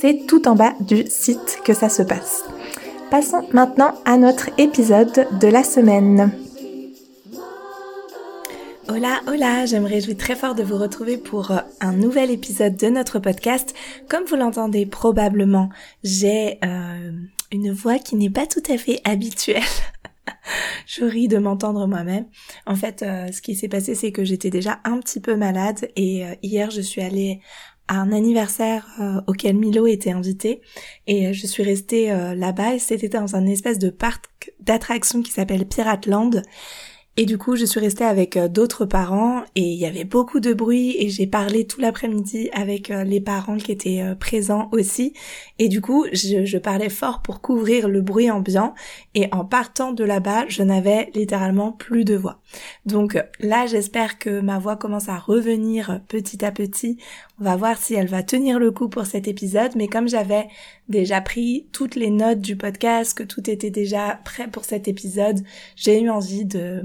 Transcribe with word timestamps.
c'est 0.00 0.26
tout 0.26 0.48
en 0.48 0.54
bas 0.54 0.74
du 0.80 1.04
site 1.08 1.60
que 1.64 1.74
ça 1.74 1.88
se 1.88 2.02
passe. 2.02 2.44
Passons 3.10 3.46
maintenant 3.52 3.94
à 4.04 4.16
notre 4.16 4.50
épisode 4.58 5.26
de 5.40 5.48
la 5.48 5.62
semaine. 5.62 6.32
Hola, 8.88 9.20
hola, 9.26 9.66
j'aimerais 9.66 10.00
jouer 10.00 10.16
très 10.16 10.36
fort 10.36 10.54
de 10.54 10.62
vous 10.62 10.76
retrouver 10.76 11.16
pour 11.18 11.50
euh, 11.50 11.58
un 11.80 11.92
nouvel 11.92 12.30
épisode 12.30 12.76
de 12.76 12.86
notre 12.86 13.18
podcast. 13.18 13.74
Comme 14.08 14.24
vous 14.24 14.36
l'entendez 14.36 14.86
probablement, 14.86 15.70
j'ai 16.04 16.58
euh, 16.64 17.12
une 17.50 17.72
voix 17.72 17.98
qui 17.98 18.14
n'est 18.14 18.30
pas 18.30 18.46
tout 18.46 18.62
à 18.70 18.78
fait 18.78 19.00
habituelle. 19.04 19.62
je 20.86 21.04
ris 21.04 21.26
de 21.26 21.38
m'entendre 21.38 21.86
moi-même. 21.88 22.26
En 22.64 22.76
fait, 22.76 23.02
euh, 23.02 23.32
ce 23.32 23.42
qui 23.42 23.56
s'est 23.56 23.68
passé, 23.68 23.96
c'est 23.96 24.12
que 24.12 24.24
j'étais 24.24 24.50
déjà 24.50 24.78
un 24.84 25.00
petit 25.00 25.20
peu 25.20 25.34
malade 25.34 25.88
et 25.96 26.24
hier, 26.42 26.70
je 26.70 26.80
suis 26.80 27.02
allée 27.02 27.40
à 27.88 28.00
un 28.00 28.12
anniversaire 28.12 28.86
auquel 29.26 29.56
Milo 29.56 29.86
était 29.86 30.10
invité. 30.10 30.60
Et 31.06 31.32
je 31.32 31.46
suis 31.46 31.62
restée 31.62 32.08
là-bas 32.34 32.74
et 32.74 32.78
c'était 32.78 33.08
dans 33.08 33.36
un 33.36 33.46
espèce 33.46 33.78
de 33.78 33.90
parc 33.90 34.52
d'attractions 34.60 35.22
qui 35.22 35.30
s'appelle 35.30 35.66
Pirate 35.66 36.06
Land 36.06 36.30
et 37.18 37.24
du 37.24 37.38
coup, 37.38 37.56
je 37.56 37.64
suis 37.64 37.80
restée 37.80 38.04
avec 38.04 38.36
euh, 38.36 38.46
d'autres 38.46 38.84
parents 38.84 39.42
et 39.54 39.62
il 39.62 39.78
y 39.78 39.86
avait 39.86 40.04
beaucoup 40.04 40.38
de 40.38 40.52
bruit 40.52 40.96
et 40.98 41.08
j'ai 41.08 41.26
parlé 41.26 41.66
tout 41.66 41.80
l'après-midi 41.80 42.50
avec 42.52 42.90
euh, 42.90 43.04
les 43.04 43.22
parents 43.22 43.56
qui 43.56 43.72
étaient 43.72 44.02
euh, 44.02 44.14
présents 44.14 44.68
aussi. 44.72 45.14
Et 45.58 45.68
du 45.68 45.80
coup, 45.80 46.04
je, 46.12 46.44
je, 46.44 46.58
parlais 46.58 46.90
fort 46.90 47.22
pour 47.22 47.40
couvrir 47.40 47.88
le 47.88 48.02
bruit 48.02 48.30
ambiant 48.30 48.74
et 49.14 49.28
en 49.32 49.46
partant 49.46 49.92
de 49.92 50.04
là-bas, 50.04 50.44
je 50.48 50.62
n'avais 50.62 51.10
littéralement 51.14 51.72
plus 51.72 52.04
de 52.04 52.16
voix. 52.16 52.42
Donc 52.84 53.18
là, 53.40 53.66
j'espère 53.66 54.18
que 54.18 54.40
ma 54.40 54.58
voix 54.58 54.76
commence 54.76 55.08
à 55.08 55.16
revenir 55.16 56.02
petit 56.08 56.44
à 56.44 56.52
petit. 56.52 56.98
On 57.40 57.44
va 57.44 57.56
voir 57.56 57.78
si 57.78 57.94
elle 57.94 58.08
va 58.08 58.22
tenir 58.22 58.58
le 58.58 58.70
coup 58.70 58.88
pour 58.88 59.06
cet 59.06 59.28
épisode, 59.28 59.72
mais 59.74 59.88
comme 59.88 60.08
j'avais 60.08 60.48
déjà 60.88 61.20
pris 61.20 61.66
toutes 61.72 61.94
les 61.94 62.10
notes 62.10 62.40
du 62.40 62.56
podcast, 62.56 63.16
que 63.16 63.22
tout 63.22 63.50
était 63.50 63.70
déjà 63.70 64.20
prêt 64.24 64.48
pour 64.48 64.64
cet 64.64 64.88
épisode, 64.88 65.40
j'ai 65.76 66.00
eu 66.00 66.08
envie 66.08 66.44
de 66.44 66.82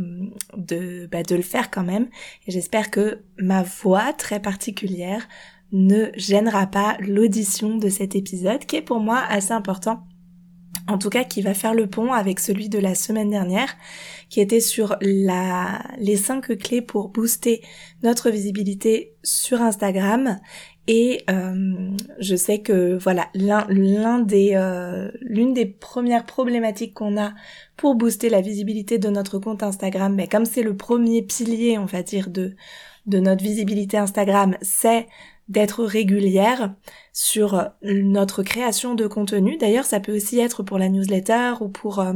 de 0.55 1.07
bah, 1.11 1.23
de 1.23 1.35
le 1.35 1.41
faire 1.41 1.71
quand 1.71 1.83
même. 1.83 2.07
J'espère 2.47 2.91
que 2.91 3.21
ma 3.37 3.63
voix 3.63 4.13
très 4.13 4.39
particulière 4.39 5.27
ne 5.71 6.07
gênera 6.15 6.67
pas 6.67 6.97
l'audition 6.99 7.77
de 7.77 7.89
cet 7.89 8.15
épisode, 8.15 8.65
qui 8.65 8.75
est 8.77 8.81
pour 8.81 8.99
moi 8.99 9.23
assez 9.29 9.53
important 9.53 10.03
en 10.87 10.97
tout 10.97 11.09
cas 11.09 11.23
qui 11.23 11.41
va 11.41 11.53
faire 11.53 11.73
le 11.73 11.87
pont 11.87 12.11
avec 12.11 12.39
celui 12.39 12.69
de 12.69 12.79
la 12.79 12.95
semaine 12.95 13.29
dernière, 13.29 13.75
qui 14.29 14.41
était 14.41 14.59
sur 14.59 14.95
la, 15.01 15.81
les 15.97 16.17
cinq 16.17 16.57
clés 16.57 16.81
pour 16.81 17.09
booster 17.09 17.61
notre 18.03 18.29
visibilité 18.29 19.15
sur 19.23 19.61
Instagram. 19.61 20.39
Et 20.87 21.23
euh, 21.29 21.91
je 22.19 22.35
sais 22.35 22.59
que 22.59 22.97
voilà 22.97 23.29
l'un 23.35 24.19
des 24.19 24.53
euh, 24.55 25.11
l'une 25.21 25.53
des 25.53 25.65
premières 25.65 26.25
problématiques 26.25 26.95
qu'on 26.95 27.21
a 27.21 27.33
pour 27.77 27.95
booster 27.95 28.29
la 28.29 28.41
visibilité 28.41 28.97
de 28.97 29.09
notre 29.09 29.37
compte 29.39 29.63
Instagram, 29.63 30.13
mais 30.15 30.27
comme 30.27 30.45
c'est 30.45 30.63
le 30.63 30.75
premier 30.75 31.21
pilier 31.21 31.77
on 31.77 31.85
va 31.85 32.01
dire 32.03 32.29
de 32.29 32.55
de 33.05 33.19
notre 33.19 33.43
visibilité 33.43 33.97
Instagram, 33.97 34.57
c'est 34.61 35.07
d'être 35.51 35.83
régulière 35.83 36.73
sur 37.11 37.71
notre 37.83 38.41
création 38.41 38.95
de 38.95 39.05
contenu. 39.05 39.57
D'ailleurs, 39.57 39.83
ça 39.83 39.99
peut 39.99 40.15
aussi 40.15 40.39
être 40.39 40.63
pour 40.63 40.79
la 40.79 40.87
newsletter 40.87 41.55
ou 41.59 41.67
pour 41.67 41.99
euh, 41.99 42.13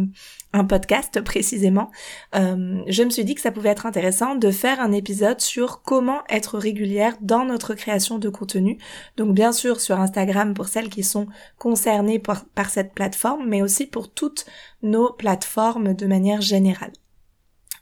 un 0.53 0.63
podcast 0.63 1.19
précisément. 1.19 1.91
Euh, 2.33 2.81
je 2.87 3.03
me 3.03 3.09
suis 3.09 3.25
dit 3.25 3.35
que 3.35 3.41
ça 3.41 3.51
pouvait 3.51 3.69
être 3.69 3.85
intéressant 3.85 4.35
de 4.35 4.51
faire 4.51 4.79
un 4.79 4.93
épisode 4.93 5.41
sur 5.41 5.81
comment 5.81 6.21
être 6.29 6.57
régulière 6.57 7.17
dans 7.19 7.43
notre 7.43 7.73
création 7.73 8.19
de 8.19 8.29
contenu. 8.29 8.77
Donc 9.17 9.35
bien 9.35 9.51
sûr 9.51 9.81
sur 9.81 9.99
Instagram 9.99 10.53
pour 10.53 10.69
celles 10.69 10.89
qui 10.89 11.03
sont 11.03 11.27
concernées 11.59 12.19
par 12.19 12.69
cette 12.69 12.93
plateforme, 12.93 13.49
mais 13.49 13.61
aussi 13.61 13.85
pour 13.85 14.09
toutes 14.09 14.45
nos 14.81 15.11
plateformes 15.11 15.93
de 15.93 16.05
manière 16.05 16.41
générale. 16.41 16.93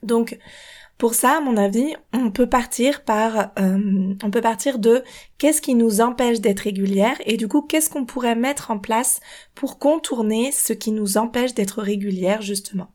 Donc 0.02 0.40
pour 0.98 1.16
ça, 1.16 1.38
à 1.38 1.42
mon 1.42 1.58
avis, 1.58 1.96
on 2.14 2.32
peut 2.32 2.48
partir 2.48 3.04
par, 3.04 3.52
euh, 3.60 4.14
on 4.24 4.32
peut 4.32 4.42
partir 4.42 4.80
de 4.80 5.04
qu'est-ce 5.38 5.62
qui 5.62 5.76
nous 5.76 6.02
empêche 6.02 6.40
d'être 6.40 6.62
régulière 6.62 7.18
et 7.26 7.36
du 7.36 7.48
coup, 7.48 7.62
qu'est-ce 7.62 7.90
qu'on 7.90 8.06
pourrait 8.06 8.36
mettre 8.36 8.72
en 8.72 8.80
place 8.80 9.20
pour 9.56 9.80
contourner 9.80 10.52
ce 10.52 10.74
qui 10.74 10.92
nous 10.92 11.18
empêche 11.18 11.54
d'être 11.54 11.82
régulière 11.82 12.42
justement. 12.42 12.94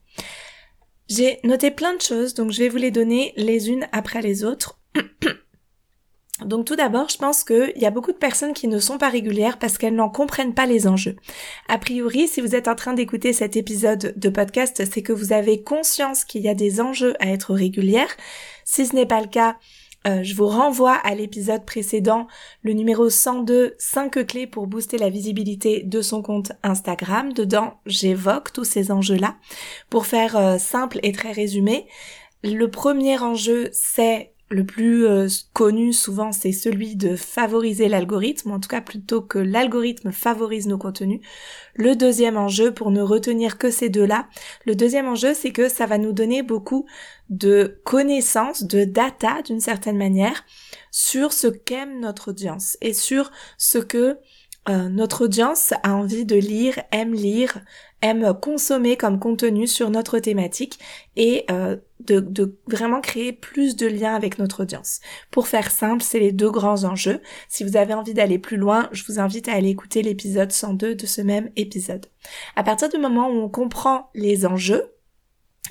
J'ai 1.09 1.41
noté 1.45 1.71
plein 1.71 1.95
de 1.95 2.01
choses, 2.03 2.35
donc 2.35 2.51
je 2.53 2.59
vais 2.59 2.69
vous 2.69 2.77
les 2.77 2.91
donner 2.91 3.33
les 3.37 3.71
unes 3.71 3.89
après 3.93 4.23
les 4.23 4.45
autres. 4.45 4.79
Donc 6.45 6.67
tout 6.67 6.77
d'abord, 6.77 7.09
je 7.09 7.17
pense 7.17 7.43
qu'il 7.43 7.73
y 7.77 7.87
a 7.87 7.91
beaucoup 7.91 8.13
de 8.13 8.17
personnes 8.17 8.53
qui 8.53 8.69
ne 8.69 8.79
sont 8.79 8.97
pas 8.97 9.09
régulières 9.09 9.59
parce 9.59 9.77
qu'elles 9.77 9.95
n'en 9.95 10.09
comprennent 10.09 10.55
pas 10.55 10.67
les 10.67 10.87
enjeux. 10.87 11.17
A 11.69 11.79
priori, 11.79 12.29
si 12.29 12.41
vous 12.41 12.55
êtes 12.55 12.69
en 12.69 12.77
train 12.77 12.95
d'écouter 12.95 13.33
cet 13.33 13.57
épisode 13.57 14.15
de 14.17 14.29
podcast, 14.29 14.83
c'est 14.91 15.03
que 15.03 15.13
vous 15.13 15.33
avez 15.33 15.63
conscience 15.63 16.25
qu'il 16.25 16.43
y 16.43 16.49
a 16.49 16.55
des 16.55 16.81
enjeux 16.81 17.15
à 17.19 17.29
être 17.29 17.55
régulière. 17.55 18.09
Si 18.65 18.87
ce 18.87 18.95
n'est 18.95 19.07
pas 19.07 19.21
le 19.21 19.27
cas, 19.27 19.57
euh, 20.07 20.23
je 20.23 20.35
vous 20.35 20.47
renvoie 20.47 20.95
à 20.95 21.15
l'épisode 21.17 21.65
précédent, 21.65 22.29
le 22.63 22.73
numéro 22.73 23.11
102, 23.11 23.75
5 23.79 24.25
clés 24.27 24.47
pour 24.47 24.69
booster 24.69 24.97
la 24.97 25.11
visibilité 25.11 25.83
de 25.83 26.01
son 26.03 26.23
compte 26.23 26.53
Instagram. 26.63 27.33
Dedans, 27.33 27.81
j'évoque 27.85 28.53
tous 28.53 28.65
ces 28.65 28.93
enjeux-là. 28.93 29.37
Pour 29.91 30.07
faire 30.07 30.37
euh, 30.37 30.59
simple 30.59 31.01
et 31.03 31.11
très 31.11 31.33
résumé, 31.33 31.87
le 32.45 32.71
premier 32.71 33.19
enjeu, 33.19 33.71
c'est 33.73 34.33
le 34.51 34.65
plus 34.65 35.07
euh, 35.07 35.29
connu 35.53 35.93
souvent, 35.93 36.33
c'est 36.33 36.53
celui 36.53 36.97
de 36.97 37.17
favoriser 37.17 37.89
l'algorithme, 37.89 38.53
en 38.53 38.61
tout 38.61 38.69
cas 38.69 38.81
plutôt 38.81 39.21
que 39.21 39.39
l'algorithme 39.39 40.11
favorise 40.11 40.67
nos 40.67 40.79
contenus. 40.79 41.21
Le 41.75 41.95
deuxième 41.95 42.37
enjeu, 42.37 42.73
pour 42.73 42.91
ne 42.91 43.03
retenir 43.03 43.59
que 43.59 43.71
ces 43.71 43.89
deux-là, 43.91 44.27
le 44.65 44.75
deuxième 44.75 45.07
enjeu, 45.07 45.35
c'est 45.35 45.53
que 45.53 45.69
ça 45.69 45.87
va 45.87 45.99
nous 45.99 46.13
donner 46.13 46.43
beaucoup 46.43 46.87
de 47.29 47.81
connaissances, 47.85 48.63
de 48.63 48.85
data 48.85 49.43
d'une 49.43 49.61
certaine 49.61 49.99
manière, 49.99 50.45
sur 50.91 51.33
ce 51.33 51.49
qu'aime 51.49 52.01
notre 52.01 52.31
audience 52.31 52.79
et 52.81 52.95
sur 52.95 53.31
ce 53.59 53.79
que 53.79 54.19
euh, 54.69 54.89
notre 54.89 55.25
audience 55.25 55.73
a 55.83 55.95
envie 55.95 56.27
de 56.27 56.37
lire, 56.37 56.81
aime 56.93 57.15
lire, 57.15 57.61
aime 58.03 58.33
consommer 58.41 58.97
comme 58.97 59.19
contenu 59.19 59.67
sur 59.67 59.91
notre 59.91 60.19
thématique 60.19 60.79
et 61.17 61.45
euh, 61.51 61.77
de, 62.01 62.21
de, 62.21 62.57
vraiment 62.67 63.01
créer 63.01 63.33
plus 63.33 63.77
de 63.77 63.87
liens 63.87 64.15
avec 64.15 64.39
notre 64.39 64.63
audience. 64.63 65.01
Pour 65.31 65.49
faire 65.49 65.71
simple, 65.71 66.03
c'est 66.03 66.21
les 66.21 66.33
deux 66.33 66.51
grands 66.51 66.85
enjeux. 66.85 67.21
Si 67.49 67.65
vous 67.65 67.77
avez 67.77 67.95
envie 67.95 68.15
d'aller 68.15 68.39
plus 68.39 68.57
loin, 68.57 68.89
je 68.93 69.05
vous 69.05 69.19
invite 69.19 69.49
à 69.49 69.53
aller 69.53 69.71
écouter 69.71 70.03
l'épisode 70.03 70.53
102 70.53 70.95
de 70.95 71.07
ce 71.07 71.21
même 71.21 71.51
épisode. 71.57 72.07
À 72.57 72.63
partir 72.63 72.89
du 72.89 72.99
moment 72.99 73.29
où 73.29 73.41
on 73.41 73.49
comprend 73.49 74.11
les 74.15 74.47
enjeux, 74.47 74.93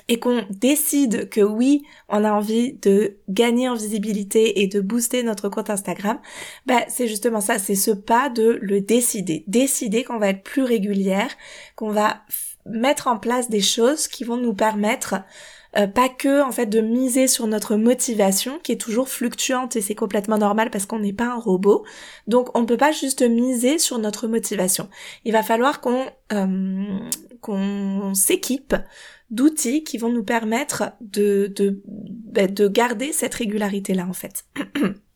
et 0.08 0.18
qu'on 0.18 0.44
décide 0.50 1.28
que 1.28 1.40
oui, 1.40 1.84
on 2.08 2.24
a 2.24 2.32
envie 2.32 2.72
de 2.74 3.16
gagner 3.28 3.68
en 3.68 3.74
visibilité 3.74 4.62
et 4.62 4.66
de 4.66 4.80
booster 4.80 5.22
notre 5.22 5.48
compte 5.48 5.70
Instagram, 5.70 6.18
bah 6.66 6.80
c'est 6.88 7.06
justement 7.06 7.40
ça, 7.40 7.58
c'est 7.58 7.74
ce 7.74 7.90
pas 7.90 8.30
de 8.30 8.58
le 8.62 8.80
décider. 8.80 9.44
Décider 9.46 10.04
qu'on 10.04 10.18
va 10.18 10.30
être 10.30 10.42
plus 10.42 10.62
régulière, 10.62 11.30
qu'on 11.76 11.90
va 11.90 12.22
mettre 12.64 13.06
en 13.06 13.18
place 13.18 13.48
des 13.48 13.60
choses 13.60 14.08
qui 14.08 14.24
vont 14.24 14.36
nous 14.36 14.54
permettre 14.54 15.16
euh, 15.78 15.86
pas 15.86 16.08
que 16.08 16.42
en 16.42 16.50
fait 16.52 16.66
de 16.66 16.80
miser 16.80 17.28
sur 17.28 17.46
notre 17.46 17.76
motivation 17.76 18.58
qui 18.62 18.72
est 18.72 18.80
toujours 18.80 19.08
fluctuante 19.08 19.76
et 19.76 19.80
c'est 19.80 19.94
complètement 19.94 20.38
normal 20.38 20.70
parce 20.70 20.86
qu'on 20.86 20.98
n'est 20.98 21.12
pas 21.12 21.26
un 21.26 21.38
robot. 21.38 21.84
Donc 22.26 22.56
on 22.56 22.62
ne 22.62 22.66
peut 22.66 22.76
pas 22.76 22.92
juste 22.92 23.22
miser 23.22 23.78
sur 23.78 23.98
notre 23.98 24.26
motivation. 24.26 24.88
Il 25.24 25.32
va 25.32 25.42
falloir 25.42 25.80
qu'on 25.80 26.04
euh, 26.32 26.98
qu'on 27.40 28.14
s'équipe 28.14 28.74
d'outils 29.30 29.84
qui 29.84 29.98
vont 29.98 30.10
nous 30.10 30.24
permettre 30.24 30.92
de, 31.00 31.52
de, 31.54 31.82
bah, 31.84 32.46
de 32.46 32.66
garder 32.66 33.12
cette 33.12 33.34
régularité-là 33.34 34.06
en 34.08 34.14
fait. 34.14 34.44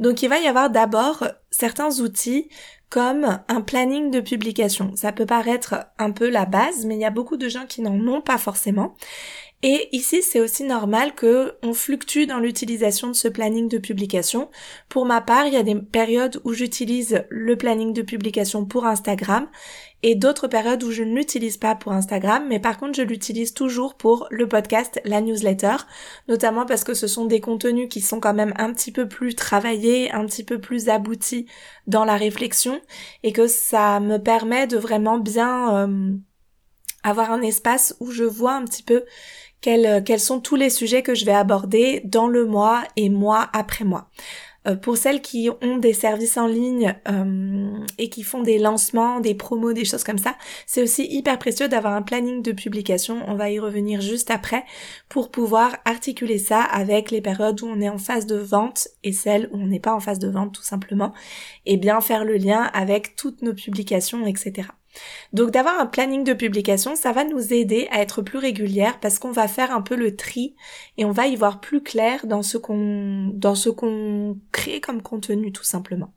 Donc 0.00 0.22
il 0.22 0.28
va 0.28 0.40
y 0.40 0.46
avoir 0.46 0.70
d'abord 0.70 1.24
certains 1.50 2.00
outils 2.00 2.48
comme 2.90 3.40
un 3.48 3.60
planning 3.60 4.10
de 4.10 4.20
publication. 4.20 4.92
Ça 4.94 5.10
peut 5.10 5.26
paraître 5.26 5.86
un 5.98 6.12
peu 6.12 6.28
la 6.28 6.46
base, 6.46 6.86
mais 6.86 6.94
il 6.94 7.00
y 7.00 7.04
a 7.04 7.10
beaucoup 7.10 7.36
de 7.36 7.48
gens 7.48 7.66
qui 7.66 7.82
n'en 7.82 7.98
ont 8.06 8.20
pas 8.20 8.38
forcément. 8.38 8.94
Et 9.66 9.88
ici, 9.92 10.20
c'est 10.22 10.40
aussi 10.40 10.62
normal 10.62 11.14
que 11.14 11.54
on 11.62 11.72
fluctue 11.72 12.26
dans 12.26 12.38
l'utilisation 12.38 13.08
de 13.08 13.14
ce 13.14 13.28
planning 13.28 13.66
de 13.68 13.78
publication. 13.78 14.50
Pour 14.90 15.06
ma 15.06 15.22
part, 15.22 15.46
il 15.46 15.54
y 15.54 15.56
a 15.56 15.62
des 15.62 15.74
périodes 15.74 16.40
où 16.44 16.52
j'utilise 16.52 17.24
le 17.30 17.56
planning 17.56 17.94
de 17.94 18.02
publication 18.02 18.66
pour 18.66 18.84
Instagram 18.84 19.48
et 20.06 20.14
d'autres 20.14 20.48
périodes 20.48 20.82
où 20.82 20.90
je 20.90 21.02
ne 21.02 21.14
l'utilise 21.14 21.56
pas 21.56 21.74
pour 21.74 21.92
Instagram, 21.92 22.44
mais 22.46 22.60
par 22.60 22.76
contre, 22.76 22.94
je 22.94 23.00
l'utilise 23.00 23.54
toujours 23.54 23.94
pour 23.94 24.28
le 24.30 24.46
podcast, 24.46 25.00
la 25.06 25.22
newsletter, 25.22 25.76
notamment 26.28 26.66
parce 26.66 26.84
que 26.84 26.92
ce 26.92 27.06
sont 27.06 27.24
des 27.24 27.40
contenus 27.40 27.88
qui 27.88 28.02
sont 28.02 28.20
quand 28.20 28.34
même 28.34 28.52
un 28.58 28.70
petit 28.74 28.92
peu 28.92 29.08
plus 29.08 29.34
travaillés, 29.34 30.12
un 30.12 30.26
petit 30.26 30.44
peu 30.44 30.60
plus 30.60 30.90
aboutis 30.90 31.46
dans 31.86 32.04
la 32.04 32.16
réflexion 32.16 32.82
et 33.22 33.32
que 33.32 33.46
ça 33.46 33.98
me 33.98 34.18
permet 34.18 34.66
de 34.66 34.76
vraiment 34.76 35.16
bien 35.16 35.74
euh, 35.74 36.12
avoir 37.02 37.32
un 37.32 37.40
espace 37.40 37.96
où 37.98 38.10
je 38.10 38.24
vois 38.24 38.52
un 38.52 38.66
petit 38.66 38.82
peu 38.82 39.04
euh, 39.66 40.00
quels, 40.04 40.20
sont 40.20 40.40
tous 40.40 40.56
les 40.56 40.70
sujets 40.70 41.02
que 41.02 41.14
je 41.14 41.24
vais 41.24 41.32
aborder 41.32 42.02
dans 42.04 42.28
le 42.28 42.44
mois 42.44 42.84
et 42.96 43.08
mois 43.08 43.48
après 43.54 43.84
mois. 43.84 44.10
Euh, 44.66 44.76
pour 44.76 44.96
celles 44.96 45.20
qui 45.20 45.50
ont 45.62 45.76
des 45.76 45.92
services 45.92 46.36
en 46.36 46.46
ligne 46.46 46.94
euh, 47.08 47.78
et 47.98 48.08
qui 48.08 48.22
font 48.22 48.42
des 48.42 48.58
lancements, 48.58 49.20
des 49.20 49.34
promos, 49.34 49.72
des 49.72 49.84
choses 49.84 50.04
comme 50.04 50.18
ça, 50.18 50.36
c'est 50.66 50.82
aussi 50.82 51.06
hyper 51.06 51.38
précieux 51.38 51.68
d'avoir 51.68 51.94
un 51.94 52.02
planning 52.02 52.42
de 52.42 52.52
publication. 52.52 53.22
On 53.26 53.34
va 53.34 53.50
y 53.50 53.58
revenir 53.58 54.00
juste 54.00 54.30
après 54.30 54.64
pour 55.08 55.30
pouvoir 55.30 55.76
articuler 55.84 56.38
ça 56.38 56.62
avec 56.62 57.10
les 57.10 57.20
périodes 57.20 57.60
où 57.62 57.66
on 57.66 57.80
est 57.80 57.88
en 57.88 57.98
phase 57.98 58.26
de 58.26 58.36
vente 58.36 58.88
et 59.02 59.12
celles 59.12 59.48
où 59.52 59.58
on 59.58 59.66
n'est 59.66 59.80
pas 59.80 59.94
en 59.94 60.00
phase 60.00 60.18
de 60.18 60.28
vente 60.28 60.54
tout 60.54 60.62
simplement 60.62 61.12
et 61.66 61.76
bien 61.76 62.00
faire 62.00 62.24
le 62.24 62.36
lien 62.36 62.62
avec 62.72 63.16
toutes 63.16 63.42
nos 63.42 63.54
publications, 63.54 64.26
etc. 64.26 64.68
Donc 65.32 65.50
d'avoir 65.50 65.78
un 65.80 65.86
planning 65.86 66.24
de 66.24 66.32
publication, 66.32 66.96
ça 66.96 67.12
va 67.12 67.24
nous 67.24 67.52
aider 67.52 67.88
à 67.90 68.00
être 68.00 68.22
plus 68.22 68.38
régulière 68.38 69.00
parce 69.00 69.18
qu'on 69.18 69.32
va 69.32 69.48
faire 69.48 69.74
un 69.74 69.82
peu 69.82 69.96
le 69.96 70.16
tri 70.16 70.54
et 70.96 71.04
on 71.04 71.10
va 71.10 71.26
y 71.26 71.36
voir 71.36 71.60
plus 71.60 71.82
clair 71.82 72.26
dans 72.26 72.42
ce 72.42 72.58
qu'on 72.58 73.30
dans 73.34 73.54
ce 73.54 73.70
qu'on 73.70 74.38
crée 74.52 74.80
comme 74.80 75.02
contenu 75.02 75.52
tout 75.52 75.64
simplement. 75.64 76.12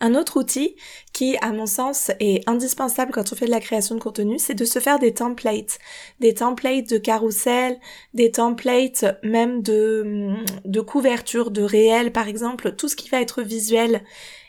Un 0.00 0.14
autre 0.14 0.38
outil 0.38 0.76
qui, 1.12 1.36
à 1.40 1.52
mon 1.52 1.66
sens, 1.66 2.10
est 2.20 2.48
indispensable 2.48 3.12
quand 3.12 3.32
on 3.32 3.36
fait 3.36 3.46
de 3.46 3.50
la 3.50 3.60
création 3.60 3.94
de 3.94 4.00
contenu, 4.00 4.38
c'est 4.38 4.54
de 4.54 4.64
se 4.64 4.78
faire 4.78 4.98
des 4.98 5.14
templates. 5.14 5.78
Des 6.20 6.34
templates 6.34 6.90
de 6.90 6.98
carrousel, 6.98 7.78
des 8.14 8.32
templates 8.32 9.04
même 9.22 9.62
de, 9.62 10.34
de 10.64 10.80
couverture, 10.80 11.50
de 11.50 11.62
réel, 11.62 12.12
par 12.12 12.28
exemple, 12.28 12.74
tout 12.74 12.88
ce 12.88 12.96
qui 12.96 13.08
va 13.08 13.20
être 13.20 13.42
visuel 13.42 14.02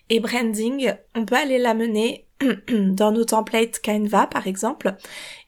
et 0.10 0.20
branding, 0.20 0.94
on 1.16 1.26
peut 1.26 1.36
aller 1.36 1.58
l'amener 1.58 2.28
dans 2.92 3.12
nos 3.12 3.26
templates 3.26 3.80
Canva 3.84 4.28
par 4.28 4.48
exemple 4.48 4.96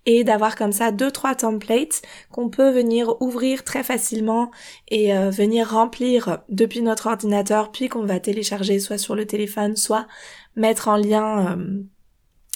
et 0.06 0.24
d'avoir 0.24 0.56
comme 0.56 0.72
ça 0.72 0.92
deux 0.92 1.12
trois 1.12 1.36
templates 1.36 2.02
qu'on 2.32 2.50
peut 2.50 2.72
venir 2.72 3.22
ouvrir 3.22 3.64
très 3.64 3.84
facilement 3.84 4.52
et 4.90 5.16
euh, 5.16 5.30
venir 5.30 5.70
remplir 5.72 6.40
depuis 6.50 6.82
notre 6.82 7.08
ordinateur 7.08 7.72
puis 7.72 7.90
qu'on 7.90 8.06
va 8.06 8.20
télécharger 8.20 8.80
soit 8.80 8.98
sur 8.98 9.16
le 9.16 9.26
téléphone 9.26 9.76
soit 9.76 10.08
mettre 10.56 10.88
en 10.88 10.98
lien 10.98 11.58
euh, 11.58 11.84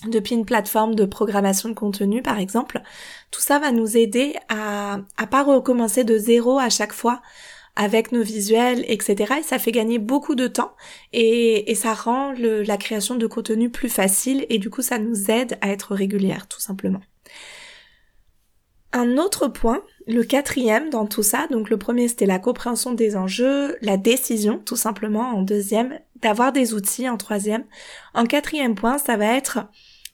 depuis 0.10 0.36
une 0.36 0.46
plateforme 0.46 0.96
de 0.96 1.06
programmation 1.06 1.70
de 1.70 1.74
contenu 1.74 2.22
par 2.22 2.40
exemple. 2.40 2.82
Tout 3.32 3.42
ça 3.42 3.60
va 3.60 3.72
nous 3.72 3.98
aider 3.98 4.36
à 4.48 5.00
à 5.18 5.28
pas 5.28 5.44
recommencer 5.44 6.04
de 6.04 6.18
zéro 6.18 6.60
à 6.60 6.70
chaque 6.70 6.94
fois 6.94 7.22
avec 7.80 8.12
nos 8.12 8.22
visuels, 8.22 8.84
etc. 8.90 9.36
Et 9.40 9.44
ça 9.44 9.58
fait 9.58 9.72
gagner 9.72 10.00
beaucoup 10.00 10.36
de 10.36 10.48
temps 10.48 10.74
et, 11.14 11.74
ça 11.76 11.94
rend 11.94 12.34
la 12.38 12.78
création 12.78 13.16
de 13.16 13.26
contenu 13.26 13.70
plus 13.70 13.88
facile 13.88 14.46
et 14.50 14.58
du 14.58 14.70
coup 14.70 14.82
ça 14.82 15.00
nous 15.00 15.32
aide 15.32 15.58
à 15.62 15.70
être 15.70 15.96
régulière 15.96 16.48
tout 16.48 16.60
simplement. 16.60 17.00
Un 18.92 19.18
autre 19.18 19.48
point, 19.48 19.82
le 20.08 20.24
quatrième 20.24 20.90
dans 20.90 21.06
tout 21.06 21.24
ça, 21.24 21.48
donc 21.52 21.70
le 21.70 21.78
premier 21.78 22.10
c'était 22.10 22.26
la 22.26 22.40
compréhension 22.40 22.92
des 22.92 23.16
enjeux, 23.16 23.78
la 23.82 23.96
décision 23.96 24.62
tout 24.66 24.76
simplement 24.76 25.30
en 25.30 25.42
deuxième, 25.42 26.00
d'avoir 26.18 26.52
des 26.52 26.74
outils 26.74 27.08
en 27.08 27.16
troisième. 27.16 27.64
En 28.14 28.26
quatrième 28.26 28.76
point, 28.76 28.98
ça 28.98 29.16
va 29.16 29.38
être 29.38 29.60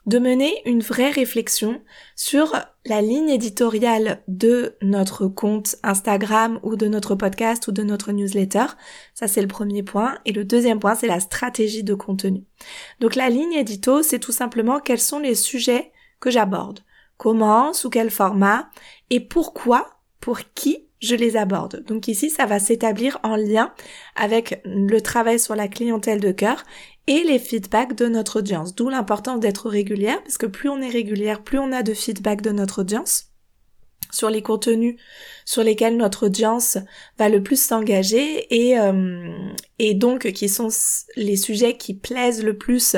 de 0.06 0.20
mener 0.20 0.62
une 0.66 0.82
vraie 0.82 1.10
réflexion 1.10 1.82
sur 2.16 2.54
la 2.86 3.02
ligne 3.02 3.30
éditoriale 3.30 4.22
de 4.28 4.76
notre 4.82 5.28
compte 5.28 5.76
Instagram 5.84 6.60
ou 6.64 6.76
de 6.76 6.88
notre 6.88 7.16
podcast 7.16 7.68
ou 7.68 7.72
de 7.72 7.84
notre 7.84 8.12
newsletter. 8.12 8.66
Ça, 9.14 9.28
c'est 9.28 9.42
le 9.42 9.48
premier 9.48 9.82
point. 9.82 10.18
Et 10.26 10.32
le 10.32 10.46
deuxième 10.46 10.80
point, 10.80 10.96
c'est 10.96 11.08
la 11.08 11.20
stratégie 11.20 11.84
de 11.84 11.96
contenu. 11.96 12.44
Donc 13.00 13.16
la 13.16 13.30
ligne 13.30 13.54
édito, 13.54 14.04
c'est 14.04 14.20
tout 14.20 14.32
simplement 14.32 14.80
quels 14.80 15.00
sont 15.00 15.20
les 15.20 15.36
sujets 15.36 15.92
que 16.20 16.30
j'aborde. 16.30 16.82
Comment, 17.18 17.74
sous 17.74 17.90
quel 17.90 18.12
format 18.12 18.70
et 19.10 19.20
pourquoi, 19.20 20.00
pour 20.20 20.40
qui 20.54 20.86
je 21.02 21.16
les 21.16 21.38
aborde. 21.38 21.84
Donc 21.86 22.08
ici, 22.08 22.30
ça 22.30 22.46
va 22.46 22.60
s'établir 22.60 23.20
en 23.24 23.36
lien 23.36 23.74
avec 24.16 24.62
le 24.66 25.00
travail 25.02 25.40
sur 25.40 25.56
la 25.56 25.68
clientèle 25.68 26.20
de 26.20 26.32
cœur 26.32 26.64
et 27.08 27.24
les 27.24 27.40
feedbacks 27.40 27.96
de 27.96 28.08
notre 28.08 28.40
audience. 28.40 28.76
D'où 28.76 28.90
l'importance 28.90 29.40
d'être 29.40 29.70
régulière, 29.70 30.22
parce 30.24 30.38
que 30.38 30.46
plus 30.46 30.70
on 30.70 30.82
est 30.82 30.90
régulière, 30.90 31.44
plus 31.44 31.60
on 31.60 31.72
a 31.72 31.84
de 31.84 31.94
feedback 31.94 32.42
de 32.42 32.52
notre 32.52 32.82
audience 32.82 33.26
sur 34.12 34.30
les 34.30 34.42
contenus 34.42 34.96
sur 35.46 35.64
lesquels 35.64 35.98
notre 35.98 36.28
audience 36.28 36.78
va 37.18 37.28
le 37.30 37.44
plus 37.44 37.62
s'engager 37.62 38.48
et, 38.54 38.80
euh, 38.80 39.30
et 39.80 39.94
donc 39.94 40.32
qui 40.32 40.48
sont 40.48 40.70
les 41.16 41.36
sujets 41.36 41.78
qui 41.78 41.94
plaisent 41.94 42.44
le 42.44 42.58
plus 42.58 42.96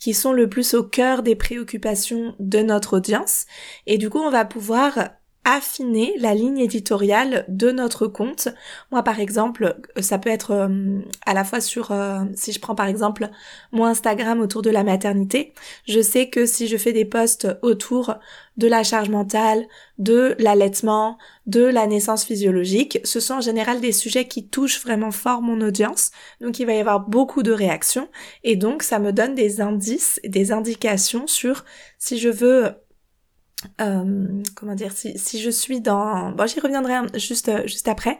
qui 0.00 0.14
sont 0.14 0.32
le 0.32 0.48
plus 0.48 0.74
au 0.74 0.82
cœur 0.82 1.22
des 1.22 1.36
préoccupations 1.36 2.34
de 2.38 2.58
notre 2.58 2.96
audience 2.96 3.46
et 3.86 3.98
du 3.98 4.10
coup 4.10 4.18
on 4.18 4.30
va 4.30 4.44
pouvoir 4.44 5.10
affiner 5.44 6.14
la 6.18 6.34
ligne 6.34 6.58
éditoriale 6.58 7.44
de 7.48 7.70
notre 7.70 8.06
compte. 8.06 8.48
Moi 8.90 9.02
par 9.02 9.20
exemple, 9.20 9.76
ça 10.00 10.18
peut 10.18 10.30
être 10.30 10.52
euh, 10.52 11.00
à 11.26 11.34
la 11.34 11.44
fois 11.44 11.60
sur 11.60 11.90
euh, 11.90 12.20
si 12.34 12.52
je 12.52 12.60
prends 12.60 12.74
par 12.74 12.86
exemple 12.86 13.28
mon 13.72 13.84
Instagram 13.84 14.40
autour 14.40 14.62
de 14.62 14.70
la 14.70 14.84
maternité, 14.84 15.52
je 15.86 16.00
sais 16.00 16.28
que 16.28 16.46
si 16.46 16.68
je 16.68 16.76
fais 16.76 16.92
des 16.92 17.04
posts 17.04 17.48
autour 17.62 18.14
de 18.56 18.68
la 18.68 18.82
charge 18.82 19.08
mentale, 19.08 19.66
de 19.98 20.36
l'allaitement, 20.38 21.16
de 21.46 21.64
la 21.64 21.86
naissance 21.86 22.24
physiologique, 22.24 23.00
ce 23.02 23.18
sont 23.18 23.34
en 23.34 23.40
général 23.40 23.80
des 23.80 23.92
sujets 23.92 24.28
qui 24.28 24.46
touchent 24.46 24.82
vraiment 24.82 25.10
fort 25.10 25.42
mon 25.42 25.60
audience, 25.60 26.10
donc 26.40 26.58
il 26.58 26.66
va 26.66 26.74
y 26.74 26.80
avoir 26.80 27.00
beaucoup 27.00 27.42
de 27.42 27.52
réactions 27.52 28.08
et 28.44 28.56
donc 28.56 28.82
ça 28.82 28.98
me 28.98 29.12
donne 29.12 29.34
des 29.34 29.60
indices, 29.60 30.20
des 30.24 30.52
indications 30.52 31.26
sur 31.26 31.64
si 31.98 32.18
je 32.18 32.28
veux 32.28 32.72
euh, 33.80 34.42
comment 34.54 34.74
dire 34.74 34.92
si, 34.92 35.40
je 35.40 35.50
suis 35.50 35.80
dans 35.80 36.32
bon 36.32 36.46
j'y 36.46 36.60
reviendrai 36.60 36.94
juste 37.18 37.50
juste 37.66 37.88
après. 37.88 38.18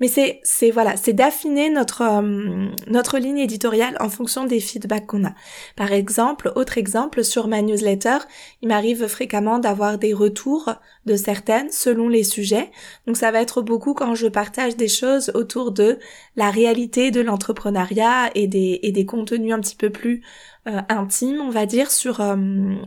Mais 0.00 0.06
c'est 0.06 0.40
c'est 0.44 0.70
voilà 0.70 0.96
c'est 0.96 1.12
d'affiner 1.12 1.70
notre 1.70 2.02
euh, 2.02 2.68
notre 2.86 3.18
ligne 3.18 3.38
éditoriale 3.38 3.96
en 4.00 4.08
fonction 4.08 4.44
des 4.44 4.60
feedbacks 4.60 5.06
qu'on 5.06 5.24
a. 5.24 5.32
Par 5.76 5.92
exemple 5.92 6.52
autre 6.54 6.78
exemple 6.78 7.24
sur 7.24 7.48
ma 7.48 7.62
newsletter 7.62 8.18
il 8.62 8.68
m'arrive 8.68 9.08
fréquemment 9.08 9.58
d'avoir 9.58 9.98
des 9.98 10.12
retours 10.12 10.72
de 11.06 11.16
certaines 11.16 11.70
selon 11.70 12.08
les 12.08 12.22
sujets. 12.22 12.70
Donc 13.06 13.16
ça 13.16 13.32
va 13.32 13.40
être 13.40 13.60
beaucoup 13.60 13.94
quand 13.94 14.14
je 14.14 14.28
partage 14.28 14.76
des 14.76 14.88
choses 14.88 15.32
autour 15.34 15.72
de 15.72 15.98
la 16.36 16.50
réalité 16.50 17.10
de 17.10 17.20
l'entrepreneuriat 17.20 18.30
et 18.36 18.46
des 18.46 18.78
et 18.82 18.92
des 18.92 19.04
contenus 19.04 19.52
un 19.52 19.60
petit 19.60 19.76
peu 19.76 19.90
plus 19.90 20.22
euh, 20.66 20.80
intime, 20.88 21.40
on 21.40 21.50
va 21.50 21.66
dire, 21.66 21.90
sur 21.90 22.20
euh, 22.20 22.36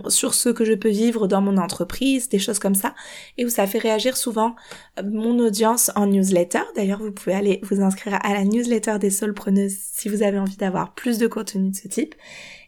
sur 0.07 0.33
ce 0.33 0.49
que 0.49 0.65
je 0.65 0.73
peux 0.73 0.89
vivre 0.89 1.27
dans 1.27 1.41
mon 1.41 1.57
entreprise, 1.57 2.29
des 2.29 2.39
choses 2.39 2.59
comme 2.59 2.75
ça, 2.75 2.93
et 3.37 3.45
où 3.45 3.49
ça 3.49 3.65
fait 3.65 3.79
réagir 3.79 4.17
souvent 4.17 4.55
euh, 4.99 5.03
mon 5.09 5.39
audience 5.39 5.91
en 5.95 6.07
newsletter. 6.07 6.61
D'ailleurs, 6.75 6.99
vous 6.99 7.11
pouvez 7.11 7.33
aller 7.33 7.59
vous 7.63 7.81
inscrire 7.81 8.19
à 8.23 8.33
la 8.33 8.43
newsletter 8.43 8.99
des 8.99 9.09
solopreneuses 9.09 9.77
si 9.79 10.09
vous 10.09 10.21
avez 10.21 10.37
envie 10.37 10.57
d'avoir 10.57 10.93
plus 10.93 11.17
de 11.17 11.27
contenu 11.27 11.71
de 11.71 11.75
ce 11.75 11.87
type. 11.87 12.13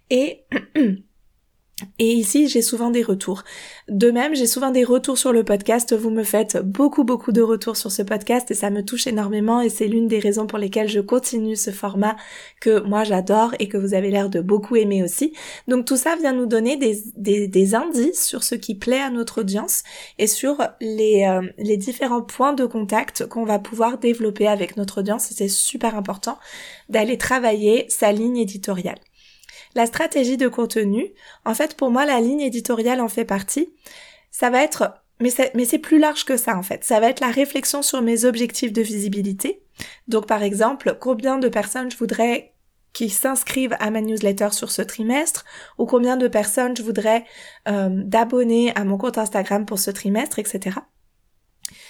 Et 0.09 0.45
Et 1.99 2.13
ici, 2.13 2.47
j'ai 2.47 2.61
souvent 2.61 2.89
des 2.89 3.03
retours. 3.03 3.43
De 3.87 4.11
même, 4.11 4.35
j'ai 4.35 4.47
souvent 4.47 4.71
des 4.71 4.83
retours 4.83 5.17
sur 5.17 5.33
le 5.33 5.43
podcast. 5.43 5.95
Vous 5.95 6.09
me 6.09 6.23
faites 6.23 6.57
beaucoup, 6.57 7.03
beaucoup 7.03 7.31
de 7.31 7.41
retours 7.41 7.77
sur 7.77 7.91
ce 7.91 8.01
podcast 8.01 8.49
et 8.51 8.53
ça 8.53 8.69
me 8.69 8.83
touche 8.83 9.07
énormément 9.07 9.61
et 9.61 9.69
c'est 9.69 9.87
l'une 9.87 10.07
des 10.07 10.19
raisons 10.19 10.47
pour 10.47 10.57
lesquelles 10.57 10.89
je 10.89 10.99
continue 10.99 11.55
ce 11.55 11.71
format 11.71 12.15
que 12.59 12.79
moi 12.81 13.03
j'adore 13.03 13.53
et 13.59 13.67
que 13.67 13.77
vous 13.77 13.93
avez 13.93 14.09
l'air 14.09 14.29
de 14.29 14.41
beaucoup 14.41 14.75
aimer 14.75 15.03
aussi. 15.03 15.33
Donc 15.67 15.85
tout 15.85 15.97
ça 15.97 16.15
vient 16.15 16.33
nous 16.33 16.45
donner 16.45 16.77
des, 16.77 17.75
indices 17.75 18.25
sur 18.25 18.43
ce 18.43 18.55
qui 18.55 18.75
plaît 18.75 19.01
à 19.01 19.09
notre 19.09 19.41
audience 19.41 19.83
et 20.19 20.27
sur 20.27 20.57
les, 20.79 21.25
euh, 21.25 21.41
les 21.57 21.77
différents 21.77 22.21
points 22.21 22.53
de 22.53 22.65
contact 22.65 23.25
qu'on 23.25 23.45
va 23.45 23.57
pouvoir 23.57 23.97
développer 23.97 24.47
avec 24.47 24.77
notre 24.77 24.99
audience 24.99 25.29
c'est 25.31 25.47
super 25.47 25.95
important 25.95 26.37
d'aller 26.89 27.17
travailler 27.17 27.85
sa 27.89 28.11
ligne 28.11 28.37
éditoriale. 28.37 28.99
La 29.75 29.85
stratégie 29.85 30.37
de 30.37 30.47
contenu, 30.47 31.13
en 31.45 31.53
fait 31.53 31.75
pour 31.75 31.89
moi 31.89 32.05
la 32.05 32.19
ligne 32.21 32.41
éditoriale 32.41 33.01
en 33.01 33.07
fait 33.07 33.25
partie. 33.25 33.73
Ça 34.31 34.49
va 34.49 34.63
être 34.63 35.03
mais 35.19 35.29
c'est, 35.65 35.79
plus 35.79 35.99
large 35.99 36.25
que 36.25 36.35
ça 36.35 36.57
en 36.57 36.63
fait. 36.63 36.83
Ça 36.83 36.99
va 36.99 37.09
être 37.09 37.21
la 37.21 37.31
réflexion 37.31 37.81
sur 37.81 38.01
mes 38.01 38.25
objectifs 38.25 38.73
de 38.73 38.81
visibilité. 38.81 39.63
Donc 40.07 40.27
par 40.27 40.43
exemple, 40.43 40.97
combien 40.99 41.37
de 41.37 41.47
personnes 41.47 41.89
je 41.89 41.97
voudrais 41.97 42.53
qui 42.91 43.09
s'inscrivent 43.09 43.75
à 43.79 43.89
ma 43.89 44.01
newsletter 44.01 44.49
sur 44.51 44.71
ce 44.71 44.81
trimestre 44.81 45.45
ou 45.77 45.85
combien 45.85 46.17
de 46.17 46.27
personnes 46.27 46.75
je 46.75 46.83
voudrais 46.83 47.25
euh, 47.67 47.89
d'abonner 47.89 48.75
à 48.75 48.83
mon 48.83 48.97
compte 48.97 49.17
Instagram 49.17 49.65
pour 49.65 49.79
ce 49.79 49.91
trimestre, 49.91 50.39
etc. 50.39 50.77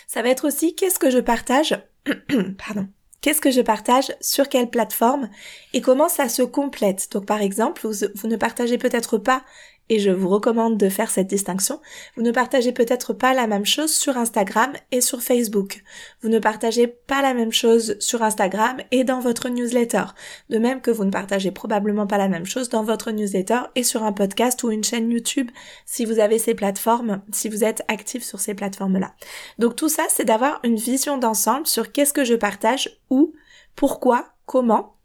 Ça 0.07 0.21
va 0.21 0.29
être 0.29 0.47
aussi 0.47 0.75
qu'est-ce 0.75 0.99
que 0.99 1.09
je 1.09 1.19
partage, 1.19 1.77
pardon, 2.57 2.87
qu'est-ce 3.23 3.41
que 3.41 3.51
je 3.51 3.61
partage, 3.61 4.13
sur 4.21 4.49
quelle 4.49 4.69
plateforme 4.69 5.29
et 5.71 5.81
comment 5.81 6.09
ça 6.09 6.29
se 6.29 6.43
complète. 6.43 7.07
Donc 7.11 7.25
par 7.25 7.41
exemple, 7.41 7.87
vous 7.87 8.27
ne 8.27 8.35
partagez 8.35 8.77
peut-être 8.77 9.17
pas 9.17 9.43
et 9.93 9.99
je 9.99 10.09
vous 10.09 10.27
recommande 10.27 10.79
de 10.79 10.89
faire 10.89 11.11
cette 11.11 11.27
distinction. 11.27 11.79
Vous 12.15 12.23
ne 12.23 12.31
partagez 12.31 12.71
peut-être 12.71 13.13
pas 13.13 13.35
la 13.35 13.45
même 13.45 13.63
chose 13.65 13.93
sur 13.93 14.17
Instagram 14.17 14.73
et 14.91 15.01
sur 15.01 15.21
Facebook. 15.21 15.83
Vous 16.23 16.29
ne 16.29 16.39
partagez 16.39 16.87
pas 16.87 17.21
la 17.21 17.35
même 17.35 17.51
chose 17.51 17.95
sur 17.99 18.23
Instagram 18.23 18.77
et 18.89 19.03
dans 19.03 19.19
votre 19.19 19.49
newsletter. 19.49 20.05
De 20.49 20.57
même 20.57 20.81
que 20.81 20.89
vous 20.89 21.05
ne 21.05 21.11
partagez 21.11 21.51
probablement 21.51 22.07
pas 22.07 22.17
la 22.17 22.27
même 22.27 22.47
chose 22.47 22.69
dans 22.69 22.81
votre 22.81 23.11
newsletter 23.11 23.59
et 23.75 23.83
sur 23.83 24.01
un 24.01 24.13
podcast 24.13 24.63
ou 24.63 24.71
une 24.71 24.83
chaîne 24.83 25.11
YouTube 25.11 25.51
si 25.85 26.05
vous 26.05 26.17
avez 26.17 26.39
ces 26.39 26.55
plateformes, 26.55 27.21
si 27.31 27.47
vous 27.47 27.63
êtes 27.63 27.83
actif 27.87 28.23
sur 28.23 28.39
ces 28.39 28.55
plateformes-là. 28.55 29.13
Donc 29.59 29.75
tout 29.75 29.89
ça, 29.89 30.05
c'est 30.09 30.25
d'avoir 30.25 30.59
une 30.63 30.77
vision 30.77 31.19
d'ensemble 31.19 31.67
sur 31.67 31.91
qu'est-ce 31.91 32.13
que 32.13 32.25
je 32.25 32.33
partage, 32.33 32.99
où, 33.11 33.35
pourquoi, 33.75 34.29
comment, 34.47 34.95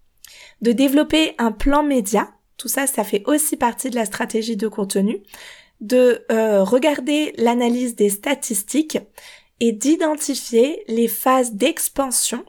de 0.63 0.73
développer 0.73 1.35
un 1.37 1.53
plan 1.53 1.83
média 1.83 2.31
tout 2.59 2.69
ça, 2.69 2.87
ça 2.87 3.05
fait 3.05 3.23
aussi 3.27 3.57
partie 3.57 3.89
de 3.89 3.95
la 3.95 4.05
stratégie 4.05 4.57
de 4.57 4.69
contenu, 4.69 5.23
de 5.81 6.25
euh, 6.31 6.63
regarder 6.65 7.33
l'analyse 7.39 7.95
des 7.95 8.11
statistiques 8.11 8.99
et 9.61 9.73
d'identifier 9.73 10.83
les 10.89 11.09
phases 11.09 11.53
d'expansion 11.53 12.45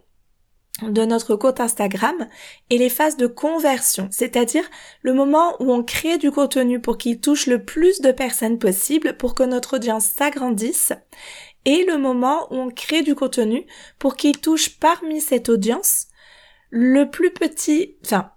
de 0.82 1.04
notre 1.06 1.36
compte 1.36 1.60
Instagram 1.60 2.28
et 2.70 2.78
les 2.78 2.90
phases 2.90 3.18
de 3.18 3.28
conversion, 3.28 4.08
c'est-à-dire 4.12 4.64
le 5.02 5.14
moment 5.14 5.62
où 5.62 5.72
on 5.72 5.84
crée 5.84 6.18
du 6.18 6.32
contenu 6.32 6.80
pour 6.80 6.98
qu'il 6.98 7.20
touche 7.20 7.48
le 7.48 7.64
plus 7.64 8.02
de 8.02 8.12
personnes 8.12 8.60
possible 8.60 9.18
pour 9.18 9.36
que 9.36 9.44
notre 9.44 9.76
audience 9.76 10.06
s'agrandisse 10.06 10.94
et 11.66 11.86
le 11.86 11.98
moment 11.98 12.52
où 12.52 12.56
on 12.56 12.70
crée 12.70 13.02
du 13.02 13.14
contenu 13.14 13.66
pour 14.00 14.16
qu'il 14.16 14.40
touche 14.40 14.80
parmi 14.80 15.22
cette 15.22 15.50
audience 15.50 16.08
le 16.70 17.10
plus 17.10 17.32
petit, 17.32 17.98
enfin 18.06 18.32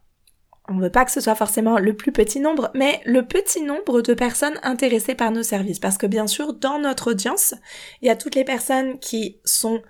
on 0.73 0.79
veut 0.79 0.91
pas 0.91 1.05
que 1.05 1.11
ce 1.11 1.21
soit 1.21 1.35
forcément 1.35 1.79
le 1.79 1.95
plus 1.95 2.13
petit 2.13 2.41
nombre, 2.41 2.71
mais 2.75 3.01
le 3.05 3.27
petit 3.27 3.63
nombre 3.63 4.01
de 4.01 4.15
personnes 4.15 4.59
intéressées 4.63 5.15
par 5.15 5.31
nos 5.31 5.43
services. 5.43 5.79
Parce 5.79 5.99
que 5.99 6.07
bien 6.07 6.27
sûr, 6.27 6.55
dans 6.55 6.79
notre 6.79 7.11
audience, 7.11 7.55
il 8.01 8.09
y 8.09 8.11
a 8.11 8.17
toutes 8.17 8.35
les 8.35 8.45
personnes 8.45 8.99
qui 8.99 9.39
sont 9.45 9.83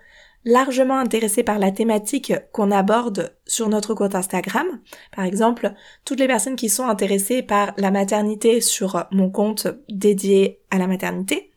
largement 0.44 0.98
intéressées 0.98 1.44
par 1.44 1.58
la 1.58 1.70
thématique 1.70 2.32
qu'on 2.52 2.72
aborde 2.72 3.36
sur 3.46 3.68
notre 3.68 3.94
compte 3.94 4.14
Instagram. 4.14 4.66
Par 5.14 5.24
exemple, 5.24 5.72
toutes 6.04 6.18
les 6.18 6.26
personnes 6.26 6.56
qui 6.56 6.68
sont 6.68 6.86
intéressées 6.86 7.42
par 7.42 7.74
la 7.76 7.90
maternité 7.90 8.60
sur 8.60 9.04
mon 9.12 9.30
compte 9.30 9.68
dédié 9.88 10.60
à 10.70 10.78
la 10.78 10.88
maternité 10.88 11.52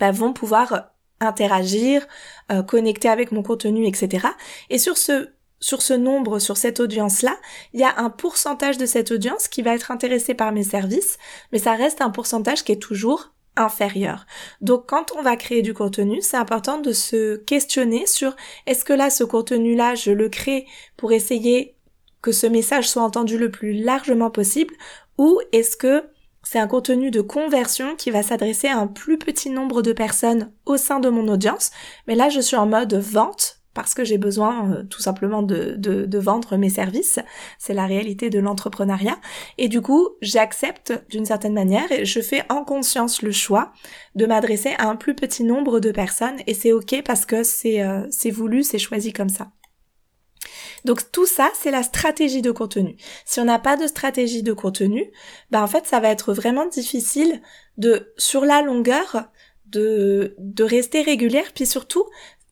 bah, 0.00 0.10
vont 0.10 0.32
pouvoir 0.32 0.92
interagir, 1.20 2.06
euh, 2.50 2.62
connecter 2.64 3.08
avec 3.08 3.30
mon 3.30 3.44
contenu, 3.44 3.86
etc. 3.86 4.26
Et 4.68 4.78
sur 4.78 4.98
ce 4.98 5.28
sur 5.62 5.80
ce 5.80 5.94
nombre, 5.94 6.40
sur 6.40 6.58
cette 6.58 6.80
audience-là, 6.80 7.36
il 7.72 7.80
y 7.80 7.84
a 7.84 7.94
un 7.98 8.10
pourcentage 8.10 8.76
de 8.76 8.84
cette 8.84 9.12
audience 9.12 9.48
qui 9.48 9.62
va 9.62 9.74
être 9.74 9.90
intéressée 9.90 10.34
par 10.34 10.52
mes 10.52 10.64
services, 10.64 11.16
mais 11.52 11.58
ça 11.58 11.72
reste 11.72 12.02
un 12.02 12.10
pourcentage 12.10 12.64
qui 12.64 12.72
est 12.72 12.82
toujours 12.82 13.32
inférieur. 13.56 14.26
Donc 14.60 14.88
quand 14.88 15.12
on 15.16 15.22
va 15.22 15.36
créer 15.36 15.62
du 15.62 15.72
contenu, 15.72 16.20
c'est 16.20 16.36
important 16.36 16.78
de 16.78 16.92
se 16.92 17.36
questionner 17.36 18.06
sur 18.06 18.34
est-ce 18.66 18.84
que 18.84 18.92
là, 18.92 19.08
ce 19.08 19.24
contenu-là, 19.24 19.94
je 19.94 20.10
le 20.10 20.28
crée 20.28 20.66
pour 20.96 21.12
essayer 21.12 21.76
que 22.22 22.32
ce 22.32 22.46
message 22.46 22.88
soit 22.88 23.02
entendu 23.02 23.38
le 23.38 23.50
plus 23.50 23.72
largement 23.72 24.30
possible, 24.30 24.74
ou 25.18 25.40
est-ce 25.52 25.76
que 25.76 26.04
c'est 26.42 26.58
un 26.58 26.66
contenu 26.66 27.10
de 27.10 27.20
conversion 27.20 27.94
qui 27.94 28.10
va 28.10 28.22
s'adresser 28.22 28.68
à 28.68 28.78
un 28.78 28.88
plus 28.88 29.18
petit 29.18 29.50
nombre 29.50 29.82
de 29.82 29.92
personnes 29.92 30.52
au 30.66 30.76
sein 30.76 30.98
de 30.98 31.08
mon 31.08 31.28
audience, 31.28 31.70
mais 32.08 32.16
là 32.16 32.28
je 32.30 32.40
suis 32.40 32.56
en 32.56 32.66
mode 32.66 32.94
vente 32.94 33.61
parce 33.74 33.94
que 33.94 34.04
j'ai 34.04 34.18
besoin 34.18 34.70
euh, 34.70 34.82
tout 34.84 35.00
simplement 35.00 35.42
de, 35.42 35.74
de, 35.76 36.18
vendre 36.18 36.56
mes 36.56 36.68
services. 36.68 37.18
C'est 37.58 37.74
la 37.74 37.86
réalité 37.86 38.30
de 38.30 38.38
l'entrepreneuriat. 38.38 39.18
Et 39.58 39.68
du 39.68 39.80
coup, 39.80 40.10
j'accepte 40.20 40.92
d'une 41.10 41.24
certaine 41.24 41.54
manière 41.54 41.90
et 41.90 42.04
je 42.04 42.20
fais 42.20 42.44
en 42.48 42.64
conscience 42.64 43.22
le 43.22 43.32
choix 43.32 43.72
de 44.14 44.26
m'adresser 44.26 44.74
à 44.78 44.88
un 44.88 44.96
plus 44.96 45.14
petit 45.14 45.42
nombre 45.42 45.80
de 45.80 45.90
personnes 45.90 46.36
et 46.46 46.54
c'est 46.54 46.72
ok 46.72 47.02
parce 47.04 47.24
que 47.24 47.42
c'est 47.42 47.82
euh, 47.82 48.06
voulu, 48.30 48.62
c'est 48.62 48.78
choisi 48.78 49.12
comme 49.12 49.28
ça. 49.28 49.48
Donc 50.84 51.12
tout 51.12 51.26
ça, 51.26 51.50
c'est 51.54 51.70
la 51.70 51.82
stratégie 51.82 52.42
de 52.42 52.50
contenu. 52.50 52.96
Si 53.24 53.40
on 53.40 53.44
n'a 53.44 53.58
pas 53.58 53.76
de 53.76 53.86
stratégie 53.86 54.42
de 54.42 54.52
contenu, 54.52 55.10
ben 55.50 55.62
en 55.62 55.66
fait, 55.66 55.86
ça 55.86 56.00
va 56.00 56.08
être 56.08 56.32
vraiment 56.32 56.66
difficile 56.66 57.40
de, 57.78 58.12
sur 58.16 58.44
la 58.44 58.62
longueur, 58.62 59.28
de, 59.66 60.34
de 60.38 60.64
rester 60.64 61.02
régulière, 61.02 61.52
puis 61.54 61.66
surtout, 61.66 62.04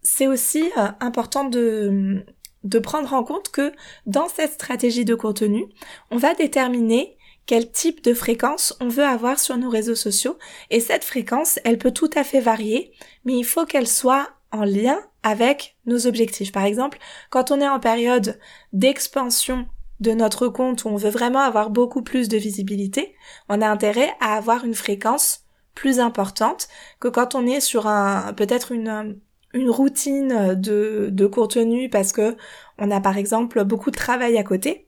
c'est 0.03 0.27
aussi 0.27 0.71
euh, 0.77 0.89
important 1.01 1.45
de, 1.45 2.25
de 2.65 2.79
prendre 2.79 3.13
en 3.13 3.25
compte 3.25 3.51
que 3.51 3.73
dans 4.07 4.29
cette 4.29 4.53
stratégie 4.53 5.05
de 5.05 5.15
contenu, 5.15 5.67
on 6.11 6.17
va 6.17 6.35
déterminer 6.35 7.17
quel 7.47 7.71
type 7.71 8.05
de 8.05 8.15
fréquence 8.15 8.77
on 8.81 8.89
veut 8.89 9.05
avoir 9.05 9.39
sur 9.39 9.57
nos 9.57 9.71
réseaux 9.71 9.95
sociaux 9.95 10.39
et 10.71 10.81
cette 10.81 11.05
fréquence, 11.05 11.59
elle 11.65 11.79
peut 11.79 11.91
tout 11.91 12.11
à 12.15 12.23
fait 12.23 12.41
varier, 12.41 12.93
mais 13.25 13.37
il 13.37 13.45
faut 13.45 13.67
qu'elle 13.67 13.89
soit 13.89 14.29
en 14.53 14.65
lien 14.65 15.01
avec 15.23 15.77
nos 15.87 16.07
objectifs. 16.07 16.53
Par 16.53 16.65
exemple, 16.65 16.99
quand 17.31 17.51
on 17.51 17.61
est 17.61 17.69
en 17.69 17.81
période 17.81 18.39
d'expansion 18.73 19.67
de 20.01 20.13
notre 20.13 20.49
compte 20.49 20.85
où 20.85 20.89
on 20.89 20.97
veut 20.97 21.11
vraiment 21.11 21.41
avoir 21.41 21.71
beaucoup 21.71 22.03
plus 22.03 22.29
de 22.29 22.39
visibilité, 22.39 23.15
on 23.49 23.61
a 23.61 23.69
intérêt 23.69 24.15
à 24.21 24.37
avoir 24.37 24.65
une 24.65 24.75
fréquence 24.75 25.45
plus 25.75 26.01
importante 26.01 26.69
que 27.01 27.09
quand 27.09 27.35
on 27.35 27.47
est 27.47 27.61
sur 27.61 27.87
un 27.87 28.33
peut-être 28.33 28.73
une 28.73 29.21
une 29.53 29.71
routine 29.71 30.55
de, 30.55 31.09
de 31.11 31.27
contenu 31.27 31.89
parce 31.89 32.13
que 32.13 32.37
on 32.79 32.91
a 32.91 33.01
par 33.01 33.17
exemple 33.17 33.65
beaucoup 33.65 33.91
de 33.91 33.97
travail 33.97 34.39
à 34.39 34.45
côté. 34.45 34.87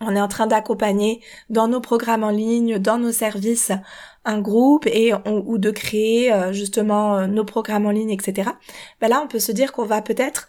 On 0.00 0.14
est 0.16 0.20
en 0.20 0.28
train 0.28 0.46
d'accompagner 0.46 1.22
dans 1.48 1.68
nos 1.68 1.80
programmes 1.80 2.24
en 2.24 2.30
ligne, 2.30 2.78
dans 2.78 2.98
nos 2.98 3.12
services, 3.12 3.72
un 4.24 4.40
groupe 4.40 4.86
et 4.86 5.12
ou 5.26 5.58
de 5.58 5.70
créer 5.70 6.32
euh, 6.32 6.52
justement 6.52 7.16
euh, 7.16 7.26
nos 7.26 7.44
programmes 7.44 7.86
en 7.86 7.90
ligne, 7.90 8.10
etc. 8.10 8.50
Ben 9.00 9.08
là, 9.08 9.22
on 9.22 9.28
peut 9.28 9.38
se 9.38 9.52
dire 9.52 9.72
qu'on 9.72 9.84
va 9.84 10.02
peut-être 10.02 10.48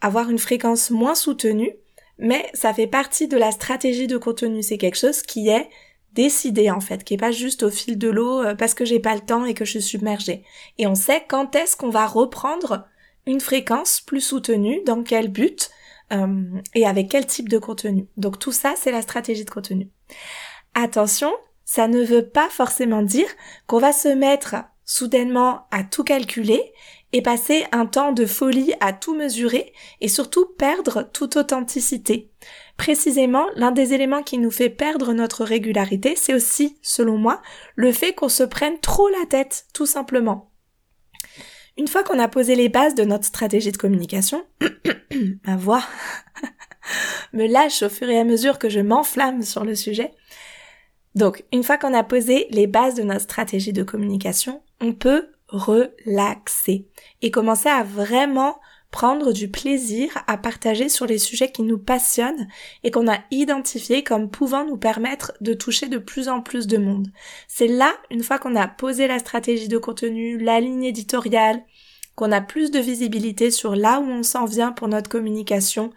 avoir 0.00 0.30
une 0.30 0.38
fréquence 0.38 0.90
moins 0.90 1.14
soutenue, 1.14 1.70
mais 2.18 2.50
ça 2.54 2.74
fait 2.74 2.88
partie 2.88 3.28
de 3.28 3.36
la 3.36 3.52
stratégie 3.52 4.08
de 4.08 4.18
contenu. 4.18 4.62
C'est 4.62 4.78
quelque 4.78 4.98
chose 4.98 5.22
qui 5.22 5.48
est 5.48 5.68
décider 6.14 6.70
en 6.70 6.80
fait, 6.80 7.04
qui 7.04 7.14
est 7.14 7.18
pas 7.18 7.30
juste 7.30 7.62
au 7.62 7.70
fil 7.70 7.98
de 7.98 8.08
l'eau 8.08 8.42
euh, 8.42 8.54
parce 8.54 8.74
que 8.74 8.84
j'ai 8.84 9.00
pas 9.00 9.14
le 9.14 9.20
temps 9.20 9.44
et 9.44 9.54
que 9.54 9.64
je 9.64 9.72
suis 9.72 9.82
submergée. 9.82 10.44
Et 10.78 10.86
on 10.86 10.94
sait 10.94 11.24
quand 11.28 11.54
est-ce 11.54 11.76
qu'on 11.76 11.90
va 11.90 12.06
reprendre 12.06 12.86
une 13.26 13.40
fréquence 13.40 14.00
plus 14.00 14.20
soutenue, 14.20 14.82
dans 14.84 15.02
quel 15.02 15.28
but 15.28 15.70
euh, 16.12 16.44
et 16.74 16.86
avec 16.86 17.08
quel 17.08 17.26
type 17.26 17.48
de 17.48 17.58
contenu. 17.58 18.06
Donc 18.16 18.38
tout 18.38 18.52
ça, 18.52 18.74
c'est 18.76 18.90
la 18.90 19.02
stratégie 19.02 19.44
de 19.44 19.50
contenu. 19.50 19.88
Attention, 20.74 21.32
ça 21.64 21.88
ne 21.88 22.02
veut 22.02 22.26
pas 22.26 22.48
forcément 22.50 23.02
dire 23.02 23.28
qu'on 23.66 23.78
va 23.78 23.92
se 23.92 24.08
mettre 24.08 24.56
soudainement 24.84 25.66
à 25.70 25.84
tout 25.84 26.04
calculer 26.04 26.72
et 27.12 27.22
passer 27.22 27.66
un 27.72 27.86
temps 27.86 28.12
de 28.12 28.26
folie 28.26 28.74
à 28.80 28.92
tout 28.92 29.14
mesurer 29.14 29.72
et 30.00 30.08
surtout 30.08 30.46
perdre 30.58 31.08
toute 31.12 31.36
authenticité. 31.36 32.30
Précisément, 32.76 33.46
l'un 33.54 33.70
des 33.70 33.92
éléments 33.92 34.22
qui 34.22 34.38
nous 34.38 34.50
fait 34.50 34.70
perdre 34.70 35.12
notre 35.12 35.44
régularité, 35.44 36.14
c'est 36.16 36.34
aussi, 36.34 36.78
selon 36.82 37.16
moi, 37.16 37.42
le 37.76 37.92
fait 37.92 38.12
qu'on 38.12 38.28
se 38.28 38.42
prenne 38.42 38.80
trop 38.80 39.08
la 39.08 39.26
tête, 39.26 39.66
tout 39.72 39.86
simplement. 39.86 40.50
Une 41.78 41.88
fois 41.88 42.02
qu'on 42.02 42.18
a 42.18 42.28
posé 42.28 42.54
les 42.54 42.68
bases 42.68 42.94
de 42.94 43.04
notre 43.04 43.24
stratégie 43.24 43.72
de 43.72 43.76
communication, 43.76 44.44
ma 45.46 45.56
voix 45.56 45.84
me 47.32 47.46
lâche 47.46 47.82
au 47.82 47.88
fur 47.88 48.08
et 48.08 48.18
à 48.18 48.24
mesure 48.24 48.58
que 48.58 48.68
je 48.68 48.80
m'enflamme 48.80 49.42
sur 49.42 49.64
le 49.64 49.74
sujet. 49.74 50.12
Donc, 51.14 51.44
une 51.52 51.62
fois 51.62 51.78
qu'on 51.78 51.94
a 51.94 52.04
posé 52.04 52.46
les 52.50 52.66
bases 52.66 52.94
de 52.94 53.02
notre 53.02 53.22
stratégie 53.22 53.72
de 53.72 53.82
communication, 53.82 54.62
on 54.80 54.92
peut 54.92 55.28
relaxer 55.48 56.88
et 57.20 57.30
commencer 57.30 57.68
à 57.68 57.84
vraiment 57.84 58.58
prendre 58.92 59.32
du 59.32 59.48
plaisir 59.48 60.10
à 60.28 60.36
partager 60.36 60.88
sur 60.88 61.06
les 61.06 61.18
sujets 61.18 61.50
qui 61.50 61.62
nous 61.62 61.78
passionnent 61.78 62.46
et 62.84 62.92
qu'on 62.92 63.10
a 63.10 63.18
identifiés 63.32 64.04
comme 64.04 64.30
pouvant 64.30 64.64
nous 64.64 64.76
permettre 64.76 65.32
de 65.40 65.54
toucher 65.54 65.88
de 65.88 65.98
plus 65.98 66.28
en 66.28 66.42
plus 66.42 66.68
de 66.68 66.76
monde. 66.76 67.08
C'est 67.48 67.66
là, 67.66 67.92
une 68.10 68.22
fois 68.22 68.38
qu'on 68.38 68.54
a 68.54 68.68
posé 68.68 69.08
la 69.08 69.18
stratégie 69.18 69.66
de 69.66 69.78
contenu, 69.78 70.38
la 70.38 70.60
ligne 70.60 70.84
éditoriale, 70.84 71.64
qu'on 72.14 72.30
a 72.30 72.42
plus 72.42 72.70
de 72.70 72.78
visibilité 72.78 73.50
sur 73.50 73.74
là 73.74 73.98
où 73.98 74.04
on 74.04 74.22
s'en 74.22 74.44
vient 74.44 74.72
pour 74.72 74.88
notre 74.88 75.08
communication, 75.08 75.90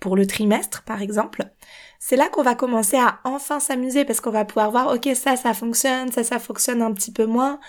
pour 0.00 0.16
le 0.16 0.26
trimestre 0.26 0.82
par 0.84 1.02
exemple, 1.02 1.44
c'est 1.98 2.16
là 2.16 2.28
qu'on 2.30 2.42
va 2.42 2.54
commencer 2.54 2.96
à 2.96 3.20
enfin 3.24 3.60
s'amuser 3.60 4.04
parce 4.04 4.20
qu'on 4.20 4.30
va 4.30 4.44
pouvoir 4.44 4.70
voir 4.70 4.94
ok 4.94 5.10
ça 5.14 5.36
ça 5.36 5.52
fonctionne, 5.54 6.10
ça 6.12 6.24
ça 6.24 6.38
fonctionne 6.38 6.80
un 6.82 6.92
petit 6.92 7.12
peu 7.12 7.26
moins 7.26 7.60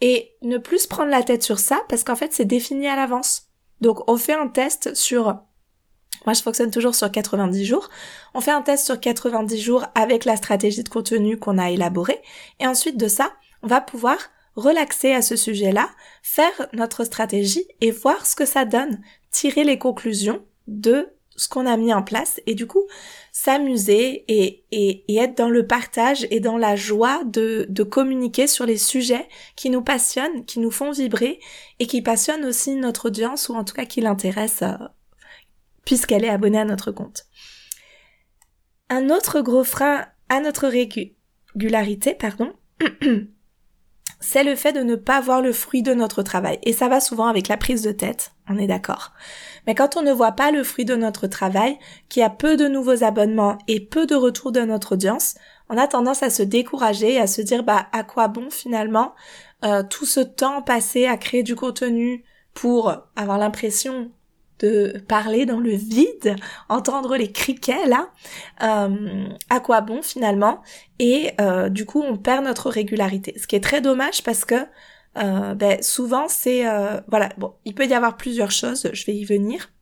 et 0.00 0.32
ne 0.42 0.58
plus 0.58 0.86
prendre 0.86 1.10
la 1.10 1.22
tête 1.22 1.42
sur 1.42 1.58
ça 1.58 1.80
parce 1.88 2.02
qu'en 2.04 2.16
fait 2.16 2.32
c'est 2.32 2.44
défini 2.44 2.86
à 2.88 2.96
l'avance. 2.96 3.45
Donc 3.80 4.08
on 4.10 4.16
fait 4.16 4.34
un 4.34 4.48
test 4.48 4.94
sur 4.94 5.38
moi, 6.24 6.32
je 6.32 6.42
fonctionne 6.42 6.72
toujours 6.72 6.94
sur 6.94 7.10
90 7.10 7.64
jours. 7.64 7.88
On 8.34 8.40
fait 8.40 8.50
un 8.50 8.62
test 8.62 8.84
sur 8.84 8.98
90 8.98 9.60
jours 9.60 9.84
avec 9.94 10.24
la 10.24 10.36
stratégie 10.36 10.82
de 10.82 10.88
contenu 10.88 11.38
qu'on 11.38 11.56
a 11.56 11.70
élaborée. 11.70 12.20
Et 12.58 12.66
ensuite 12.66 12.96
de 12.96 13.06
ça, 13.06 13.32
on 13.62 13.68
va 13.68 13.80
pouvoir 13.80 14.16
relaxer 14.56 15.12
à 15.12 15.22
ce 15.22 15.36
sujet-là, 15.36 15.88
faire 16.22 16.68
notre 16.72 17.04
stratégie 17.04 17.66
et 17.80 17.92
voir 17.92 18.26
ce 18.26 18.34
que 18.34 18.46
ça 18.46 18.64
donne, 18.64 19.00
tirer 19.30 19.62
les 19.62 19.78
conclusions 19.78 20.42
de 20.66 21.08
ce 21.36 21.48
qu'on 21.48 21.66
a 21.66 21.76
mis 21.76 21.92
en 21.92 22.02
place 22.02 22.40
et 22.46 22.54
du 22.54 22.66
coup 22.66 22.82
s'amuser 23.38 24.24
et, 24.28 25.04
être 25.14 25.36
dans 25.36 25.50
le 25.50 25.66
partage 25.66 26.26
et 26.30 26.40
dans 26.40 26.56
la 26.56 26.74
joie 26.74 27.22
de, 27.24 27.82
communiquer 27.82 28.46
sur 28.46 28.64
les 28.64 28.78
sujets 28.78 29.28
qui 29.56 29.68
nous 29.68 29.82
passionnent, 29.82 30.46
qui 30.46 30.58
nous 30.58 30.70
font 30.70 30.90
vibrer 30.90 31.38
et 31.78 31.86
qui 31.86 32.00
passionnent 32.00 32.46
aussi 32.46 32.76
notre 32.76 33.08
audience 33.08 33.50
ou 33.50 33.54
en 33.54 33.62
tout 33.62 33.74
cas 33.74 33.84
qui 33.84 34.00
l'intéressent 34.00 34.80
euh, 34.80 34.86
puisqu'elle 35.84 36.24
est 36.24 36.30
abonnée 36.30 36.60
à 36.60 36.64
notre 36.64 36.92
compte. 36.92 37.26
Un 38.88 39.10
autre 39.10 39.42
gros 39.42 39.64
frein 39.64 40.06
à 40.30 40.40
notre 40.40 40.66
régularité, 40.66 42.14
pardon, 42.14 42.54
c'est 44.20 44.44
le 44.44 44.56
fait 44.56 44.72
de 44.72 44.80
ne 44.80 44.96
pas 44.96 45.20
voir 45.20 45.42
le 45.42 45.52
fruit 45.52 45.82
de 45.82 45.92
notre 45.92 46.22
travail. 46.22 46.58
Et 46.62 46.72
ça 46.72 46.88
va 46.88 47.00
souvent 47.00 47.26
avec 47.26 47.48
la 47.48 47.58
prise 47.58 47.82
de 47.82 47.92
tête, 47.92 48.32
on 48.48 48.58
est 48.58 48.66
d'accord. 48.66 49.12
Mais 49.66 49.74
quand 49.74 49.96
on 49.96 50.02
ne 50.02 50.12
voit 50.12 50.32
pas 50.32 50.50
le 50.50 50.62
fruit 50.62 50.84
de 50.84 50.94
notre 50.94 51.26
travail, 51.26 51.78
qui 52.08 52.22
a 52.22 52.30
peu 52.30 52.56
de 52.56 52.68
nouveaux 52.68 53.02
abonnements 53.02 53.58
et 53.68 53.80
peu 53.80 54.06
de 54.06 54.14
retours 54.14 54.52
de 54.52 54.60
notre 54.60 54.92
audience, 54.92 55.34
on 55.68 55.76
a 55.76 55.88
tendance 55.88 56.22
à 56.22 56.30
se 56.30 56.42
décourager 56.42 57.14
et 57.14 57.20
à 57.20 57.26
se 57.26 57.42
dire 57.42 57.64
bah 57.64 57.86
à 57.92 58.04
quoi 58.04 58.28
bon 58.28 58.50
finalement 58.50 59.14
euh, 59.64 59.82
tout 59.82 60.06
ce 60.06 60.20
temps 60.20 60.62
passé 60.62 61.06
à 61.06 61.16
créer 61.16 61.42
du 61.42 61.56
contenu 61.56 62.24
pour 62.54 62.94
avoir 63.16 63.38
l'impression 63.38 64.10
de 64.58 65.02
parler 65.06 65.44
dans 65.44 65.60
le 65.60 65.72
vide, 65.72 66.36
entendre 66.68 67.16
les 67.16 67.30
criquets 67.30 67.86
là, 67.86 68.10
euh, 68.62 69.28
à 69.50 69.60
quoi 69.60 69.82
bon 69.82 70.02
finalement? 70.02 70.62
Et 70.98 71.32
euh, 71.40 71.68
du 71.68 71.84
coup, 71.84 72.02
on 72.02 72.16
perd 72.16 72.44
notre 72.44 72.70
régularité, 72.70 73.34
ce 73.38 73.46
qui 73.46 73.56
est 73.56 73.60
très 73.60 73.80
dommage 73.80 74.22
parce 74.22 74.44
que 74.44 74.66
euh, 75.16 75.54
ben, 75.54 75.82
souvent 75.82 76.28
c'est 76.28 76.64
voilà 77.08 77.30
bon, 77.38 77.54
il 77.64 77.74
peut 77.74 77.86
y 77.86 77.94
avoir 77.94 78.16
plusieurs 78.16 78.50
choses, 78.50 78.88
je 78.92 79.06
vais 79.06 79.14
y 79.14 79.24
venir. 79.24 79.72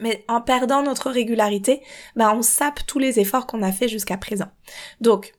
Mais 0.00 0.24
en 0.28 0.40
perdant 0.40 0.82
notre 0.82 1.10
régularité, 1.10 1.82
ben 2.14 2.32
on 2.34 2.42
sape 2.42 2.86
tous 2.86 2.98
les 2.98 3.18
efforts 3.20 3.46
qu'on 3.46 3.62
a 3.62 3.72
fait 3.72 3.88
jusqu'à 3.88 4.16
présent. 4.16 4.48
Donc, 5.00 5.34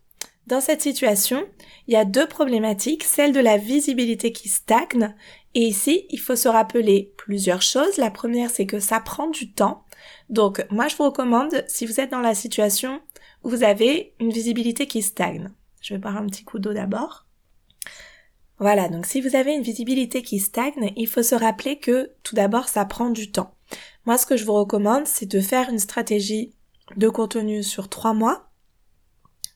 dans 0.48 0.60
cette 0.60 0.82
situation, 0.82 1.46
il 1.88 1.94
y 1.94 1.98
a 1.98 2.06
deux 2.06 2.28
problématiques, 2.28 3.04
celle 3.04 3.32
de 3.32 3.40
la 3.40 3.58
visibilité 3.58 4.32
qui 4.32 4.50
stagne 4.50 5.14
et 5.56 5.62
ici, 5.62 6.06
il 6.10 6.20
faut 6.20 6.36
se 6.36 6.48
rappeler 6.48 7.14
plusieurs 7.18 7.62
choses. 7.62 7.98
La 7.98 8.12
première, 8.12 8.50
c'est 8.50 8.66
que 8.66 8.80
ça 8.80 9.00
prend 9.00 9.28
du 9.28 9.52
temps. 9.52 9.84
Donc, 10.30 10.66
moi, 10.70 10.88
je 10.88 10.96
vous 10.96 11.06
recommande, 11.06 11.64
si 11.68 11.86
vous 11.86 12.00
êtes 12.00 12.12
dans 12.12 12.20
la 12.20 12.36
situation 12.36 13.02
où 13.44 13.50
vous 13.50 13.64
avez 13.64 14.14
une 14.20 14.32
visibilité 14.32 14.86
qui 14.86 15.02
stagne. 15.02 15.52
Je 15.82 15.94
vais 15.94 16.00
boire 16.00 16.18
un 16.18 16.28
petit 16.28 16.44
coup 16.44 16.60
d'eau 16.60 16.74
d'abord. 16.74 17.26
Voilà, 18.60 18.90
donc 18.90 19.06
si 19.06 19.22
vous 19.22 19.36
avez 19.36 19.54
une 19.54 19.64
visibilité 19.64 20.22
qui 20.22 20.40
stagne, 20.40 20.92
il 20.98 21.08
faut 21.08 21.24
se 21.24 21.36
rappeler 21.36 21.80
que 21.80 22.12
tout 22.24 22.36
d'abord, 22.36 22.68
ça 22.68 22.84
prend 22.86 23.10
du 23.10 23.32
temps. 23.32 23.56
Moi, 24.06 24.18
ce 24.18 24.26
que 24.26 24.36
je 24.36 24.44
vous 24.44 24.54
recommande, 24.54 25.08
c'est 25.08 25.26
de 25.26 25.40
faire 25.40 25.70
une 25.70 25.80
stratégie 25.80 26.54
de 26.98 27.08
contenu 27.08 27.64
sur 27.64 27.88
trois 27.88 28.14
mois, 28.14 28.50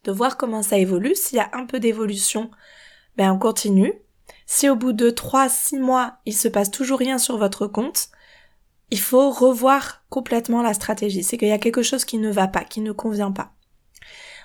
de 0.06 0.12
voir 0.12 0.38
comment 0.38 0.64
ça 0.64 0.78
évolue. 0.78 1.16
S'il 1.16 1.38
y 1.38 1.42
a 1.42 1.50
un 1.54 1.66
peu 1.66 1.80
d'évolution, 1.80 2.50
ben 3.18 3.32
on 3.32 3.40
continue. 3.40 3.94
Si 4.46 4.70
au 4.70 4.76
bout 4.76 4.94
de 4.94 5.10
3-6 5.10 5.80
mois, 5.80 6.18
il 6.26 6.36
se 6.36 6.48
passe 6.48 6.72
toujours 6.72 7.00
rien 7.00 7.18
sur 7.18 7.38
votre 7.38 7.68
compte, 7.68 8.10
il 8.90 9.00
faut 9.00 9.32
revoir 9.32 10.04
complètement 10.10 10.62
la 10.62 10.74
stratégie. 10.74 11.24
C'est 11.24 11.38
qu'il 11.38 11.48
y 11.48 11.52
a 11.52 11.58
quelque 11.58 11.84
chose 11.84 12.06
qui 12.06 12.20
ne 12.20 12.32
va 12.32 12.48
pas, 12.48 12.64
qui 12.64 12.82
ne 12.82 12.92
convient 12.92 13.32
pas. 13.32 13.53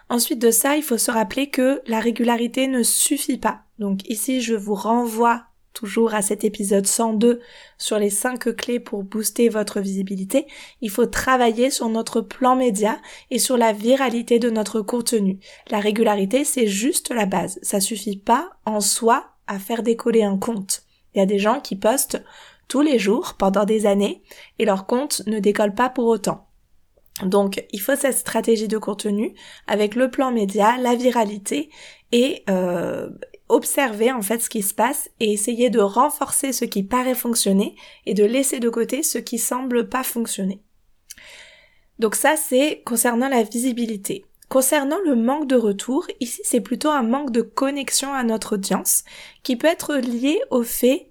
Ensuite 0.09 0.41
de 0.41 0.51
ça, 0.51 0.77
il 0.77 0.83
faut 0.83 0.99
se 0.99 1.11
rappeler 1.11 1.51
que 1.51 1.83
la 1.87 2.01
régularité 2.01 2.67
ne 2.67 2.83
suffit 2.83 3.39
pas. 3.39 3.61
Donc 3.79 4.09
ici, 4.09 4.41
je 4.41 4.55
vous 4.55 4.75
renvoie 4.75 5.45
toujours 5.75 6.15
à 6.15 6.23
cet 6.23 6.43
épisode 6.43 6.87
102 6.87 7.41
sur 7.77 7.99
les 7.99 8.11
5 8.11 8.57
clés 8.57 8.81
pour 8.81 9.05
booster 9.05 9.49
votre 9.49 9.81
visibilité. 9.81 10.47
Il 10.81 10.91
faut 10.91 11.07
travailler 11.07 11.71
sur 11.71 11.89
notre 11.89 12.21
plan 12.21 12.57
média 12.57 12.99
et 13.31 13.39
sur 13.39 13.57
la 13.57 13.73
viralité 13.73 14.41
de 14.41 14.51
notre 14.51 14.81
contenu. 14.81 15.39
La 15.71 15.79
régularité, 15.79 16.45
c'est 16.45 16.67
juste 16.67 17.11
la 17.11 17.27
base. 17.27 17.61
Ça 17.63 17.81
suffit 17.81 18.17
pas 18.17 18.51
en 18.65 18.81
soi 18.81 19.27
à 19.47 19.59
faire 19.59 19.85
décoller 19.85 20.25
un 20.25 20.37
compte. 20.37 20.83
Il 21.15 21.19
y 21.19 21.23
a 21.23 21.27
des 21.27 21.39
gens 21.39 21.61
qui 21.61 21.77
postent 21.77 22.23
tous 22.67 22.83
les 22.83 22.99
jours 22.99 23.35
pendant 23.39 23.65
des 23.65 23.87
années 23.87 24.23
et 24.59 24.65
leur 24.65 24.87
compte 24.87 25.23
ne 25.27 25.39
décolle 25.39 25.75
pas 25.75 25.91
pour 25.91 26.07
autant. 26.07 26.48
Donc 27.23 27.65
il 27.73 27.81
faut 27.81 27.97
cette 27.97 28.17
stratégie 28.17 28.69
de 28.69 28.79
contenu 28.79 29.35
avec 29.67 29.95
le 29.95 30.11
plan 30.11 30.31
média, 30.31 30.77
la 30.79 30.95
viralité 30.95 31.71
et 32.13 32.45
euh, 32.49 33.11
observer 33.49 34.13
en 34.13 34.23
fait 34.23 34.41
ce 34.41 34.49
qui 34.49 34.63
se 34.63 34.75
passe 34.75 35.11
et 35.21 35.33
essayer 35.33 35.71
de 35.71 35.81
renforcer 35.81 36.53
ce 36.53 36.65
qui 36.65 36.83
paraît 36.83 37.15
fonctionner 37.15 37.75
et 38.07 38.15
de 38.15 38.25
laisser 38.25 38.61
de 38.61 38.69
côté 38.69 39.03
ce 39.03 39.19
qui 39.19 39.39
semble 39.39 39.89
pas 39.89 40.03
fonctionner. 40.03 40.63
Donc 41.99 42.15
ça 42.15 42.37
c'est 42.37 42.83
concernant 42.85 43.29
la 43.29 43.43
visibilité. 43.43 44.25
Concernant 44.49 44.99
le 45.05 45.15
manque 45.15 45.47
de 45.47 45.57
retour, 45.57 46.07
ici 46.21 46.41
c'est 46.45 46.61
plutôt 46.61 46.91
un 46.91 47.03
manque 47.03 47.33
de 47.33 47.43
connexion 47.43 48.15
à 48.15 48.23
notre 48.23 48.55
audience 48.55 49.05
qui 49.43 49.57
peut 49.57 49.67
être 49.67 49.97
lié 49.97 50.41
au 50.51 50.63
fait 50.63 51.08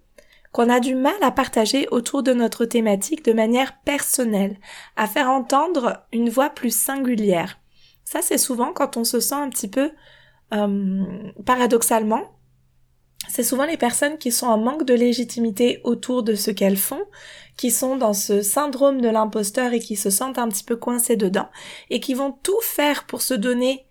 qu'on 0.58 0.70
a 0.70 0.80
du 0.80 0.96
mal 0.96 1.14
à 1.22 1.30
partager 1.30 1.88
autour 1.92 2.24
de 2.24 2.34
notre 2.34 2.66
thématique 2.66 3.24
de 3.24 3.32
manière 3.32 3.80
personnelle, 3.82 4.58
à 4.96 5.06
faire 5.06 5.30
entendre 5.30 6.02
une 6.12 6.32
voix 6.32 6.50
plus 6.50 6.76
singulière. 6.76 7.60
Ça 8.04 8.24
c'est 8.24 8.40
souvent 8.40 8.74
quand 8.74 8.98
on 8.98 9.04
se 9.04 9.20
sent 9.20 9.36
un 9.36 9.50
petit 9.50 9.68
peu 9.68 9.92
euh, 10.56 11.04
paradoxalement 11.46 12.24
c'est 13.30 13.44
souvent 13.44 13.66
les 13.66 13.78
personnes 13.78 14.18
qui 14.18 14.32
sont 14.32 14.48
en 14.48 14.58
manque 14.58 14.86
de 14.86 14.94
légitimité 14.94 15.82
autour 15.84 16.24
de 16.24 16.34
ce 16.34 16.50
qu'elles 16.50 16.78
font, 16.78 17.04
qui 17.58 17.72
sont 17.72 17.98
dans 17.98 18.14
ce 18.14 18.42
syndrome 18.42 19.02
de 19.02 19.10
l'imposteur 19.10 19.74
et 19.74 19.80
qui 19.80 19.96
se 19.96 20.10
sentent 20.10 20.38
un 20.38 20.48
petit 20.48 20.64
peu 20.64 20.78
coincées 20.78 21.18
dedans, 21.18 21.50
et 21.90 22.00
qui 22.00 22.14
vont 22.14 22.32
tout 22.32 22.62
faire 22.62 23.06
pour 23.06 23.22
se 23.22 23.34
donner 23.34 23.87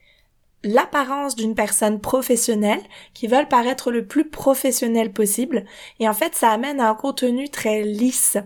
l'apparence 0.67 1.37
d'une 1.37 1.55
personne 1.55 2.01
professionnelle, 2.01 2.83
qui 3.15 3.27
veulent 3.27 3.49
paraître 3.49 3.91
le 3.91 4.07
plus 4.07 4.29
professionnel 4.29 5.13
possible, 5.13 5.65
et 6.01 6.09
en 6.09 6.15
fait 6.15 6.35
ça 6.35 6.51
amène 6.51 6.81
à 6.81 6.91
un 6.91 6.95
contenu 6.95 7.49
très 7.49 7.83
lisse. 7.83 8.37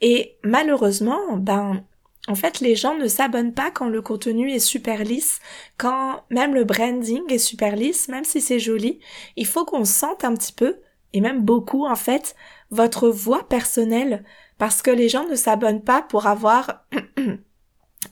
Et 0.00 0.36
malheureusement, 0.44 1.36
ben, 1.36 1.84
en 2.28 2.34
fait, 2.34 2.60
les 2.60 2.74
gens 2.74 2.96
ne 2.96 3.06
s'abonnent 3.06 3.54
pas 3.54 3.70
quand 3.70 3.88
le 3.88 4.02
contenu 4.02 4.50
est 4.50 4.58
super 4.58 5.04
lisse, 5.04 5.40
quand 5.78 6.24
même 6.30 6.54
le 6.54 6.64
branding 6.64 7.22
est 7.28 7.38
super 7.38 7.76
lisse, 7.76 8.08
même 8.08 8.24
si 8.24 8.40
c'est 8.40 8.58
joli. 8.58 8.98
Il 9.36 9.46
faut 9.46 9.64
qu'on 9.64 9.84
sente 9.84 10.24
un 10.24 10.34
petit 10.34 10.52
peu, 10.52 10.80
et 11.12 11.20
même 11.20 11.42
beaucoup 11.42 11.86
en 11.86 11.96
fait, 11.96 12.34
votre 12.70 13.08
voix 13.08 13.46
personnelle, 13.48 14.24
parce 14.58 14.82
que 14.82 14.90
les 14.90 15.08
gens 15.08 15.26
ne 15.28 15.36
s'abonnent 15.36 15.84
pas 15.84 16.02
pour 16.02 16.26
avoir 16.26 16.84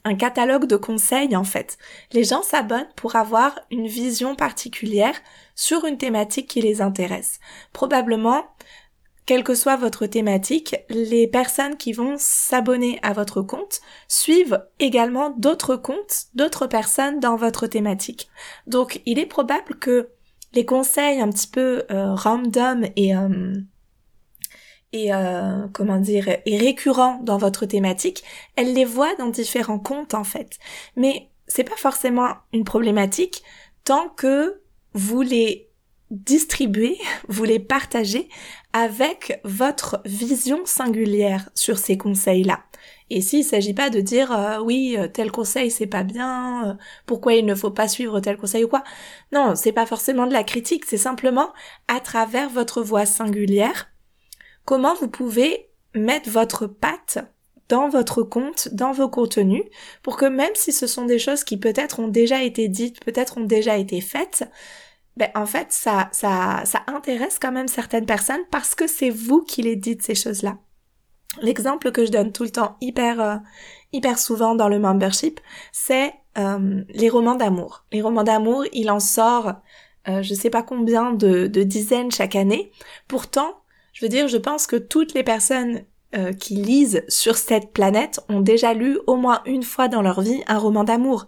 un 0.04 0.14
catalogue 0.14 0.66
de 0.66 0.76
conseils 0.76 1.36
en 1.36 1.44
fait. 1.44 1.78
Les 2.12 2.24
gens 2.24 2.42
s'abonnent 2.42 2.88
pour 2.96 3.16
avoir 3.16 3.58
une 3.70 3.86
vision 3.86 4.34
particulière 4.34 5.14
sur 5.54 5.84
une 5.84 5.98
thématique 5.98 6.48
qui 6.48 6.60
les 6.60 6.80
intéresse. 6.80 7.40
Probablement, 7.72 8.44
quelle 9.26 9.44
que 9.44 9.54
soit 9.54 9.76
votre 9.76 10.06
thématique, 10.06 10.76
les 10.90 11.26
personnes 11.26 11.76
qui 11.76 11.92
vont 11.92 12.16
s'abonner 12.18 12.98
à 13.02 13.12
votre 13.12 13.40
compte 13.40 13.80
suivent 14.06 14.62
également 14.80 15.30
d'autres 15.30 15.76
comptes, 15.76 16.26
d'autres 16.34 16.66
personnes 16.66 17.20
dans 17.20 17.36
votre 17.36 17.66
thématique. 17.66 18.28
Donc 18.66 19.00
il 19.06 19.18
est 19.18 19.26
probable 19.26 19.76
que 19.76 20.10
les 20.52 20.66
conseils 20.66 21.20
un 21.20 21.30
petit 21.30 21.48
peu 21.48 21.84
euh, 21.90 22.14
random 22.14 22.86
et 22.96 23.16
euh, 23.16 23.54
et 24.94 25.12
euh, 25.12 25.66
comment 25.72 25.98
dire 25.98 26.28
et 26.46 26.56
récurrents 26.56 27.18
dans 27.22 27.36
votre 27.36 27.66
thématique, 27.66 28.22
elles 28.54 28.72
les 28.72 28.84
voient 28.84 29.14
dans 29.16 29.26
différents 29.26 29.80
comptes 29.80 30.14
en 30.14 30.22
fait. 30.22 30.58
Mais 30.96 31.30
c'est 31.48 31.64
pas 31.64 31.76
forcément 31.76 32.28
une 32.52 32.62
problématique 32.62 33.42
tant 33.82 34.08
que 34.08 34.62
vous 34.92 35.22
les 35.22 35.68
distribuer, 36.12 36.96
vous 37.28 37.42
les 37.42 37.58
partagez 37.58 38.28
avec 38.72 39.40
votre 39.42 40.00
vision 40.04 40.64
singulière 40.64 41.50
sur 41.54 41.78
ces 41.78 41.98
conseils-là. 41.98 42.60
Et 43.10 43.20
s'il 43.20 43.40
ne 43.40 43.44
s'agit 43.44 43.74
pas 43.74 43.90
de 43.90 44.00
dire 44.00 44.30
euh, 44.30 44.60
oui 44.60 44.94
euh, 44.96 45.08
tel 45.08 45.32
conseil 45.32 45.72
c'est 45.72 45.88
pas 45.88 46.04
bien, 46.04 46.78
pourquoi 47.06 47.34
il 47.34 47.46
ne 47.46 47.56
faut 47.56 47.72
pas 47.72 47.88
suivre 47.88 48.20
tel 48.20 48.36
conseil 48.36 48.62
ou 48.62 48.68
quoi. 48.68 48.84
Non, 49.32 49.56
c'est 49.56 49.72
pas 49.72 49.86
forcément 49.86 50.28
de 50.28 50.32
la 50.32 50.44
critique, 50.44 50.84
c'est 50.84 50.98
simplement 50.98 51.52
à 51.88 51.98
travers 51.98 52.48
votre 52.48 52.80
voix 52.80 53.06
singulière 53.06 53.88
comment 54.64 54.94
vous 54.94 55.08
pouvez 55.08 55.68
mettre 55.94 56.30
votre 56.30 56.66
patte 56.66 57.18
dans 57.68 57.88
votre 57.88 58.22
compte, 58.22 58.68
dans 58.72 58.92
vos 58.92 59.08
contenus, 59.08 59.64
pour 60.02 60.16
que 60.16 60.26
même 60.26 60.54
si 60.54 60.72
ce 60.72 60.86
sont 60.86 61.06
des 61.06 61.18
choses 61.18 61.44
qui 61.44 61.56
peut-être 61.56 62.00
ont 62.00 62.08
déjà 62.08 62.42
été 62.42 62.68
dites, 62.68 63.02
peut-être 63.02 63.38
ont 63.38 63.44
déjà 63.44 63.78
été 63.78 64.00
faites, 64.00 64.48
ben 65.16 65.30
en 65.34 65.46
fait 65.46 65.68
ça 65.70 66.08
ça 66.12 66.62
ça 66.64 66.82
intéresse 66.88 67.38
quand 67.40 67.52
même 67.52 67.68
certaines 67.68 68.06
personnes 68.06 68.44
parce 68.50 68.74
que 68.74 68.86
c'est 68.88 69.10
vous 69.10 69.42
qui 69.42 69.62
les 69.62 69.76
dites 69.76 70.02
ces 70.02 70.14
choses-là. 70.14 70.58
L'exemple 71.40 71.90
que 71.90 72.04
je 72.04 72.10
donne 72.10 72.32
tout 72.32 72.42
le 72.42 72.50
temps 72.50 72.76
hyper 72.80 73.20
euh, 73.20 73.36
hyper 73.92 74.18
souvent 74.18 74.54
dans 74.54 74.68
le 74.68 74.78
membership, 74.78 75.40
c'est 75.72 76.12
euh, 76.36 76.82
les 76.88 77.08
romans 77.08 77.36
d'amour. 77.36 77.84
Les 77.92 78.02
romans 78.02 78.24
d'amour, 78.24 78.64
il 78.72 78.90
en 78.90 79.00
sort 79.00 79.54
euh, 80.06 80.22
je 80.22 80.34
sais 80.34 80.50
pas 80.50 80.62
combien 80.62 81.12
de, 81.12 81.46
de, 81.46 81.62
dizaines 81.62 82.12
chaque 82.12 82.36
année. 82.36 82.70
Pourtant, 83.08 83.63
je 83.94 84.04
veux 84.04 84.10
dire, 84.10 84.28
je 84.28 84.36
pense 84.36 84.66
que 84.66 84.76
toutes 84.76 85.14
les 85.14 85.22
personnes 85.22 85.84
euh, 86.14 86.32
qui 86.32 86.56
lisent 86.56 87.02
sur 87.08 87.36
cette 87.36 87.72
planète 87.72 88.20
ont 88.28 88.40
déjà 88.40 88.74
lu 88.74 88.98
au 89.06 89.16
moins 89.16 89.40
une 89.46 89.62
fois 89.62 89.88
dans 89.88 90.02
leur 90.02 90.20
vie 90.20 90.42
un 90.46 90.58
roman 90.58 90.84
d'amour. 90.84 91.26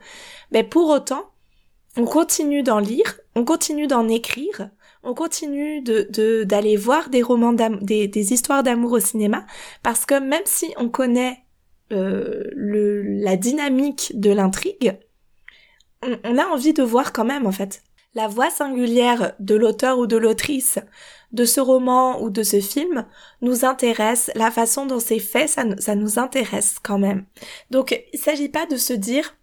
Mais 0.50 0.64
pour 0.64 0.90
autant, 0.90 1.31
on 1.96 2.05
continue 2.05 2.62
d'en 2.62 2.81
lire, 2.81 3.20
on 3.35 3.44
continue 3.44 3.87
d'en 3.87 4.09
écrire, 4.09 4.68
on 5.02 5.14
continue 5.14 5.81
de 5.81 6.44
d'aller 6.44 6.76
voir 6.76 7.09
des 7.09 7.22
romans 7.22 7.52
des, 7.52 8.09
des 8.09 8.33
histoires 8.33 8.64
d'amour 8.64 8.92
au 8.92 9.00
cinéma 9.00 9.46
parce 9.83 10.05
que 10.05 10.18
même 10.18 10.42
si 10.44 10.74
on 10.76 10.88
connaît 10.88 11.38
euh, 11.92 12.44
la 12.55 13.37
dynamique 13.37 14.12
de 14.14 14.31
l'intrigue, 14.31 14.98
on, 16.02 16.18
on, 16.24 16.38
a 16.38 16.46
envie 16.46 16.72
de 16.72 16.83
voir 16.83 17.12
quand 17.12 17.24
même 17.24 17.46
en 17.46 17.52
fait. 17.52 17.83
La 18.14 18.29
voix 18.29 18.50
singulière 18.50 19.35
de 19.40 19.55
l'auteur 19.55 19.98
ou 19.98 20.07
de 20.07 20.16
l'autrice 20.16 20.79
de 21.32 21.44
ce 21.44 21.60
roman 21.60 22.22
ou 22.22 22.30
de 22.30 22.42
ce 22.42 22.60
film 22.60 23.06
nous 23.40 23.64
intéresse, 23.64 24.30
la 24.34 24.50
façon 24.50 24.86
dont 24.86 25.00
c'est 25.00 25.18
fait, 25.18 25.46
ça, 25.46 25.64
ça 25.78 25.94
nous 25.94 26.18
intéresse 26.18 26.76
quand 26.82 26.98
même. 26.98 27.26
Donc 27.70 27.98
il 28.12 28.18
s'agit 28.18 28.48
pas 28.48 28.66
de 28.66 28.76
se 28.76 28.92
dire 28.92 29.36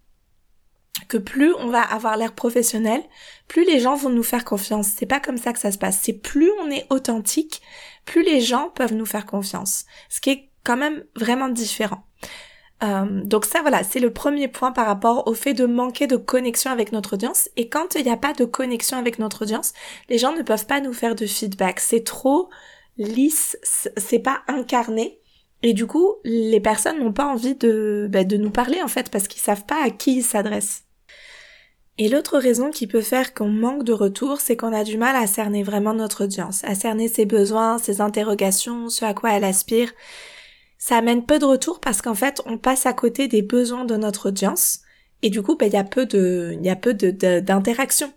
que 1.08 1.18
plus 1.18 1.54
on 1.56 1.68
va 1.68 1.82
avoir 1.82 2.18
l'air 2.18 2.34
professionnel, 2.34 3.02
plus 3.48 3.66
les 3.66 3.80
gens 3.80 3.96
vont 3.96 4.10
nous 4.10 4.24
faire 4.24 4.46
confiance. 4.46 4.90
C'est 4.98 5.06
pas 5.06 5.20
comme 5.20 5.38
ça 5.38 5.54
que 5.54 5.60
ça 5.60 5.72
se 5.72 5.78
passe. 5.78 6.00
C'est 6.02 6.14
plus 6.14 6.52
on 6.62 6.72
est 6.72 6.88
authentique, 6.90 7.62
plus 8.06 8.24
les 8.24 8.42
gens 8.42 8.70
peuvent 8.70 8.94
nous 8.94 9.06
faire 9.06 9.26
confiance. 9.26 9.86
Ce 10.10 10.22
qui 10.22 10.30
est 10.30 10.50
quand 10.64 10.78
même 10.78 11.04
vraiment 11.16 11.50
différent. 11.50 12.06
Euh, 12.84 13.22
donc 13.24 13.46
ça 13.46 13.62
voilà, 13.62 13.84
c'est 13.84 14.00
le 14.00 14.12
premier 14.12 14.48
point 14.48 14.72
par 14.72 14.86
rapport 14.86 15.28
au 15.28 15.34
fait 15.34 15.54
de 15.54 15.66
manquer 15.66 16.08
de 16.08 16.18
connexion 16.18 16.70
avec 16.72 16.92
notre 16.92 17.14
audience. 17.14 17.50
Et 17.56 17.70
quand 17.70 17.96
il 17.96 18.04
n'y 18.04 18.12
a 18.12 18.18
pas 18.18 18.34
de 18.34 18.46
connexion 18.46 18.98
avec 18.98 19.20
notre 19.20 19.44
audience, 19.44 19.74
les 20.10 20.18
gens 20.18 20.36
ne 20.36 20.42
peuvent 20.42 20.66
pas 20.66 20.82
nous 20.82 20.94
faire 20.94 21.16
de 21.16 21.26
feedback. 21.26 21.80
C'est 21.80 22.04
trop 22.04 22.50
lisse, 22.98 23.58
c'est 23.98 24.20
pas 24.20 24.42
incarné. 24.48 25.20
Et 25.62 25.74
du 25.74 25.88
coup, 25.88 26.16
les 26.26 26.60
personnes 26.60 27.00
n'ont 27.00 27.14
pas 27.14 27.26
envie 27.26 27.56
de, 27.56 28.08
bah, 28.12 28.26
de 28.26 28.36
nous 28.36 28.52
parler 28.52 28.82
en 28.82 28.90
fait 28.90 29.10
parce 29.10 29.28
qu'ils 29.30 29.42
savent 29.42 29.66
pas 29.66 29.82
à 29.84 29.90
qui 29.90 30.18
ils 30.18 30.24
s'adressent. 30.24 30.84
Et 31.98 32.10
l'autre 32.10 32.40
raison 32.40 32.72
qui 32.72 32.88
peut 32.88 33.02
faire 33.02 33.34
qu'on 33.34 33.50
manque 33.50 33.84
de 33.84 33.94
retour, 33.94 34.42
c'est 34.42 34.58
qu'on 34.58 34.74
a 34.74 34.84
du 34.84 34.98
mal 34.98 35.16
à 35.16 35.28
cerner 35.28 35.62
vraiment 35.64 35.94
notre 35.94 36.24
audience, 36.24 36.64
à 36.64 36.74
cerner 36.74 37.08
ses 37.08 37.26
besoins, 37.26 37.78
ses 37.78 38.02
interrogations, 38.02 38.90
ce 38.90 39.06
à 39.06 39.14
quoi 39.14 39.32
elle 39.34 39.44
aspire 39.44 39.92
ça 40.86 40.98
amène 40.98 41.26
peu 41.26 41.40
de 41.40 41.46
retours 41.46 41.80
parce 41.80 42.02
qu'en 42.02 42.14
fait, 42.14 42.42
on 42.46 42.58
passe 42.58 42.86
à 42.86 42.92
côté 42.92 43.30
des 43.30 43.42
besoins 43.42 43.86
de 43.86 43.96
notre 43.96 44.28
audience. 44.28 44.80
Et 45.22 45.30
du 45.30 45.42
coup, 45.42 45.56
ben, 45.56 45.68
il 45.68 45.72
y 45.72 45.78
a 45.78 45.86
peu 45.86 46.06
de, 46.06 46.58
il 46.60 46.66
y 46.66 46.70
a 46.70 46.76
peu 46.76 46.94
d'interaction 46.94 48.12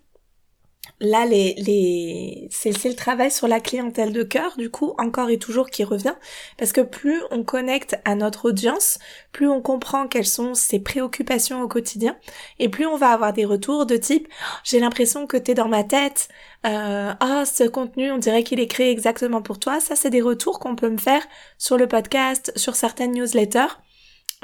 là 1.00 1.26
les, 1.26 1.54
les 1.58 2.48
c'est 2.50 2.84
le 2.84 2.94
travail 2.94 3.30
sur 3.30 3.48
la 3.48 3.60
clientèle 3.60 4.12
de 4.12 4.22
cœur 4.22 4.56
du 4.56 4.70
coup 4.70 4.94
encore 4.98 5.30
et 5.30 5.38
toujours 5.38 5.70
qui 5.70 5.84
revient. 5.84 6.14
Parce 6.58 6.72
que 6.72 6.80
plus 6.80 7.20
on 7.30 7.42
connecte 7.44 7.96
à 8.04 8.14
notre 8.14 8.48
audience 8.48 8.98
plus 9.32 9.48
on 9.48 9.60
comprend 9.60 10.08
quelles 10.08 10.26
sont 10.26 10.54
ses 10.54 10.78
préoccupations 10.80 11.62
au 11.62 11.68
quotidien 11.68 12.16
et 12.58 12.68
plus 12.68 12.86
on 12.86 12.96
va 12.96 13.10
avoir 13.10 13.32
des 13.32 13.44
retours 13.44 13.86
de 13.86 13.96
type 13.96 14.28
j'ai 14.64 14.80
l'impression 14.80 15.26
que 15.26 15.36
t'es 15.36 15.54
dans 15.54 15.68
ma 15.68 15.84
tête 15.84 16.28
ah 16.64 17.44
ce 17.46 17.64
contenu 17.64 18.10
on 18.10 18.18
dirait 18.18 18.42
qu'il 18.42 18.58
est 18.60 18.66
créé 18.66 18.90
exactement 18.90 19.42
pour 19.42 19.58
toi. 19.58 19.80
Ça 19.80 19.96
c'est 19.96 20.10
des 20.10 20.22
retours 20.22 20.58
qu'on 20.58 20.76
peut 20.76 20.90
me 20.90 20.98
faire 20.98 21.22
sur 21.58 21.76
le 21.76 21.86
podcast 21.86 22.52
sur 22.56 22.74
certaines 22.74 23.12
newsletters 23.12 23.76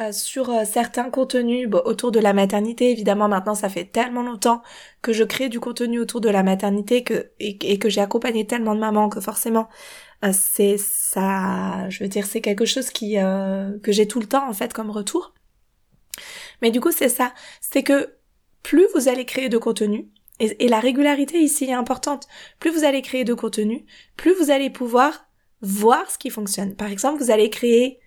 euh, 0.00 0.11
sur 0.11 0.48
euh, 0.48 0.64
certains 0.64 1.11
contenus 1.11 1.68
autour 1.85 2.12
de 2.12 2.18
la 2.18 2.33
maternité. 2.33 2.90
Évidemment, 2.90 3.28
maintenant, 3.28 3.55
ça 3.55 3.68
fait 3.68 3.85
tellement 3.85 4.22
longtemps 4.22 4.62
que 5.02 5.12
je 5.12 5.22
crée 5.22 5.50
du 5.50 5.61
contenu 5.61 6.00
autour 6.00 6.22
de 6.22 6.31
la 6.31 6.42
maternité 6.42 7.05
que 7.05 7.31
et, 7.38 7.78
que 7.78 7.90
j'ai 7.90 8.00
accompagné 8.00 8.46
tellement 8.46 8.74
de 8.74 8.81
mamans 8.81 9.11
que 9.11 9.20
forcément, 9.20 9.68
euh, 10.24 10.33
c'est 10.33 10.78
ça. 10.78 11.88
Je 11.90 12.02
veux 12.02 12.09
dire, 12.09 12.26
c'est 12.26 12.40
quelque 12.40 12.64
chose 12.64 12.88
qui 12.90 13.16
que 13.16 13.92
j'ai 13.92 14.09
tout 14.09 14.20
le 14.20 14.26
temps 14.26 14.48
en 14.48 14.55
fait 14.55 14.72
comme 14.72 14.90
retour. 14.90 15.35
Mais 16.62 16.70
du 16.70 16.81
coup, 16.81 16.92
c'est 16.92 17.09
ça. 17.11 17.35
C'est 17.61 17.83
que 17.83 18.16
plus 18.62 18.87
vous 18.94 19.09
allez 19.09 19.26
créer 19.26 19.48
de 19.50 19.59
contenu, 19.59 20.09
et, 20.40 20.64
et 20.64 20.68
la 20.68 20.81
régularité 20.81 21.38
ici 21.38 21.66
est 21.66 21.72
importante. 21.74 22.28
Plus 22.61 22.70
vous 22.70 22.85
allez 22.85 23.02
créer 23.02 23.24
de 23.24 23.35
contenu, 23.35 23.85
plus 24.16 24.33
vous 24.35 24.50
allez 24.50 24.70
pouvoir 24.70 25.26
voir 25.61 26.11
ce 26.11 26.18
qui 26.18 26.31
fonctionne. 26.31 26.76
Par 26.76 26.90
exemple, 26.90 27.22
vous 27.22 27.31
allez 27.31 27.50
créer 27.50 28.02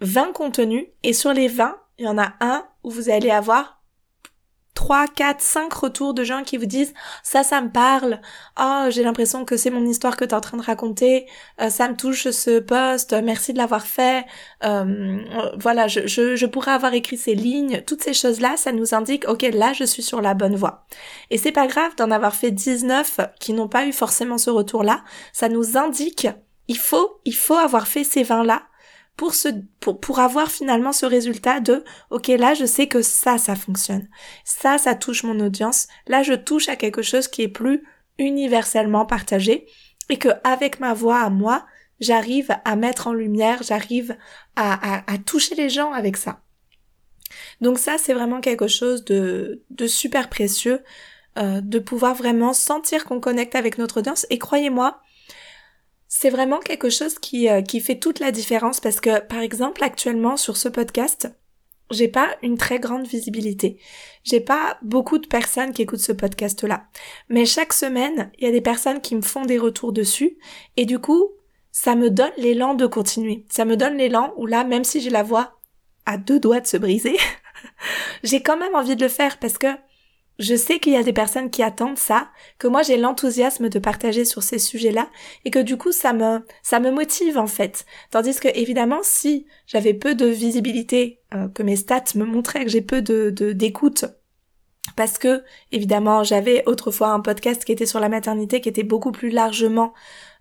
20 0.00 0.32
contenus 0.32 0.86
et 1.02 1.12
sur 1.12 1.32
les 1.32 1.48
20, 1.48 1.76
il 1.98 2.04
y 2.04 2.08
en 2.08 2.18
a 2.18 2.34
un 2.40 2.66
où 2.84 2.90
vous 2.90 3.10
allez 3.10 3.30
avoir 3.30 3.76
3, 4.76 5.06
4, 5.08 5.40
5 5.40 5.72
retours 5.72 6.14
de 6.14 6.22
gens 6.22 6.44
qui 6.44 6.58
vous 6.58 6.66
disent 6.66 6.92
ça, 7.22 7.42
ça 7.42 7.62
me 7.62 7.70
parle. 7.70 8.20
Oh, 8.60 8.84
j'ai 8.90 9.02
l'impression 9.02 9.44
que 9.44 9.56
c'est 9.56 9.70
mon 9.70 9.84
histoire 9.86 10.16
que 10.16 10.24
tu 10.24 10.30
es 10.30 10.34
en 10.34 10.40
train 10.40 10.58
de 10.58 10.62
raconter. 10.62 11.26
Euh, 11.60 11.70
ça 11.70 11.88
me 11.88 11.96
touche 11.96 12.28
ce 12.30 12.60
poste. 12.60 13.14
Merci 13.24 13.54
de 13.54 13.58
l'avoir 13.58 13.86
fait. 13.86 14.26
Euh, 14.64 15.18
voilà, 15.58 15.88
je, 15.88 16.06
je, 16.06 16.36
je, 16.36 16.46
pourrais 16.46 16.72
avoir 16.72 16.92
écrit 16.92 17.16
ces 17.16 17.34
lignes. 17.34 17.82
Toutes 17.86 18.02
ces 18.02 18.12
choses-là, 18.12 18.56
ça 18.58 18.70
nous 18.70 18.94
indique, 18.94 19.26
ok, 19.26 19.42
là, 19.54 19.72
je 19.72 19.84
suis 19.84 20.02
sur 20.02 20.20
la 20.20 20.34
bonne 20.34 20.56
voie. 20.56 20.86
Et 21.30 21.38
c'est 21.38 21.52
pas 21.52 21.66
grave 21.66 21.96
d'en 21.96 22.10
avoir 22.10 22.34
fait 22.34 22.50
19 22.50 23.20
qui 23.40 23.54
n'ont 23.54 23.68
pas 23.68 23.86
eu 23.86 23.92
forcément 23.92 24.38
ce 24.38 24.50
retour-là. 24.50 25.02
Ça 25.32 25.48
nous 25.48 25.78
indique, 25.78 26.28
il 26.68 26.78
faut, 26.78 27.20
il 27.24 27.34
faut 27.34 27.54
avoir 27.54 27.88
fait 27.88 28.04
ces 28.04 28.24
20-là 28.24 28.62
pour 29.16 29.34
ce 29.34 29.48
pour 29.80 30.00
pour 30.00 30.18
avoir 30.18 30.50
finalement 30.50 30.92
ce 30.92 31.06
résultat 31.06 31.60
de 31.60 31.84
OK 32.10 32.28
là 32.28 32.54
je 32.54 32.66
sais 32.66 32.86
que 32.86 33.02
ça 33.02 33.38
ça 33.38 33.56
fonctionne. 33.56 34.08
Ça 34.44 34.78
ça 34.78 34.94
touche 34.94 35.24
mon 35.24 35.40
audience. 35.40 35.88
Là 36.06 36.22
je 36.22 36.34
touche 36.34 36.68
à 36.68 36.76
quelque 36.76 37.02
chose 37.02 37.28
qui 37.28 37.42
est 37.42 37.48
plus 37.48 37.82
universellement 38.18 39.06
partagé 39.06 39.66
et 40.08 40.18
que 40.18 40.28
avec 40.44 40.80
ma 40.80 40.94
voix 40.94 41.20
à 41.20 41.30
moi, 41.30 41.66
j'arrive 42.00 42.54
à 42.64 42.76
mettre 42.76 43.08
en 43.08 43.12
lumière, 43.12 43.62
j'arrive 43.62 44.16
à, 44.54 44.96
à, 44.96 45.12
à 45.12 45.18
toucher 45.18 45.54
les 45.54 45.68
gens 45.70 45.92
avec 45.92 46.16
ça. 46.16 46.40
Donc 47.60 47.78
ça 47.78 47.96
c'est 47.98 48.14
vraiment 48.14 48.40
quelque 48.40 48.68
chose 48.68 49.04
de 49.04 49.62
de 49.70 49.86
super 49.86 50.28
précieux 50.28 50.82
euh, 51.38 51.60
de 51.62 51.78
pouvoir 51.78 52.14
vraiment 52.14 52.52
sentir 52.52 53.04
qu'on 53.04 53.20
connecte 53.20 53.54
avec 53.54 53.78
notre 53.78 53.98
audience 54.00 54.26
et 54.30 54.38
croyez-moi 54.38 55.00
c'est 56.18 56.30
vraiment 56.30 56.60
quelque 56.60 56.88
chose 56.88 57.18
qui, 57.18 57.46
euh, 57.50 57.60
qui 57.60 57.78
fait 57.78 57.98
toute 57.98 58.20
la 58.20 58.32
différence 58.32 58.80
parce 58.80 59.00
que, 59.00 59.20
par 59.20 59.40
exemple, 59.40 59.84
actuellement 59.84 60.38
sur 60.38 60.56
ce 60.56 60.70
podcast, 60.70 61.28
j'ai 61.90 62.08
pas 62.08 62.30
une 62.42 62.56
très 62.56 62.80
grande 62.80 63.06
visibilité. 63.06 63.78
J'ai 64.24 64.40
pas 64.40 64.78
beaucoup 64.80 65.18
de 65.18 65.26
personnes 65.26 65.74
qui 65.74 65.82
écoutent 65.82 66.00
ce 66.00 66.12
podcast-là. 66.12 66.86
Mais 67.28 67.44
chaque 67.44 67.74
semaine, 67.74 68.30
il 68.38 68.46
y 68.46 68.48
a 68.48 68.50
des 68.50 68.62
personnes 68.62 69.02
qui 69.02 69.14
me 69.14 69.20
font 69.20 69.44
des 69.44 69.58
retours 69.58 69.92
dessus 69.92 70.38
et 70.78 70.86
du 70.86 70.98
coup, 70.98 71.32
ça 71.70 71.94
me 71.94 72.08
donne 72.08 72.32
l'élan 72.38 72.72
de 72.72 72.86
continuer. 72.86 73.44
Ça 73.50 73.66
me 73.66 73.76
donne 73.76 73.98
l'élan 73.98 74.32
où 74.38 74.46
là, 74.46 74.64
même 74.64 74.84
si 74.84 75.02
j'ai 75.02 75.10
la 75.10 75.22
voix 75.22 75.60
à 76.06 76.16
deux 76.16 76.40
doigts 76.40 76.60
de 76.60 76.66
se 76.66 76.78
briser, 76.78 77.18
j'ai 78.22 78.42
quand 78.42 78.56
même 78.56 78.74
envie 78.74 78.96
de 78.96 79.02
le 79.02 79.10
faire 79.10 79.38
parce 79.38 79.58
que 79.58 79.68
je 80.38 80.54
sais 80.54 80.78
qu'il 80.78 80.92
y 80.92 80.96
a 80.96 81.02
des 81.02 81.12
personnes 81.12 81.50
qui 81.50 81.62
attendent 81.62 81.98
ça, 81.98 82.28
que 82.58 82.68
moi 82.68 82.82
j'ai 82.82 82.96
l'enthousiasme 82.96 83.68
de 83.68 83.78
partager 83.78 84.24
sur 84.24 84.42
ces 84.42 84.58
sujets-là 84.58 85.08
et 85.44 85.50
que 85.50 85.58
du 85.58 85.76
coup 85.76 85.92
ça 85.92 86.12
me 86.12 86.44
ça 86.62 86.80
me 86.80 86.90
motive 86.90 87.38
en 87.38 87.46
fait. 87.46 87.86
Tandis 88.10 88.38
que 88.38 88.48
évidemment 88.54 89.00
si 89.02 89.46
j'avais 89.66 89.94
peu 89.94 90.14
de 90.14 90.26
visibilité, 90.26 91.20
euh, 91.34 91.48
que 91.48 91.62
mes 91.62 91.76
stats 91.76 92.14
me 92.14 92.24
montraient 92.24 92.64
que 92.64 92.70
j'ai 92.70 92.82
peu 92.82 93.02
de 93.02 93.30
d'écoute 93.52 94.04
parce 94.94 95.18
que 95.18 95.42
évidemment 95.72 96.22
j'avais 96.22 96.62
autrefois 96.66 97.08
un 97.08 97.20
podcast 97.20 97.64
qui 97.64 97.72
était 97.72 97.86
sur 97.86 98.00
la 98.00 98.08
maternité 98.08 98.60
qui 98.60 98.68
était 98.68 98.82
beaucoup 98.82 99.12
plus 99.12 99.30
largement 99.30 99.92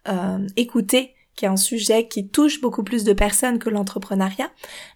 euh, 0.08 0.46
écouté, 0.56 1.16
qui 1.36 1.46
est 1.46 1.50
un 1.50 1.58
sujet 1.58 2.08
qui 2.08 2.30
touche 2.30 2.62
beaucoup 2.62 2.84
plus 2.84 3.04
de 3.04 3.14
personnes 3.14 3.60
que 3.60 3.70
l'entrepreneuriat, 3.70 4.52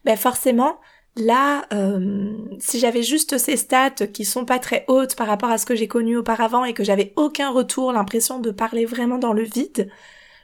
ben 0.05 0.17
forcément 0.17 0.79
Là, 1.15 1.65
euh, 1.73 2.33
si 2.59 2.79
j'avais 2.79 3.03
juste 3.03 3.37
ces 3.37 3.57
stats 3.57 4.07
qui 4.13 4.23
sont 4.25 4.45
pas 4.45 4.59
très 4.59 4.85
hautes 4.87 5.15
par 5.15 5.27
rapport 5.27 5.49
à 5.49 5.57
ce 5.57 5.65
que 5.65 5.75
j'ai 5.75 5.87
connu 5.87 6.15
auparavant 6.17 6.63
et 6.63 6.73
que 6.73 6.83
j'avais 6.83 7.13
aucun 7.17 7.49
retour, 7.49 7.91
l'impression 7.91 8.39
de 8.39 8.51
parler 8.51 8.85
vraiment 8.85 9.17
dans 9.17 9.33
le 9.33 9.43
vide, 9.43 9.89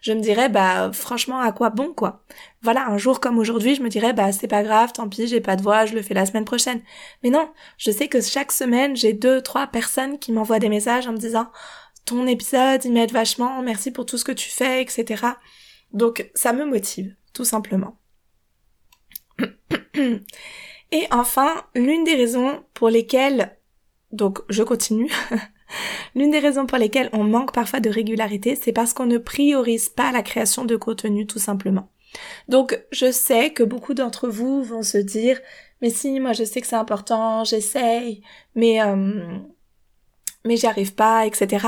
je 0.02 0.14
me 0.14 0.20
dirais 0.20 0.50
bah 0.50 0.92
franchement 0.94 1.40
à 1.40 1.52
quoi 1.52 1.70
bon 1.70 1.94
quoi? 1.94 2.24
Voilà, 2.62 2.88
un 2.88 2.98
jour 2.98 3.20
comme 3.20 3.40
aujourd'hui, 3.40 3.76
je 3.76 3.82
me 3.82 3.90
dirais 3.90 4.14
bah 4.14 4.32
c'est 4.32 4.48
pas 4.48 4.64
grave, 4.64 4.92
tant 4.94 5.10
pis, 5.10 5.28
j'ai 5.28 5.42
pas 5.42 5.56
de 5.56 5.64
voix, 5.64 5.86
je 5.86 5.96
le 5.96 6.02
fais 6.02 6.14
la 6.14 6.26
semaine 6.26 6.46
prochaine. 6.46 6.82
Mais 7.24 7.30
non, 7.30 7.50
je 7.78 7.92
sais 7.92 8.08
que 8.08 8.22
chaque 8.22 8.52
semaine, 8.52 8.96
j'ai 8.96 9.14
deux 9.14 9.42
trois 9.42 9.68
personnes 9.68 10.20
qui 10.20 10.32
m'envoient 10.32 10.60
des 10.60 10.70
messages 10.70 11.08
en 11.08 11.14
me 11.14 11.18
disant 11.18 11.48
ton 12.06 12.28
épisode, 12.28 12.86
il 12.86 12.94
m'aide 12.94 13.12
vachement, 13.12 13.62
merci 13.64 13.92
pour 13.92 14.06
tout 14.06 14.18
ce 14.18 14.26
que 14.26 14.32
tu 14.32 14.50
fais, 14.50 14.82
etc. 14.82 15.24
Donc 15.94 16.30
ça 16.36 16.54
me 16.54 16.66
motive, 16.66 17.16
tout 17.34 17.46
simplement. 17.46 17.98
Et 20.92 21.08
enfin, 21.12 21.64
l'une 21.76 22.04
des 22.04 22.16
raisons 22.16 22.64
pour 22.74 22.90
lesquelles, 22.90 23.58
donc 24.12 24.40
je 24.50 24.64
continue, 24.64 25.12
l'une 26.16 26.32
des 26.32 26.40
raisons 26.40 26.66
pour 26.66 26.78
lesquelles 26.78 27.10
on 27.12 27.24
manque 27.24 27.54
parfois 27.54 27.80
de 27.80 27.90
régularité, 27.90 28.56
c'est 28.56 28.72
parce 28.72 28.94
qu'on 28.94 29.06
ne 29.06 29.18
priorise 29.18 29.90
pas 29.90 30.12
la 30.12 30.22
création 30.22 30.66
de 30.66 30.76
contenu 30.76 31.26
tout 31.26 31.40
simplement. 31.40 31.90
Donc 32.48 32.80
je 32.92 33.12
sais 33.12 33.52
que 33.52 33.64
beaucoup 33.64 33.94
d'entre 33.94 34.30
vous 34.30 34.64
vont 34.64 34.84
se 34.84 34.98
dire 34.98 35.40
mais 35.82 35.90
si 35.90 36.20
moi 36.20 36.34
je 36.34 36.44
sais 36.44 36.62
que 36.62 36.68
c'est 36.68 36.76
important, 36.76 37.44
j'essaye, 37.44 38.22
mais 38.56 38.82
euh, 38.82 39.38
mais 40.46 40.56
j'y 40.56 40.68
arrive 40.68 40.96
pas, 40.96 41.26
etc. 41.26 41.68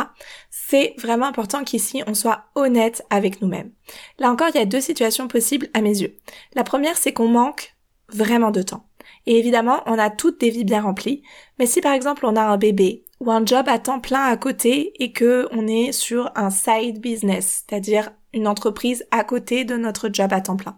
C'est 0.50 0.94
vraiment 0.98 1.26
important 1.26 1.64
qu'ici 1.64 2.04
on 2.08 2.14
soit 2.14 2.46
honnête 2.56 3.04
avec 3.10 3.42
nous-mêmes. 3.42 3.72
Là 4.20 4.32
encore, 4.32 4.50
il 4.54 4.58
y 4.58 4.62
a 4.62 4.66
deux 4.66 4.82
situations 4.82 5.28
possibles 5.28 5.68
à 5.74 5.82
mes 5.82 6.00
yeux. 6.02 6.16
La 6.56 6.64
première, 6.64 6.98
c'est 6.98 7.14
qu'on 7.14 7.28
manque 7.28 7.76
vraiment 8.10 8.52
de 8.52 8.62
temps. 8.62 8.86
Et 9.26 9.38
évidemment, 9.38 9.82
on 9.86 10.00
a 10.00 10.10
toutes 10.10 10.40
des 10.40 10.50
vies 10.50 10.64
bien 10.64 10.82
remplies, 10.82 11.24
mais 11.60 11.66
si 11.66 11.82
par 11.82 11.94
exemple 11.94 12.26
on 12.26 12.36
a 12.36 12.42
un 12.42 12.58
bébé 12.58 13.04
ou 13.20 13.32
un 13.32 13.46
job 13.46 13.68
à 13.68 13.80
temps 13.80 14.00
plein 14.00 14.24
à 14.24 14.38
côté 14.38 14.94
et 15.04 15.12
que 15.12 15.48
on 15.52 15.68
est 15.68 15.92
sur 15.92 16.32
un 16.36 16.50
side 16.50 17.02
business, 17.02 17.66
c'est-à-dire 17.68 18.12
une 18.34 18.48
entreprise 18.48 19.06
à 19.12 19.24
côté 19.24 19.66
de 19.66 19.76
notre 19.76 20.10
job 20.12 20.32
à 20.32 20.42
temps 20.42 20.56
plein. 20.56 20.78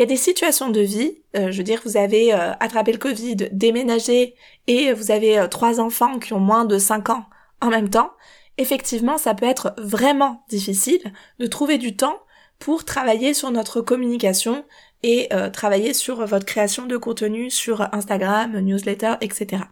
Il 0.00 0.04
y 0.04 0.06
a 0.06 0.06
des 0.06 0.16
situations 0.16 0.70
de 0.70 0.80
vie, 0.80 1.18
euh, 1.36 1.52
je 1.52 1.58
veux 1.58 1.62
dire, 1.62 1.82
vous 1.84 1.98
avez 1.98 2.32
euh, 2.32 2.54
attrapé 2.58 2.90
le 2.90 2.96
Covid, 2.96 3.36
déménagé 3.52 4.34
et 4.66 4.94
vous 4.94 5.10
avez 5.10 5.38
euh, 5.38 5.46
trois 5.46 5.78
enfants 5.78 6.18
qui 6.18 6.32
ont 6.32 6.40
moins 6.40 6.64
de 6.64 6.78
5 6.78 7.10
ans 7.10 7.26
en 7.60 7.68
même 7.68 7.90
temps. 7.90 8.10
Effectivement, 8.56 9.18
ça 9.18 9.34
peut 9.34 9.44
être 9.44 9.74
vraiment 9.76 10.42
difficile 10.48 11.12
de 11.38 11.46
trouver 11.46 11.76
du 11.76 11.96
temps 11.96 12.16
pour 12.58 12.86
travailler 12.86 13.34
sur 13.34 13.50
notre 13.50 13.82
communication 13.82 14.64
et 15.02 15.30
travailler 15.54 15.94
sur 15.94 16.26
votre 16.26 16.44
création 16.44 16.84
de 16.84 16.98
contenu 16.98 17.50
sur 17.50 17.88
Instagram, 17.94 18.58
newsletter, 18.60 19.14
etc. 19.22 19.62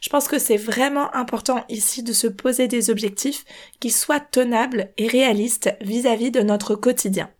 Je 0.00 0.08
pense 0.08 0.28
que 0.28 0.38
c'est 0.38 0.56
vraiment 0.56 1.12
important 1.14 1.64
ici 1.68 2.04
de 2.04 2.12
se 2.12 2.28
poser 2.28 2.68
des 2.68 2.88
objectifs 2.88 3.44
qui 3.80 3.90
soient 3.90 4.20
tenables 4.20 4.90
et 4.96 5.08
réalistes 5.08 5.74
vis 5.80 6.06
à 6.06 6.14
-vis 6.14 6.30
de 6.30 6.40
notre 6.40 6.76
quotidien 6.76 7.30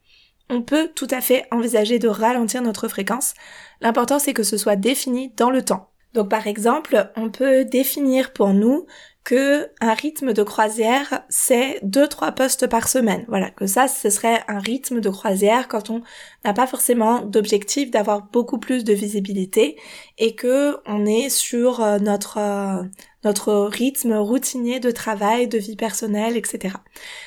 on 0.50 0.62
peut 0.62 0.90
tout 0.94 1.08
à 1.10 1.20
fait 1.20 1.44
envisager 1.50 1.98
de 1.98 2.08
ralentir 2.08 2.62
notre 2.62 2.88
fréquence. 2.88 3.34
L'important 3.80 4.18
c'est 4.18 4.34
que 4.34 4.42
ce 4.42 4.56
soit 4.56 4.76
défini 4.76 5.32
dans 5.36 5.50
le 5.50 5.62
temps. 5.62 5.90
Donc 6.14 6.30
par 6.30 6.46
exemple, 6.46 7.10
on 7.16 7.30
peut 7.30 7.64
définir 7.64 8.32
pour 8.32 8.54
nous 8.54 8.86
que 9.22 9.68
un 9.80 9.92
rythme 9.92 10.32
de 10.32 10.42
croisière 10.44 11.24
c'est 11.28 11.80
2-3 11.84 12.32
postes 12.32 12.68
par 12.68 12.88
semaine. 12.88 13.24
Voilà, 13.28 13.50
que 13.50 13.66
ça 13.66 13.88
ce 13.88 14.08
serait 14.08 14.42
un 14.48 14.60
rythme 14.60 15.00
de 15.00 15.10
croisière 15.10 15.68
quand 15.68 15.90
on 15.90 16.00
n'a 16.44 16.54
pas 16.54 16.66
forcément 16.66 17.20
d'objectif 17.20 17.90
d'avoir 17.90 18.22
beaucoup 18.30 18.58
plus 18.58 18.84
de 18.84 18.94
visibilité 18.94 19.76
et 20.16 20.36
que 20.36 20.78
on 20.86 21.04
est 21.04 21.28
sur 21.28 21.82
euh, 21.82 21.98
notre 21.98 22.38
euh, 22.38 22.84
notre 23.24 23.64
rythme 23.64 24.14
routinier 24.14 24.80
de 24.80 24.92
travail, 24.92 25.48
de 25.48 25.58
vie 25.58 25.76
personnelle, 25.76 26.36
etc. 26.36 26.76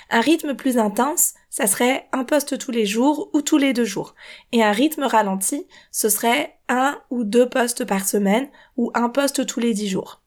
Un 0.09 0.21
rythme 0.21 0.55
plus 0.55 0.77
intense, 0.77 1.33
ça 1.49 1.67
serait 1.67 2.07
un 2.11 2.23
poste 2.23 2.57
tous 2.57 2.71
les 2.71 2.85
jours 2.85 3.29
ou 3.33 3.41
tous 3.41 3.57
les 3.57 3.73
deux 3.73 3.85
jours. 3.85 4.15
Et 4.51 4.63
un 4.63 4.71
rythme 4.71 5.03
ralenti, 5.03 5.67
ce 5.91 6.09
serait 6.09 6.57
un 6.67 6.99
ou 7.09 7.23
deux 7.23 7.49
postes 7.49 7.85
par 7.85 8.07
semaine 8.07 8.47
ou 8.77 8.91
un 8.93 9.09
poste 9.09 9.45
tous 9.45 9.59
les 9.59 9.73
dix 9.73 9.89
jours. 9.89 10.21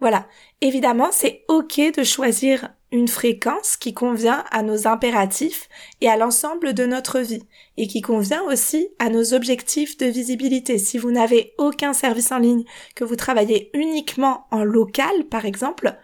Voilà. 0.00 0.26
Évidemment, 0.60 1.08
c'est 1.10 1.44
ok 1.48 1.80
de 1.96 2.02
choisir 2.02 2.68
une 2.92 3.08
fréquence 3.08 3.76
qui 3.76 3.94
convient 3.94 4.44
à 4.50 4.62
nos 4.62 4.86
impératifs 4.86 5.68
et 6.00 6.08
à 6.08 6.16
l'ensemble 6.16 6.74
de 6.74 6.84
notre 6.84 7.20
vie 7.20 7.42
et 7.76 7.86
qui 7.86 8.00
convient 8.00 8.42
aussi 8.42 8.88
à 8.98 9.08
nos 9.08 9.34
objectifs 9.34 9.96
de 9.96 10.06
visibilité. 10.06 10.78
Si 10.78 10.98
vous 10.98 11.10
n'avez 11.10 11.54
aucun 11.58 11.92
service 11.92 12.30
en 12.30 12.38
ligne, 12.38 12.64
que 12.94 13.04
vous 13.04 13.16
travaillez 13.16 13.70
uniquement 13.74 14.46
en 14.50 14.64
local, 14.64 15.24
par 15.30 15.46
exemple, 15.46 15.96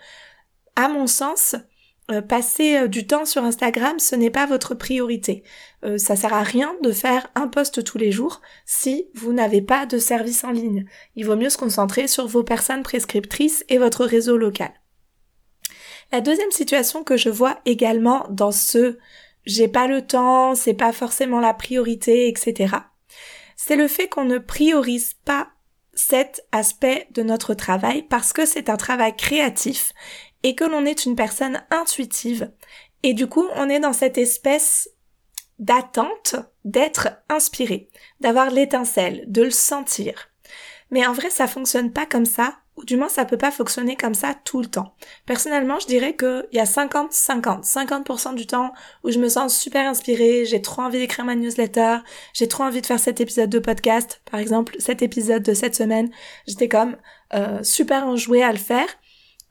à 0.74 0.88
mon 0.88 1.06
sens, 1.06 1.54
passer 2.20 2.76
euh, 2.76 2.88
du 2.88 3.06
temps 3.06 3.24
sur 3.24 3.44
Instagram, 3.44 3.98
ce 3.98 4.16
n'est 4.16 4.30
pas 4.30 4.46
votre 4.46 4.74
priorité. 4.74 5.44
Euh, 5.84 5.98
ça 5.98 6.16
sert 6.16 6.34
à 6.34 6.42
rien 6.42 6.74
de 6.82 6.92
faire 6.92 7.28
un 7.34 7.48
post 7.48 7.84
tous 7.84 7.98
les 7.98 8.12
jours 8.12 8.40
si 8.66 9.06
vous 9.14 9.32
n'avez 9.32 9.62
pas 9.62 9.86
de 9.86 9.98
service 9.98 10.44
en 10.44 10.50
ligne. 10.50 10.84
Il 11.16 11.26
vaut 11.26 11.36
mieux 11.36 11.50
se 11.50 11.58
concentrer 11.58 12.08
sur 12.08 12.26
vos 12.26 12.42
personnes 12.42 12.82
prescriptrices 12.82 13.64
et 13.68 13.78
votre 13.78 14.04
réseau 14.04 14.36
local. 14.36 14.72
La 16.10 16.20
deuxième 16.20 16.50
situation 16.50 17.04
que 17.04 17.16
je 17.16 17.30
vois 17.30 17.58
également 17.64 18.26
dans 18.30 18.52
ce 18.52 18.98
j'ai 19.44 19.66
pas 19.66 19.88
le 19.88 20.06
temps, 20.06 20.54
c'est 20.54 20.74
pas 20.74 20.92
forcément 20.92 21.40
la 21.40 21.54
priorité, 21.54 22.28
etc. 22.28 22.76
C'est 23.56 23.76
le 23.76 23.88
fait 23.88 24.08
qu'on 24.08 24.24
ne 24.24 24.38
priorise 24.38 25.14
pas 25.24 25.48
cet 25.94 26.46
aspect 26.52 27.08
de 27.10 27.22
notre 27.22 27.54
travail 27.54 28.02
parce 28.02 28.32
que 28.32 28.46
c'est 28.46 28.70
un 28.70 28.76
travail 28.76 29.16
créatif 29.16 29.92
et 30.42 30.54
que 30.54 30.64
l'on 30.64 30.84
est 30.84 31.04
une 31.04 31.16
personne 31.16 31.62
intuitive. 31.70 32.50
Et 33.02 33.14
du 33.14 33.26
coup, 33.26 33.46
on 33.56 33.68
est 33.68 33.80
dans 33.80 33.92
cette 33.92 34.18
espèce 34.18 34.88
d'attente 35.58 36.36
d'être 36.64 37.08
inspiré, 37.28 37.88
d'avoir 38.20 38.50
l'étincelle, 38.50 39.24
de 39.28 39.42
le 39.42 39.50
sentir. 39.50 40.28
Mais 40.90 41.06
en 41.06 41.12
vrai, 41.12 41.30
ça 41.30 41.46
fonctionne 41.46 41.92
pas 41.92 42.06
comme 42.06 42.26
ça, 42.26 42.56
ou 42.76 42.84
du 42.84 42.96
moins 42.96 43.08
ça 43.08 43.24
peut 43.24 43.36
pas 43.36 43.50
fonctionner 43.50 43.96
comme 43.96 44.14
ça 44.14 44.34
tout 44.44 44.60
le 44.60 44.66
temps. 44.66 44.94
Personnellement, 45.26 45.78
je 45.78 45.86
dirais 45.86 46.16
qu'il 46.16 46.48
y 46.52 46.58
a 46.58 46.64
50-50. 46.64 47.64
50%, 47.64 48.34
du 48.34 48.46
temps 48.46 48.72
où 49.04 49.10
je 49.10 49.18
me 49.18 49.28
sens 49.28 49.58
super 49.58 49.88
inspirée, 49.88 50.44
j'ai 50.44 50.62
trop 50.62 50.82
envie 50.82 50.98
d'écrire 50.98 51.24
ma 51.24 51.34
newsletter, 51.34 51.98
j'ai 52.32 52.48
trop 52.48 52.64
envie 52.64 52.80
de 52.80 52.86
faire 52.86 53.00
cet 53.00 53.20
épisode 53.20 53.50
de 53.50 53.58
podcast. 53.58 54.22
Par 54.30 54.40
exemple, 54.40 54.74
cet 54.78 55.02
épisode 55.02 55.42
de 55.42 55.54
cette 55.54 55.74
semaine, 55.74 56.10
j'étais 56.46 56.68
comme 56.68 56.96
euh, 57.34 57.62
super 57.62 58.06
enjouée 58.06 58.42
à 58.42 58.52
le 58.52 58.58
faire. 58.58 58.86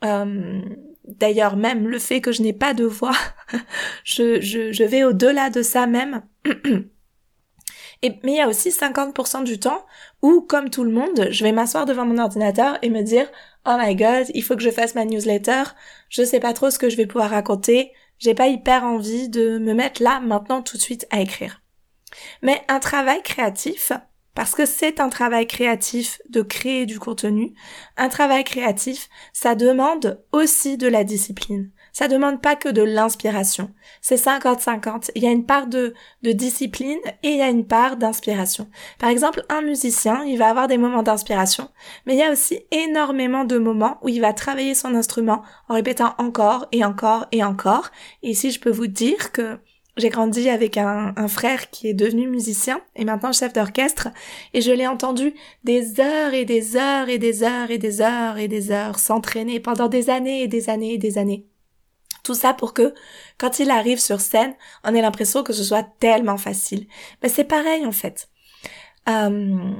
Euh, 0.04 0.62
d'ailleurs, 1.06 1.56
même 1.56 1.88
le 1.88 2.00
fait 2.00 2.22
que 2.22 2.32
je 2.32 2.42
n'ai 2.42 2.54
pas 2.54 2.74
de 2.74 2.86
voix, 2.86 3.16
je, 4.04 4.42
je, 4.42 4.72
je 4.72 4.84
vais 4.84 5.04
au-delà 5.04 5.50
de 5.50 5.62
ça 5.62 5.88
même. 5.88 6.24
Et, 8.04 8.20
mais 8.24 8.32
il 8.32 8.38
y 8.38 8.42
a 8.42 8.48
aussi 8.48 8.70
50% 8.70 9.44
du 9.44 9.60
temps 9.60 9.86
où, 10.22 10.42
comme 10.42 10.70
tout 10.70 10.84
le 10.84 10.92
monde, 10.92 11.28
je 11.30 11.44
vais 11.44 11.52
m'asseoir 11.52 11.86
devant 11.86 12.06
mon 12.06 12.18
ordinateur 12.18 12.80
et 12.82 12.90
me 12.90 13.04
dire 13.04 13.30
Oh 13.68 13.76
my 13.78 13.96
god, 13.96 14.26
il 14.34 14.44
faut 14.44 14.56
que 14.56 14.64
je 14.64 14.72
fasse 14.72 14.96
ma 14.96 15.06
newsletter, 15.06 15.64
je 16.10 16.24
sais 16.24 16.40
pas 16.40 16.54
trop 16.54 16.72
ce 16.72 16.80
que 16.80 16.90
je 16.90 16.98
vais 16.98 17.06
pouvoir 17.06 17.30
raconter, 17.30 17.92
j'ai 18.18 18.34
pas 18.34 18.48
hyper 18.48 18.84
envie 18.84 19.30
de 19.30 19.60
me 19.60 19.74
mettre 19.74 20.02
là 20.02 20.20
maintenant 20.20 20.64
tout 20.64 20.78
de 20.78 20.82
suite 20.82 21.06
à 21.12 21.22
écrire. 21.22 21.62
Mais 22.42 22.62
un 22.68 22.80
travail 22.80 23.22
créatif, 23.24 23.92
parce 24.34 24.56
que 24.56 24.66
c'est 24.66 25.00
un 25.00 25.10
travail 25.10 25.46
créatif 25.46 26.22
de 26.30 26.42
créer 26.42 26.86
du 26.86 27.00
contenu. 27.00 27.54
Un 27.98 28.10
travail 28.10 28.44
créatif, 28.44 29.10
ça 29.34 29.56
demande 29.56 30.24
aussi 30.32 30.78
de 30.78 30.88
la 30.88 31.04
discipline. 31.04 31.72
Ça 31.94 32.08
demande 32.08 32.42
pas 32.42 32.56
que 32.56 32.70
de 32.70 32.82
l'inspiration. 32.82 33.74
C'est 34.02 34.16
50-50. 34.16 35.12
Il 35.16 35.24
y 35.24 35.28
a 35.28 35.32
une 35.32 35.46
part 35.46 35.68
de, 35.68 35.94
de 36.24 36.32
discipline 36.32 37.00
et 37.24 37.32
il 37.32 37.38
y 37.38 37.42
a 37.42 37.50
une 37.50 37.68
part 37.68 37.98
d'inspiration. 37.98 38.70
Par 38.98 39.10
exemple, 39.10 39.44
un 39.50 39.62
musicien, 39.62 40.24
il 40.24 40.38
va 40.38 40.50
avoir 40.50 40.68
des 40.70 40.78
moments 40.78 41.04
d'inspiration, 41.04 41.70
mais 42.06 42.14
il 42.14 42.20
y 42.20 42.24
a 42.24 42.32
aussi 42.32 42.62
énormément 42.72 43.44
de 43.44 43.58
moments 43.58 43.98
où 44.02 44.08
il 44.08 44.22
va 44.22 44.32
travailler 44.32 44.74
son 44.74 44.96
instrument 44.96 45.44
en 45.68 45.74
répétant 45.74 46.16
encore 46.18 46.68
et 46.72 46.86
encore 46.86 47.28
et 47.34 47.44
encore. 47.44 47.90
Et 48.24 48.30
ici, 48.30 48.52
je 48.52 48.62
peux 48.62 48.72
vous 48.72 48.88
dire 48.88 49.34
que 49.34 49.60
j'ai 49.98 50.10
grandi 50.10 50.50
avec 50.50 50.78
un, 50.78 51.14
frère 51.28 51.70
qui 51.70 51.88
est 51.88 51.94
devenu 51.94 52.28
musicien 52.28 52.82
et 52.96 53.06
maintenant 53.06 53.34
chef 53.34 53.54
d'orchestre 53.54 54.08
et 54.54 54.62
je 54.62 54.72
l'ai 54.72 54.88
entendu 54.88 55.34
des 55.64 56.00
heures 56.00 56.34
et 56.34 56.46
des 56.46 56.76
heures 56.76 57.10
et 57.10 57.18
des 57.18 57.44
heures 57.44 57.72
et 57.72 57.78
des 57.78 58.02
heures 58.02 58.38
et 58.38 58.48
des 58.48 58.72
heures 58.72 59.00
s'entraîner 59.00 59.60
pendant 59.60 59.88
des 59.88 60.10
années 60.10 60.44
et 60.44 60.48
des 60.48 60.70
années 60.70 60.94
et 60.94 60.98
des 60.98 61.18
années. 61.18 61.46
Tout 62.24 62.36
ça 62.36 62.54
pour 62.54 62.74
que, 62.74 62.94
quand 63.38 63.60
il 63.60 63.72
arrive 63.72 64.00
sur 64.00 64.22
scène, 64.22 64.54
on 64.84 64.94
ait 64.94 65.02
l'impression 65.02 65.44
que 65.44 65.54
ce 65.54 65.64
soit 65.64 65.88
tellement 66.00 66.38
facile. 66.38 66.88
Mais 67.22 67.30
c'est 67.30 67.44
pareil 67.44 67.86
en 67.86 67.92
fait. 67.92 68.30
Euh, 69.10 69.72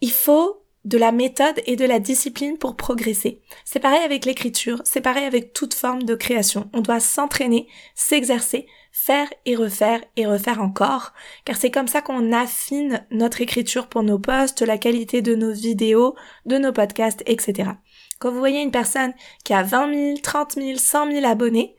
il 0.00 0.12
faut 0.12 0.62
de 0.84 0.96
la 0.96 1.12
méthode 1.12 1.60
et 1.66 1.76
de 1.76 1.84
la 1.84 1.98
discipline 1.98 2.56
pour 2.56 2.76
progresser. 2.76 3.42
C'est 3.64 3.80
pareil 3.80 4.02
avec 4.04 4.24
l'écriture, 4.24 4.80
c'est 4.84 5.00
pareil 5.00 5.24
avec 5.24 5.52
toute 5.52 5.74
forme 5.74 6.04
de 6.04 6.14
création. 6.14 6.70
On 6.72 6.80
doit 6.80 7.00
s'entraîner, 7.00 7.68
s'exercer, 7.94 8.66
faire 8.92 9.28
et 9.44 9.56
refaire 9.56 10.02
et 10.16 10.26
refaire 10.26 10.60
encore, 10.60 11.12
car 11.44 11.56
c'est 11.56 11.70
comme 11.70 11.88
ça 11.88 12.00
qu'on 12.00 12.32
affine 12.32 13.04
notre 13.10 13.40
écriture 13.40 13.88
pour 13.88 14.02
nos 14.02 14.18
posts, 14.18 14.62
la 14.62 14.78
qualité 14.78 15.22
de 15.22 15.34
nos 15.34 15.52
vidéos, 15.52 16.14
de 16.46 16.58
nos 16.58 16.72
podcasts, 16.72 17.22
etc. 17.26 17.70
Quand 18.18 18.30
vous 18.30 18.38
voyez 18.38 18.60
une 18.60 18.70
personne 18.70 19.12
qui 19.44 19.54
a 19.54 19.62
20 19.62 19.94
000, 19.94 20.18
30 20.22 20.54
000, 20.54 20.78
100 20.78 21.12
000 21.12 21.26
abonnés, 21.26 21.76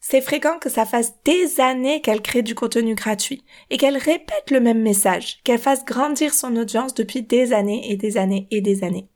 c'est 0.00 0.22
fréquent 0.22 0.58
que 0.58 0.70
ça 0.70 0.86
fasse 0.86 1.14
des 1.24 1.60
années 1.60 2.00
qu'elle 2.00 2.22
crée 2.22 2.42
du 2.42 2.54
contenu 2.54 2.94
gratuit 2.94 3.44
et 3.68 3.76
qu'elle 3.76 3.98
répète 3.98 4.50
le 4.50 4.60
même 4.60 4.80
message, 4.80 5.40
qu'elle 5.44 5.58
fasse 5.58 5.84
grandir 5.84 6.32
son 6.32 6.56
audience 6.56 6.94
depuis 6.94 7.22
des 7.22 7.52
années 7.52 7.90
et 7.90 7.96
des 7.96 8.16
années 8.16 8.48
et 8.50 8.62
des 8.62 8.82
années. 8.82 9.08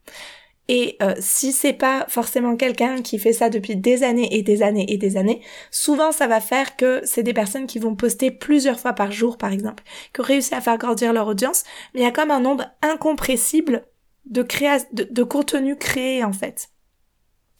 Et 0.67 0.97
euh, 1.01 1.13
si 1.19 1.51
c'est 1.51 1.73
pas 1.73 2.05
forcément 2.09 2.55
quelqu'un 2.55 3.01
qui 3.01 3.19
fait 3.19 3.33
ça 3.33 3.49
depuis 3.49 3.75
des 3.75 4.03
années 4.03 4.35
et 4.35 4.41
des 4.41 4.63
années 4.63 4.91
et 4.91 4.97
des 4.97 5.17
années, 5.17 5.41
souvent 5.69 6.11
ça 6.11 6.27
va 6.27 6.41
faire 6.41 6.75
que 6.75 7.01
c'est 7.03 7.23
des 7.23 7.33
personnes 7.33 7.67
qui 7.67 7.77
vont 7.77 7.95
poster 7.95 8.31
plusieurs 8.31 8.79
fois 8.79 8.93
par 8.93 9.11
jour, 9.11 9.37
par 9.37 9.51
exemple, 9.51 9.83
qui 10.13 10.21
ont 10.21 10.23
réussi 10.23 10.55
à 10.55 10.61
faire 10.61 10.77
grandir 10.77 11.13
leur 11.13 11.27
audience, 11.27 11.63
mais 11.93 12.01
il 12.01 12.03
y 12.03 12.07
a 12.07 12.11
comme 12.11 12.31
un 12.31 12.39
nombre 12.39 12.65
incompressible 12.81 13.85
de, 14.25 14.41
créa 14.41 14.79
de, 14.91 15.23
contenu 15.23 15.77
créé 15.77 16.23
en 16.23 16.33
fait. 16.33 16.69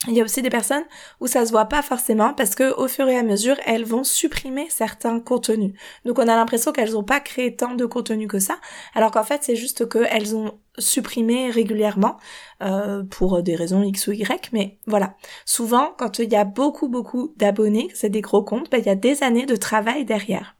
Il 0.08 0.14
y 0.14 0.22
a 0.22 0.24
aussi 0.24 0.42
des 0.42 0.50
personnes 0.50 0.84
où 1.20 1.28
ça 1.28 1.46
se 1.46 1.52
voit 1.52 1.66
pas 1.66 1.82
forcément 1.82 2.34
parce 2.34 2.56
que 2.56 2.76
au 2.78 2.88
fur 2.88 3.08
et 3.08 3.18
à 3.18 3.24
mesure, 3.24 3.56
elles 3.66 3.86
vont 3.86 4.04
supprimer 4.04 4.68
certains 4.70 5.20
contenus. 5.20 5.74
Donc 6.06 6.20
on 6.20 6.28
a 6.28 6.36
l'impression 6.36 6.72
qu'elles 6.72 6.94
n'ont 6.94 7.04
pas 7.04 7.20
créé 7.20 7.56
tant 7.56 7.76
de 7.76 7.86
contenu 7.86 8.28
que 8.28 8.40
ça, 8.40 8.58
alors 8.94 9.12
qu'en 9.12 9.24
fait 9.24 9.44
c'est 9.44 9.56
juste 9.56 9.90
qu'elles 9.90 10.36
ont 10.36 10.60
supprimé 10.78 11.50
régulièrement 11.50 12.18
euh, 12.62 13.04
pour 13.04 13.42
des 13.42 13.56
raisons 13.56 13.82
X 13.84 14.08
ou 14.08 14.12
Y. 14.12 14.50
Mais 14.52 14.78
voilà, 14.86 15.16
souvent 15.46 15.94
quand 15.98 16.20
il 16.20 16.32
y 16.32 16.36
a 16.36 16.46
beaucoup 16.46 16.88
beaucoup 16.88 17.34
d'abonnés, 17.38 17.90
c'est 17.94 18.10
des 18.10 18.22
gros 18.22 18.44
comptes, 18.44 18.70
ben, 18.70 18.80
il 18.80 18.86
y 18.86 18.90
a 18.90 18.96
des 18.96 19.24
années 19.24 19.46
de 19.46 19.56
travail 19.56 20.06
derrière. 20.06 20.56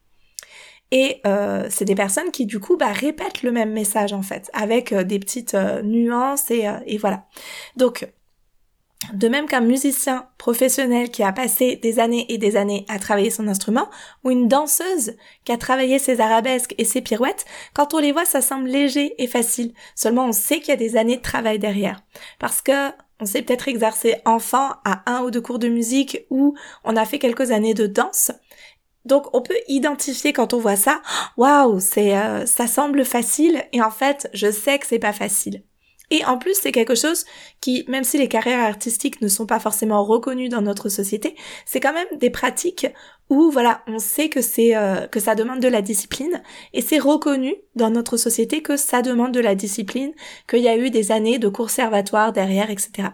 Et 0.92 1.20
euh, 1.26 1.66
c'est 1.68 1.84
des 1.84 1.94
personnes 1.94 2.30
qui 2.30 2.46
du 2.46 2.60
coup 2.60 2.76
bah, 2.76 2.92
répètent 2.92 3.42
le 3.42 3.50
même 3.50 3.72
message 3.72 4.12
en 4.12 4.22
fait, 4.22 4.50
avec 4.52 4.92
euh, 4.92 5.02
des 5.02 5.18
petites 5.18 5.54
euh, 5.54 5.82
nuances 5.82 6.50
et, 6.50 6.70
et 6.86 6.98
voilà. 6.98 7.24
Donc 7.76 8.08
de 9.12 9.28
même 9.28 9.46
qu'un 9.46 9.60
musicien 9.60 10.26
professionnel 10.38 11.10
qui 11.10 11.22
a 11.22 11.32
passé 11.32 11.76
des 11.76 11.98
années 11.98 12.26
et 12.28 12.38
des 12.38 12.56
années 12.56 12.86
à 12.88 12.98
travailler 12.98 13.30
son 13.30 13.48
instrument, 13.48 13.88
ou 14.24 14.30
une 14.30 14.48
danseuse 14.48 15.16
qui 15.44 15.52
a 15.52 15.58
travaillé 15.58 15.98
ses 15.98 16.20
arabesques 16.20 16.74
et 16.78 16.84
ses 16.84 17.02
pirouettes, 17.02 17.44
quand 17.74 17.94
on 17.94 17.98
les 17.98 18.12
voit, 18.12 18.24
ça 18.24 18.40
semble 18.40 18.68
léger 18.68 19.14
et 19.22 19.26
facile. 19.26 19.74
Seulement, 19.94 20.26
on 20.26 20.32
sait 20.32 20.60
qu'il 20.60 20.68
y 20.68 20.72
a 20.72 20.76
des 20.76 20.96
années 20.96 21.18
de 21.18 21.22
travail 21.22 21.58
derrière. 21.58 22.02
Parce 22.38 22.62
que 22.62 22.90
on 23.18 23.24
s'est 23.24 23.42
peut-être 23.42 23.68
exercé 23.68 24.16
enfant 24.26 24.72
à 24.84 25.02
un 25.10 25.22
ou 25.22 25.30
deux 25.30 25.40
cours 25.40 25.58
de 25.58 25.68
musique 25.68 26.26
ou 26.28 26.54
on 26.84 26.96
a 26.96 27.06
fait 27.06 27.18
quelques 27.18 27.50
années 27.50 27.72
de 27.72 27.86
danse. 27.86 28.30
Donc 29.06 29.34
on 29.34 29.40
peut 29.40 29.56
identifier 29.68 30.32
quand 30.32 30.52
on 30.52 30.58
voit 30.58 30.76
ça, 30.76 31.00
waouh, 31.36 31.80
c'est 31.80 32.16
euh, 32.16 32.44
ça 32.44 32.66
semble 32.66 33.04
facile 33.04 33.64
et 33.72 33.80
en 33.80 33.90
fait, 33.90 34.28
je 34.34 34.50
sais 34.50 34.78
que 34.78 34.86
c'est 34.86 34.98
pas 34.98 35.12
facile. 35.12 35.62
Et 36.10 36.24
en 36.24 36.38
plus, 36.38 36.54
c'est 36.54 36.72
quelque 36.72 36.94
chose 36.94 37.24
qui, 37.60 37.84
même 37.88 38.04
si 38.04 38.16
les 38.16 38.28
carrières 38.28 38.64
artistiques 38.64 39.20
ne 39.20 39.28
sont 39.28 39.46
pas 39.46 39.58
forcément 39.58 40.04
reconnues 40.04 40.48
dans 40.48 40.62
notre 40.62 40.88
société, 40.88 41.34
c'est 41.64 41.80
quand 41.80 41.92
même 41.92 42.06
des 42.18 42.30
pratiques 42.30 42.86
où, 43.28 43.50
voilà, 43.50 43.82
on 43.88 43.98
sait 43.98 44.28
que 44.28 44.40
c'est 44.40 44.76
euh, 44.76 45.08
que 45.08 45.18
ça 45.18 45.34
demande 45.34 45.58
de 45.58 45.66
la 45.66 45.82
discipline, 45.82 46.42
et 46.72 46.80
c'est 46.80 47.00
reconnu 47.00 47.54
dans 47.74 47.90
notre 47.90 48.16
société 48.16 48.62
que 48.62 48.76
ça 48.76 49.02
demande 49.02 49.32
de 49.32 49.40
la 49.40 49.56
discipline, 49.56 50.12
qu'il 50.48 50.60
y 50.60 50.68
a 50.68 50.76
eu 50.76 50.90
des 50.90 51.10
années 51.10 51.40
de 51.40 51.48
conservatoire 51.48 52.32
derrière, 52.32 52.70
etc. 52.70 53.08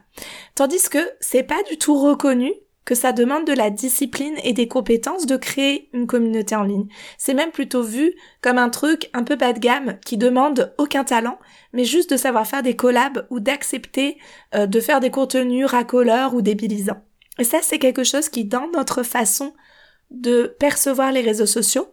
Tandis 0.54 0.90
que 0.90 0.98
c'est 1.20 1.44
pas 1.44 1.62
du 1.70 1.78
tout 1.78 1.98
reconnu 1.98 2.52
que 2.84 2.94
ça 2.94 3.12
demande 3.12 3.46
de 3.46 3.52
la 3.52 3.70
discipline 3.70 4.34
et 4.42 4.52
des 4.52 4.68
compétences 4.68 5.26
de 5.26 5.36
créer 5.36 5.88
une 5.92 6.06
communauté 6.06 6.56
en 6.56 6.64
ligne. 6.64 6.88
C'est 7.18 7.34
même 7.34 7.50
plutôt 7.50 7.82
vu 7.82 8.14
comme 8.40 8.58
un 8.58 8.70
truc 8.70 9.10
un 9.14 9.22
peu 9.22 9.36
bas 9.36 9.52
de 9.52 9.60
gamme 9.60 9.98
qui 10.04 10.16
demande 10.16 10.74
aucun 10.78 11.04
talent, 11.04 11.38
mais 11.72 11.84
juste 11.84 12.10
de 12.10 12.16
savoir 12.16 12.46
faire 12.46 12.62
des 12.62 12.76
collabs 12.76 13.26
ou 13.30 13.40
d'accepter 13.40 14.18
euh, 14.54 14.66
de 14.66 14.80
faire 14.80 15.00
des 15.00 15.10
contenus 15.10 15.66
racoleurs 15.66 16.34
ou 16.34 16.42
débilisants. 16.42 17.02
Et 17.38 17.44
ça, 17.44 17.58
c'est 17.62 17.78
quelque 17.78 18.04
chose 18.04 18.28
qui, 18.28 18.44
dans 18.44 18.68
notre 18.72 19.02
façon 19.02 19.54
de 20.10 20.54
percevoir 20.58 21.12
les 21.12 21.22
réseaux 21.22 21.46
sociaux, 21.46 21.88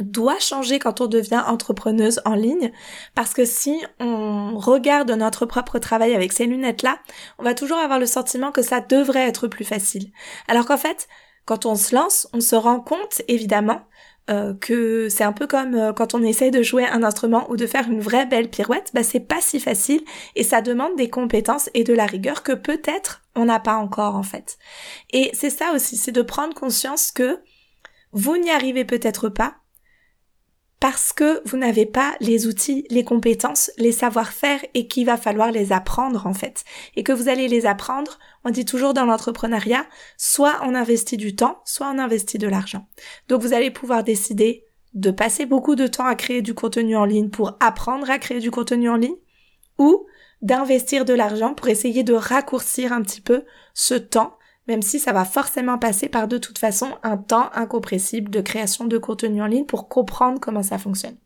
doit 0.00 0.38
changer 0.38 0.78
quand 0.78 1.00
on 1.00 1.06
devient 1.06 1.42
entrepreneuse 1.46 2.20
en 2.24 2.34
ligne 2.34 2.72
parce 3.14 3.34
que 3.34 3.44
si 3.44 3.82
on 4.00 4.58
regarde 4.58 5.10
notre 5.10 5.46
propre 5.46 5.78
travail 5.78 6.14
avec 6.14 6.32
ces 6.32 6.46
lunettes-là, 6.46 6.98
on 7.38 7.44
va 7.44 7.54
toujours 7.54 7.78
avoir 7.78 7.98
le 7.98 8.06
sentiment 8.06 8.52
que 8.52 8.62
ça 8.62 8.80
devrait 8.80 9.28
être 9.28 9.48
plus 9.48 9.64
facile. 9.64 10.10
Alors 10.48 10.66
qu'en 10.66 10.76
fait, 10.76 11.08
quand 11.44 11.66
on 11.66 11.74
se 11.74 11.94
lance, 11.94 12.28
on 12.32 12.40
se 12.40 12.56
rend 12.56 12.80
compte 12.80 13.22
évidemment 13.28 13.82
euh, 14.30 14.54
que 14.54 15.10
c'est 15.10 15.24
un 15.24 15.34
peu 15.34 15.46
comme 15.46 15.74
euh, 15.74 15.92
quand 15.92 16.14
on 16.14 16.22
essaye 16.22 16.50
de 16.50 16.62
jouer 16.62 16.86
un 16.86 17.02
instrument 17.02 17.46
ou 17.50 17.56
de 17.56 17.66
faire 17.66 17.90
une 17.90 18.00
vraie 18.00 18.24
belle 18.24 18.48
pirouette, 18.48 18.90
bah 18.94 19.02
c'est 19.02 19.20
pas 19.20 19.42
si 19.42 19.60
facile 19.60 20.02
et 20.34 20.42
ça 20.42 20.62
demande 20.62 20.96
des 20.96 21.10
compétences 21.10 21.68
et 21.74 21.84
de 21.84 21.92
la 21.92 22.06
rigueur 22.06 22.42
que 22.42 22.52
peut-être 22.52 23.20
on 23.36 23.44
n'a 23.44 23.60
pas 23.60 23.76
encore 23.76 24.16
en 24.16 24.22
fait. 24.22 24.56
Et 25.12 25.30
c'est 25.34 25.50
ça 25.50 25.72
aussi, 25.74 25.98
c'est 25.98 26.10
de 26.10 26.22
prendre 26.22 26.54
conscience 26.54 27.12
que 27.12 27.38
vous 28.12 28.38
n'y 28.38 28.50
arrivez 28.50 28.86
peut-être 28.86 29.28
pas, 29.28 29.56
parce 30.84 31.14
que 31.14 31.40
vous 31.48 31.56
n'avez 31.56 31.86
pas 31.86 32.14
les 32.20 32.46
outils, 32.46 32.86
les 32.90 33.04
compétences, 33.04 33.70
les 33.78 33.90
savoir-faire 33.90 34.60
et 34.74 34.86
qu'il 34.86 35.06
va 35.06 35.16
falloir 35.16 35.50
les 35.50 35.72
apprendre 35.72 36.26
en 36.26 36.34
fait. 36.34 36.62
Et 36.94 37.02
que 37.02 37.12
vous 37.12 37.30
allez 37.30 37.48
les 37.48 37.64
apprendre, 37.64 38.18
on 38.44 38.50
dit 38.50 38.66
toujours 38.66 38.92
dans 38.92 39.06
l'entrepreneuriat, 39.06 39.86
soit 40.18 40.60
on 40.62 40.74
investit 40.74 41.16
du 41.16 41.34
temps, 41.34 41.62
soit 41.64 41.86
on 41.86 41.98
investit 41.98 42.36
de 42.36 42.48
l'argent. 42.48 42.86
Donc 43.28 43.40
vous 43.40 43.54
allez 43.54 43.70
pouvoir 43.70 44.04
décider 44.04 44.66
de 44.92 45.10
passer 45.10 45.46
beaucoup 45.46 45.74
de 45.74 45.86
temps 45.86 46.04
à 46.04 46.16
créer 46.16 46.42
du 46.42 46.52
contenu 46.52 46.98
en 46.98 47.06
ligne 47.06 47.30
pour 47.30 47.56
apprendre 47.60 48.10
à 48.10 48.18
créer 48.18 48.40
du 48.40 48.50
contenu 48.50 48.90
en 48.90 48.96
ligne 48.96 49.16
ou 49.78 50.04
d'investir 50.42 51.06
de 51.06 51.14
l'argent 51.14 51.54
pour 51.54 51.68
essayer 51.68 52.02
de 52.02 52.12
raccourcir 52.12 52.92
un 52.92 53.00
petit 53.00 53.22
peu 53.22 53.44
ce 53.72 53.94
temps 53.94 54.36
même 54.68 54.82
si 54.82 54.98
ça 54.98 55.12
va 55.12 55.24
forcément 55.24 55.78
passer 55.78 56.08
par 56.08 56.28
de 56.28 56.38
toute 56.38 56.58
façon 56.58 56.88
un 57.02 57.16
temps 57.16 57.50
incompressible 57.54 58.30
de 58.30 58.40
création 58.40 58.86
de 58.86 58.98
contenu 58.98 59.42
en 59.42 59.46
ligne 59.46 59.66
pour 59.66 59.88
comprendre 59.88 60.40
comment 60.40 60.62
ça 60.62 60.78
fonctionne. 60.78 61.16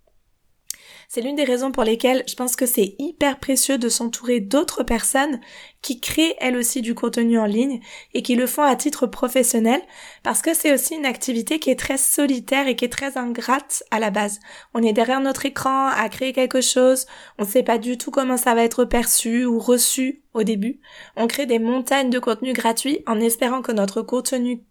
C'est 1.11 1.23
l'une 1.23 1.37
des 1.37 1.44
raisons 1.44 1.73
pour 1.73 1.85
lesquelles 1.85 2.23
je 2.29 2.35
pense 2.35 2.55
que 2.55 2.66
c'est 2.66 2.94
hyper 2.99 3.38
précieux 3.38 3.79
de 3.79 3.88
s'entourer 3.88 4.40
d'autres 4.40 4.83
personnes 4.83 5.40
qui 5.81 6.01
créent 6.01 6.37
elles 6.38 6.55
aussi 6.55 6.83
du 6.83 6.94
contenu 6.94 7.38
en 7.38 7.47
ligne 7.47 7.81
et 8.12 8.21
qui 8.21 8.35
le 8.35 8.47
font 8.47 8.62
à 8.62 8.77
titre 8.77 9.07
professionnel 9.07 9.81
parce 10.23 10.42
que 10.42 10.53
c'est 10.53 10.71
aussi 10.71 10.97
une 10.97 11.07
activité 11.07 11.61
qui 11.61 11.71
est 11.71 11.79
très 11.79 11.97
solitaire 11.97 12.68
et 12.68 12.77
qui 12.77 12.85
est 12.85 12.92
très 12.92 13.16
ingrate 13.16 13.85
à 13.90 14.01
la 14.01 14.11
base. 14.11 14.38
On 14.75 14.83
est 14.83 14.92
derrière 14.92 15.23
notre 15.23 15.47
écran 15.47 15.87
à 15.87 16.07
créer 16.11 16.35
quelque 16.35 16.61
chose, 16.61 17.07
on 17.38 17.44
ne 17.44 17.49
sait 17.49 17.62
pas 17.62 17.79
du 17.79 17.97
tout 17.97 18.11
comment 18.11 18.37
ça 18.37 18.55
va 18.55 18.62
être 18.62 18.85
perçu 18.85 19.47
ou 19.47 19.59
reçu 19.59 20.21
au 20.35 20.42
début. 20.42 20.79
On 21.16 21.27
crée 21.27 21.47
des 21.47 21.59
montagnes 21.59 22.11
de 22.11 22.18
contenu 22.18 22.53
gratuit 22.53 23.03
en 23.07 23.18
espérant 23.18 23.62
que 23.62 23.73
notre 23.73 24.03
contenu 24.03 24.62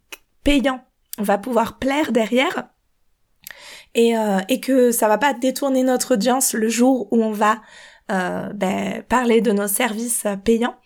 payant 0.44 0.84
va 1.18 1.36
pouvoir 1.36 1.80
plaire 1.80 2.12
derrière 2.12 2.68
et, 3.94 4.16
euh, 4.16 4.38
et 4.48 4.60
que 4.60 4.90
ça 4.90 5.08
va 5.08 5.18
pas 5.18 5.32
détourner 5.34 5.82
notre 5.82 6.14
audience 6.14 6.52
le 6.52 6.68
jour 6.68 7.08
où 7.10 7.22
on 7.22 7.32
va 7.32 7.60
euh, 8.10 8.48
ben, 8.54 9.02
parler 9.08 9.40
de 9.40 9.52
nos 9.52 9.68
services 9.68 10.24
payants. 10.44 10.76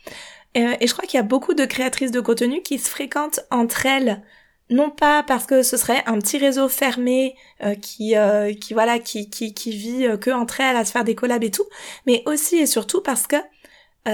Euh, 0.57 0.75
et 0.81 0.87
je 0.87 0.93
crois 0.93 1.07
qu'il 1.07 1.17
y 1.17 1.21
a 1.21 1.25
beaucoup 1.25 1.55
de 1.55 1.65
créatrices 1.65 2.11
de 2.11 2.21
contenu 2.21 2.62
qui 2.62 2.79
se 2.79 2.88
fréquentent 2.88 3.41
entre 3.51 3.87
elles 3.87 4.23
non 4.71 4.91
pas 4.91 5.23
parce 5.23 5.45
que 5.45 5.62
ce 5.62 5.77
serait 5.77 6.03
un 6.07 6.19
petit 6.19 6.38
réseau 6.38 6.69
fermé 6.69 7.37
euh, 7.62 7.75
qui 7.75 8.17
euh, 8.17 8.55
qui 8.55 8.73
voilà 8.73 8.99
qui 8.99 9.29
qui 9.29 9.53
qui 9.53 9.71
vit 9.71 10.09
que 10.21 10.31
entre 10.31 10.61
elles 10.61 10.77
à 10.77 10.85
se 10.85 10.93
faire 10.93 11.05
des 11.05 11.15
collabs 11.15 11.45
et 11.45 11.51
tout, 11.51 11.67
mais 12.07 12.23
aussi 12.27 12.57
et 12.57 12.67
surtout 12.67 13.03
parce 13.03 13.27
que 13.27 13.37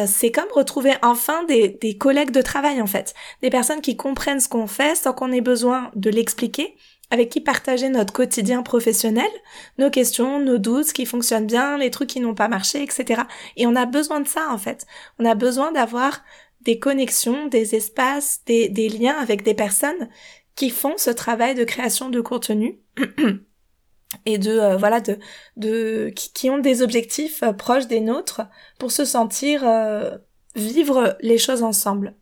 c'est 0.07 0.31
comme 0.31 0.48
retrouver 0.53 0.92
enfin 1.01 1.44
des, 1.44 1.79
des 1.81 1.96
collègues 1.96 2.31
de 2.31 2.42
travail 2.42 2.83
en 2.83 2.87
fait, 2.87 3.14
des 3.40 3.48
personnes 3.48 3.81
qui 3.81 3.96
comprennent 3.96 4.40
ce 4.40 4.48
qu'on 4.48 4.66
fait 4.66 4.94
sans 4.94 5.14
qu'on 5.14 5.33
ait 5.33 5.40
besoin 5.40 5.90
de 5.94 6.11
l'expliquer 6.11 6.77
avec 7.10 7.30
qui 7.30 7.40
partager 7.40 7.88
notre 7.88 8.12
quotidien 8.12 8.62
professionnel, 8.62 9.30
nos 9.78 9.90
questions, 9.90 10.40
nos 10.40 10.58
doutes, 10.58 10.86
ce 10.86 10.94
qui 10.94 11.06
fonctionne 11.06 11.46
bien, 11.46 11.78
les 11.78 11.90
trucs 11.90 12.10
qui 12.10 12.20
n'ont 12.20 12.34
pas 12.34 12.48
marché, 12.48 12.82
etc. 12.82 13.22
Et 13.56 13.66
on 13.66 13.76
a 13.76 13.86
besoin 13.86 14.20
de 14.20 14.28
ça 14.28 14.48
en 14.50 14.58
fait. 14.58 14.86
On 15.18 15.24
a 15.24 15.34
besoin 15.34 15.72
d'avoir 15.72 16.22
des 16.60 16.78
connexions, 16.78 17.46
des 17.46 17.74
espaces, 17.74 18.42
des, 18.46 18.88
liens 18.88 19.16
avec 19.16 19.42
des 19.42 19.54
personnes 19.54 20.08
qui 20.54 20.70
font 20.70 20.94
ce 20.96 21.10
travail 21.10 21.54
de 21.54 21.64
création 21.64 22.10
de 22.10 22.20
contenu 22.20 22.80
et 24.26 24.38
de 24.38 24.50
euh, 24.50 24.76
voilà 24.76 25.00
de 25.00 25.18
de 25.56 26.12
qui, 26.14 26.50
ont 26.50 26.58
des 26.58 26.82
objectifs 26.82 27.42
euh, 27.42 27.52
proches 27.52 27.86
des 27.86 28.00
nôtres 28.00 28.42
pour 28.78 28.90
se 28.90 29.04
sentir 29.04 29.66
euh, 29.66 30.18
vivre 30.56 31.16
les 31.20 31.38
choses 31.38 31.62
ensemble. 31.62 32.16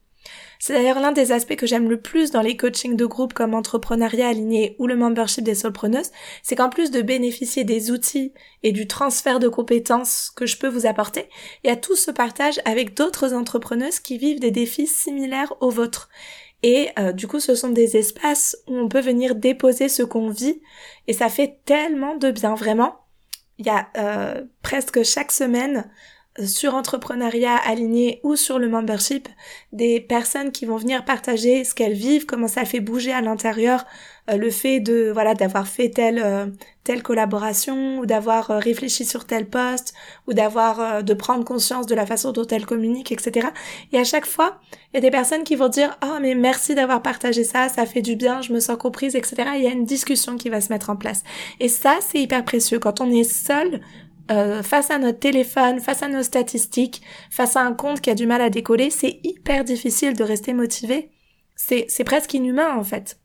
C'est 0.58 0.72
d'ailleurs 0.72 1.00
l'un 1.00 1.12
des 1.12 1.32
aspects 1.32 1.56
que 1.56 1.66
j'aime 1.66 1.88
le 1.88 2.00
plus 2.00 2.30
dans 2.30 2.40
les 2.40 2.56
coachings 2.56 2.96
de 2.96 3.06
groupe 3.06 3.34
comme 3.34 3.54
entrepreneuriat 3.54 4.28
aligné 4.28 4.76
ou 4.78 4.86
le 4.86 4.96
membership 4.96 5.44
des 5.44 5.54
solopreneuses, 5.54 6.10
c'est 6.42 6.56
qu'en 6.56 6.70
plus 6.70 6.90
de 6.90 7.02
bénéficier 7.02 7.64
des 7.64 7.90
outils 7.90 8.32
et 8.62 8.72
du 8.72 8.86
transfert 8.86 9.38
de 9.38 9.48
compétences 9.48 10.30
que 10.34 10.46
je 10.46 10.58
peux 10.58 10.68
vous 10.68 10.86
apporter, 10.86 11.28
il 11.62 11.68
y 11.68 11.72
a 11.72 11.76
tout 11.76 11.96
ce 11.96 12.10
partage 12.10 12.60
avec 12.64 12.94
d'autres 12.94 13.34
entrepreneuses 13.34 14.00
qui 14.00 14.18
vivent 14.18 14.40
des 14.40 14.50
défis 14.50 14.86
similaires 14.86 15.54
aux 15.60 15.70
vôtres. 15.70 16.08
Et 16.62 16.88
euh, 16.98 17.12
du 17.12 17.28
coup, 17.28 17.40
ce 17.40 17.54
sont 17.54 17.68
des 17.68 17.96
espaces 17.96 18.56
où 18.66 18.76
on 18.76 18.88
peut 18.88 19.00
venir 19.00 19.34
déposer 19.34 19.88
ce 19.88 20.02
qu'on 20.02 20.30
vit 20.30 20.60
et 21.06 21.12
ça 21.12 21.28
fait 21.28 21.60
tellement 21.64 22.16
de 22.16 22.30
bien, 22.30 22.54
vraiment. 22.54 22.96
Il 23.58 23.66
y 23.66 23.70
a 23.70 23.88
euh, 23.96 24.44
presque 24.62 25.02
chaque 25.02 25.32
semaine 25.32 25.90
sur 26.44 26.74
entrepreneuriat 26.74 27.56
aligné 27.56 28.20
ou 28.22 28.36
sur 28.36 28.58
le 28.58 28.68
membership, 28.68 29.28
des 29.72 30.00
personnes 30.00 30.52
qui 30.52 30.66
vont 30.66 30.76
venir 30.76 31.04
partager 31.04 31.64
ce 31.64 31.74
qu'elles 31.74 31.94
vivent, 31.94 32.26
comment 32.26 32.48
ça 32.48 32.64
fait 32.64 32.80
bouger 32.80 33.12
à 33.12 33.20
l'intérieur 33.20 33.84
euh, 34.30 34.36
le 34.36 34.50
fait 34.50 34.80
de 34.80 35.10
voilà 35.12 35.34
d'avoir 35.34 35.68
fait 35.68 35.90
telle 35.90 36.20
euh, 36.24 36.46
telle 36.82 37.02
collaboration 37.02 37.98
ou 37.98 38.06
d'avoir 38.06 38.50
euh, 38.50 38.58
réfléchi 38.58 39.04
sur 39.04 39.24
tel 39.24 39.48
poste 39.48 39.94
ou 40.26 40.32
d'avoir 40.32 41.02
de 41.02 41.14
prendre 41.14 41.44
conscience 41.44 41.86
de 41.86 41.94
la 41.94 42.06
façon 42.06 42.32
dont 42.32 42.46
elles 42.46 42.66
communiquent, 42.66 43.12
etc. 43.12 43.48
Et 43.92 43.98
à 43.98 44.04
chaque 44.04 44.26
fois, 44.26 44.58
il 44.92 44.96
y 44.96 44.98
a 44.98 45.00
des 45.00 45.10
personnes 45.10 45.44
qui 45.44 45.56
vont 45.56 45.68
dire 45.68 45.96
oh 46.04 46.18
mais 46.20 46.34
merci 46.34 46.74
d'avoir 46.74 47.02
partagé 47.02 47.44
ça, 47.44 47.68
ça 47.68 47.86
fait 47.86 48.02
du 48.02 48.16
bien, 48.16 48.40
je 48.42 48.52
me 48.52 48.60
sens 48.60 48.76
comprise, 48.76 49.14
etc. 49.14 49.50
il 49.56 49.62
y 49.62 49.66
a 49.66 49.70
une 49.70 49.84
discussion 49.84 50.36
qui 50.36 50.48
va 50.48 50.60
se 50.60 50.72
mettre 50.72 50.90
en 50.90 50.96
place. 50.96 51.22
Et 51.60 51.68
ça, 51.68 51.98
c'est 52.00 52.18
hyper 52.18 52.44
précieux. 52.44 52.78
Quand 52.78 53.00
on 53.00 53.10
est 53.10 53.24
seul 53.24 53.80
euh, 54.30 54.62
face 54.62 54.90
à 54.90 54.98
notre 54.98 55.20
téléphone, 55.20 55.80
face 55.80 56.02
à 56.02 56.08
nos 56.08 56.22
statistiques, 56.22 57.02
face 57.30 57.56
à 57.56 57.62
un 57.62 57.72
compte 57.72 58.00
qui 58.00 58.10
a 58.10 58.14
du 58.14 58.26
mal 58.26 58.40
à 58.40 58.50
décoller, 58.50 58.90
c'est 58.90 59.20
hyper 59.22 59.64
difficile 59.64 60.14
de 60.14 60.24
rester 60.24 60.52
motivé. 60.52 61.10
C'est, 61.54 62.04
presque 62.04 62.34
inhumain 62.34 62.76
en 62.76 62.84
fait. 62.84 63.18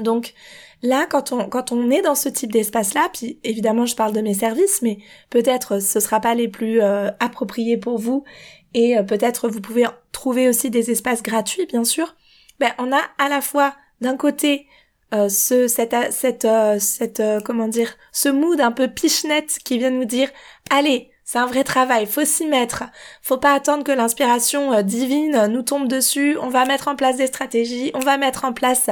Donc 0.00 0.34
là, 0.82 1.06
quand 1.06 1.32
on, 1.32 1.48
quand 1.48 1.72
on 1.72 1.90
est 1.90 2.02
dans 2.02 2.14
ce 2.14 2.28
type 2.28 2.50
d'espace-là, 2.50 3.08
puis 3.12 3.38
évidemment 3.44 3.86
je 3.86 3.94
parle 3.94 4.12
de 4.12 4.20
mes 4.20 4.34
services, 4.34 4.82
mais 4.82 4.98
peut-être 5.30 5.80
ce 5.80 6.00
sera 6.00 6.20
pas 6.20 6.34
les 6.34 6.48
plus 6.48 6.80
euh, 6.80 7.10
appropriés 7.20 7.76
pour 7.76 7.98
vous, 7.98 8.24
et 8.72 8.98
euh, 8.98 9.02
peut-être 9.02 9.48
vous 9.48 9.60
pouvez 9.60 9.86
trouver 10.10 10.48
aussi 10.48 10.70
des 10.70 10.90
espaces 10.90 11.22
gratuits, 11.22 11.66
bien 11.66 11.84
sûr. 11.84 12.16
Ben 12.58 12.72
on 12.78 12.92
a 12.92 13.00
à 13.18 13.28
la 13.28 13.40
fois 13.40 13.74
d'un 14.00 14.16
côté 14.16 14.66
euh, 15.14 15.28
ce 15.28 15.68
cette 15.68 15.94
cette 16.10 16.44
euh, 16.44 16.78
cette 16.80 17.20
euh, 17.20 17.38
comment 17.44 17.68
dire 17.68 17.96
ce 18.10 18.28
mood 18.28 18.60
un 18.60 18.72
peu 18.72 18.88
pichenette 18.88 19.58
qui 19.64 19.78
vient 19.78 19.90
nous 19.90 20.06
dire 20.06 20.28
allez 20.70 21.10
c'est 21.26 21.38
un 21.38 21.46
vrai 21.46 21.64
travail, 21.64 22.04
faut 22.04 22.26
s'y 22.26 22.44
mettre. 22.44 22.84
Faut 23.22 23.38
pas 23.38 23.54
attendre 23.54 23.82
que 23.82 23.92
l'inspiration 23.92 24.82
divine 24.82 25.46
nous 25.46 25.62
tombe 25.62 25.88
dessus. 25.88 26.36
On 26.38 26.50
va 26.50 26.66
mettre 26.66 26.88
en 26.88 26.96
place 26.96 27.16
des 27.16 27.28
stratégies, 27.28 27.90
on 27.94 28.00
va 28.00 28.18
mettre 28.18 28.44
en 28.44 28.52
place 28.52 28.90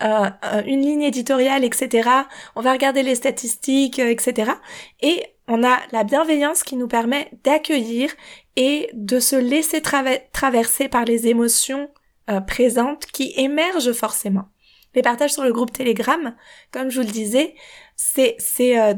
une 0.00 0.80
ligne 0.80 1.02
éditoriale, 1.02 1.64
etc. 1.64 2.08
On 2.54 2.60
va 2.60 2.70
regarder 2.70 3.02
les 3.02 3.16
statistiques, 3.16 3.98
etc. 3.98 4.52
Et 5.00 5.24
on 5.48 5.64
a 5.64 5.80
la 5.90 6.04
bienveillance 6.04 6.62
qui 6.62 6.76
nous 6.76 6.86
permet 6.86 7.28
d'accueillir 7.42 8.12
et 8.54 8.88
de 8.92 9.18
se 9.18 9.34
laisser 9.34 9.82
traverser 9.82 10.86
par 10.86 11.04
les 11.04 11.26
émotions 11.26 11.90
présentes 12.46 13.06
qui 13.06 13.32
émergent 13.36 13.92
forcément. 13.92 14.44
Les 14.94 15.02
partages 15.02 15.32
sur 15.32 15.44
le 15.44 15.52
groupe 15.52 15.72
Telegram, 15.72 16.34
comme 16.70 16.90
je 16.90 17.00
vous 17.00 17.06
le 17.06 17.12
disais, 17.12 17.54
c'est 17.96 18.36
euh, 18.60 18.94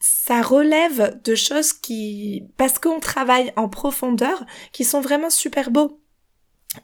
ça 0.00 0.42
relève 0.42 1.20
de 1.22 1.34
choses 1.34 1.72
qui 1.72 2.44
parce 2.56 2.78
qu'on 2.78 3.00
travaille 3.00 3.52
en 3.56 3.68
profondeur 3.68 4.44
qui 4.72 4.84
sont 4.84 5.00
vraiment 5.00 5.30
super 5.30 5.70
beaux. 5.70 6.00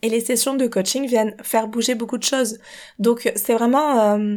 Et 0.02 0.08
les 0.08 0.20
sessions 0.20 0.54
de 0.54 0.66
coaching 0.66 1.06
viennent 1.06 1.36
faire 1.42 1.68
bouger 1.68 1.94
beaucoup 1.94 2.18
de 2.18 2.24
choses. 2.24 2.58
Donc 2.98 3.30
c'est 3.36 3.54
vraiment 3.54 4.00
euh, 4.00 4.36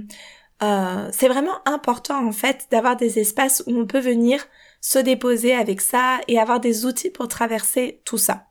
euh, 0.64 1.10
c'est 1.12 1.28
vraiment 1.28 1.60
important 1.66 2.28
en 2.28 2.32
fait 2.32 2.68
d'avoir 2.72 2.98
des 2.98 3.20
espaces 3.20 3.64
où 3.68 3.80
on 3.80 3.86
peut 3.86 4.00
venir 4.00 4.46
se 4.82 5.00
déposer 5.00 5.54
avec 5.54 5.82
ça 5.82 6.20
et 6.28 6.40
avoir 6.40 6.60
des 6.60 6.86
outils 6.86 7.10
pour 7.10 7.28
traverser 7.28 8.02
tout 8.04 8.18
ça. 8.18 8.48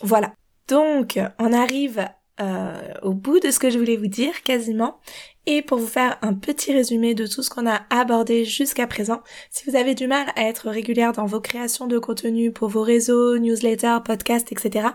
Voilà. 0.00 0.32
Donc 0.68 1.18
on 1.38 1.52
arrive 1.52 2.08
euh, 2.40 2.94
au 3.02 3.12
bout 3.12 3.40
de 3.40 3.50
ce 3.50 3.58
que 3.58 3.70
je 3.70 3.78
voulais 3.78 3.96
vous 3.96 4.06
dire 4.06 4.42
quasiment. 4.42 4.98
Et 5.44 5.60
pour 5.60 5.78
vous 5.78 5.86
faire 5.86 6.18
un 6.22 6.34
petit 6.34 6.72
résumé 6.72 7.14
de 7.14 7.26
tout 7.26 7.42
ce 7.42 7.50
qu'on 7.50 7.66
a 7.66 7.82
abordé 7.90 8.44
jusqu'à 8.44 8.86
présent, 8.86 9.22
si 9.50 9.68
vous 9.68 9.76
avez 9.76 9.94
du 9.94 10.06
mal 10.06 10.32
à 10.36 10.42
être 10.42 10.70
régulière 10.70 11.12
dans 11.12 11.26
vos 11.26 11.40
créations 11.40 11.86
de 11.86 11.98
contenu 11.98 12.52
pour 12.52 12.68
vos 12.68 12.82
réseaux, 12.82 13.38
newsletters, 13.38 13.98
podcasts, 14.04 14.52
etc., 14.52 14.88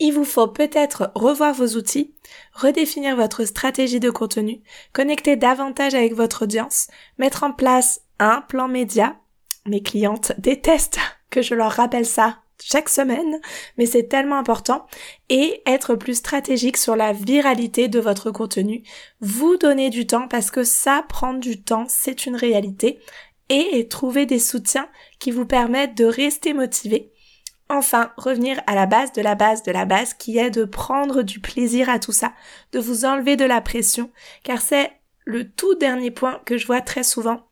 il 0.00 0.12
vous 0.12 0.24
faut 0.24 0.46
peut-être 0.46 1.10
revoir 1.14 1.52
vos 1.54 1.76
outils, 1.76 2.14
redéfinir 2.52 3.16
votre 3.16 3.44
stratégie 3.44 3.98
de 3.98 4.10
contenu, 4.10 4.62
connecter 4.92 5.34
davantage 5.34 5.94
avec 5.94 6.14
votre 6.14 6.44
audience, 6.44 6.88
mettre 7.18 7.42
en 7.42 7.52
place 7.52 8.02
un 8.20 8.42
plan 8.42 8.68
média. 8.68 9.16
Mes 9.66 9.82
clientes 9.82 10.32
détestent 10.38 11.00
que 11.30 11.42
je 11.42 11.54
leur 11.54 11.72
rappelle 11.72 12.06
ça 12.06 12.38
chaque 12.62 12.88
semaine, 12.88 13.40
mais 13.76 13.86
c'est 13.86 14.08
tellement 14.08 14.38
important, 14.38 14.86
et 15.28 15.62
être 15.66 15.94
plus 15.94 16.14
stratégique 16.14 16.76
sur 16.76 16.96
la 16.96 17.12
viralité 17.12 17.88
de 17.88 18.00
votre 18.00 18.30
contenu. 18.30 18.82
Vous 19.20 19.56
donner 19.56 19.90
du 19.90 20.06
temps 20.06 20.28
parce 20.28 20.50
que 20.50 20.64
ça 20.64 21.04
prend 21.08 21.34
du 21.34 21.62
temps, 21.62 21.86
c'est 21.88 22.26
une 22.26 22.36
réalité, 22.36 22.98
et 23.48 23.88
trouver 23.88 24.26
des 24.26 24.38
soutiens 24.38 24.88
qui 25.18 25.30
vous 25.30 25.46
permettent 25.46 25.96
de 25.96 26.04
rester 26.04 26.52
motivé. 26.52 27.12
Enfin, 27.70 28.12
revenir 28.16 28.60
à 28.66 28.74
la 28.74 28.86
base 28.86 29.12
de 29.12 29.20
la 29.20 29.34
base 29.34 29.62
de 29.62 29.72
la 29.72 29.84
base 29.84 30.14
qui 30.14 30.38
est 30.38 30.50
de 30.50 30.64
prendre 30.64 31.22
du 31.22 31.38
plaisir 31.40 31.90
à 31.90 31.98
tout 31.98 32.12
ça, 32.12 32.32
de 32.72 32.78
vous 32.78 33.04
enlever 33.04 33.36
de 33.36 33.44
la 33.44 33.60
pression, 33.60 34.10
car 34.42 34.62
c'est 34.62 34.90
le 35.24 35.50
tout 35.50 35.74
dernier 35.74 36.10
point 36.10 36.40
que 36.46 36.56
je 36.56 36.66
vois 36.66 36.80
très 36.80 37.02
souvent 37.02 37.47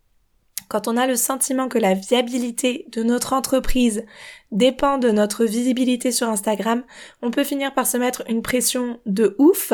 quand 0.69 0.89
on 0.89 0.97
a 0.97 1.07
le 1.07 1.17
sentiment 1.17 1.69
que 1.69 1.79
la 1.79 1.95
viabilité 1.95 2.87
de 2.93 3.03
notre 3.03 3.33
entreprise 3.33 4.05
dépend 4.53 4.99
de 4.99 5.11
notre 5.11 5.45
visibilité 5.45 6.13
sur 6.13 6.29
Instagram, 6.29 6.85
on 7.23 7.31
peut 7.31 7.45
finir 7.45 7.75
par 7.75 7.87
se 7.87 7.97
mettre 7.97 8.23
une 8.29 8.43
pression 8.43 9.01
de 9.07 9.35
ouf 9.39 9.73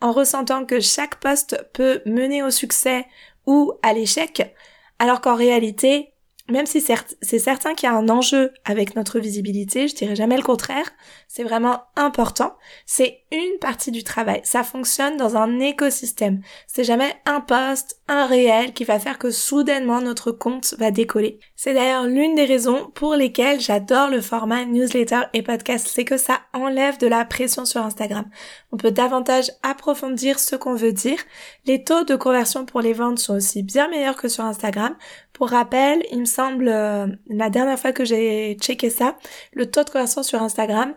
en 0.00 0.12
ressentant 0.12 0.64
que 0.64 0.80
chaque 0.80 1.16
poste 1.16 1.62
peut 1.72 2.00
mener 2.06 2.42
au 2.42 2.50
succès 2.50 3.06
ou 3.46 3.72
à 3.82 3.92
l'échec, 3.92 4.54
alors 4.98 5.20
qu'en 5.20 5.34
réalité, 5.34 6.13
même 6.50 6.66
si 6.66 6.82
c'est 6.82 7.38
certain 7.38 7.74
qu'il 7.74 7.88
y 7.88 7.92
a 7.92 7.96
un 7.96 8.10
enjeu 8.10 8.52
avec 8.66 8.96
notre 8.96 9.18
visibilité, 9.18 9.88
je 9.88 9.94
dirais 9.94 10.14
jamais 10.14 10.36
le 10.36 10.42
contraire, 10.42 10.90
c'est 11.26 11.42
vraiment 11.42 11.84
important, 11.96 12.54
c'est 12.84 13.22
une 13.32 13.58
partie 13.60 13.90
du 13.90 14.04
travail. 14.04 14.42
Ça 14.44 14.62
fonctionne 14.62 15.16
dans 15.16 15.36
un 15.36 15.58
écosystème. 15.58 16.42
C'est 16.66 16.84
jamais 16.84 17.14
un 17.24 17.40
poste, 17.40 17.98
un 18.08 18.26
réel 18.26 18.74
qui 18.74 18.84
va 18.84 18.98
faire 18.98 19.18
que 19.18 19.30
soudainement 19.30 20.02
notre 20.02 20.32
compte 20.32 20.74
va 20.78 20.90
décoller. 20.90 21.40
C'est 21.56 21.72
d'ailleurs 21.72 22.04
l'une 22.04 22.34
des 22.34 22.44
raisons 22.44 22.90
pour 22.94 23.14
lesquelles 23.14 23.60
j'adore 23.60 24.10
le 24.10 24.20
format 24.20 24.66
newsletter 24.66 25.22
et 25.32 25.42
podcast, 25.42 25.88
c'est 25.90 26.04
que 26.04 26.18
ça 26.18 26.40
enlève 26.52 26.98
de 26.98 27.06
la 27.06 27.24
pression 27.24 27.64
sur 27.64 27.80
Instagram. 27.80 28.26
On 28.70 28.76
peut 28.76 28.90
davantage 28.90 29.50
approfondir 29.62 30.38
ce 30.38 30.56
qu'on 30.56 30.74
veut 30.74 30.92
dire. 30.92 31.18
Les 31.64 31.84
taux 31.84 32.04
de 32.04 32.16
conversion 32.16 32.66
pour 32.66 32.82
les 32.82 32.92
ventes 32.92 33.18
sont 33.18 33.36
aussi 33.36 33.62
bien 33.62 33.88
meilleurs 33.88 34.16
que 34.16 34.28
sur 34.28 34.44
Instagram. 34.44 34.94
Pour 35.34 35.50
rappel, 35.50 36.02
il 36.12 36.20
me 36.20 36.24
semble, 36.24 36.68
euh, 36.68 37.08
la 37.28 37.50
dernière 37.50 37.78
fois 37.78 37.92
que 37.92 38.04
j'ai 38.04 38.56
checké 38.60 38.88
ça, 38.88 39.18
le 39.52 39.70
taux 39.70 39.82
de 39.84 39.90
conversion 39.90 40.22
sur 40.22 40.40
Instagram, 40.42 40.94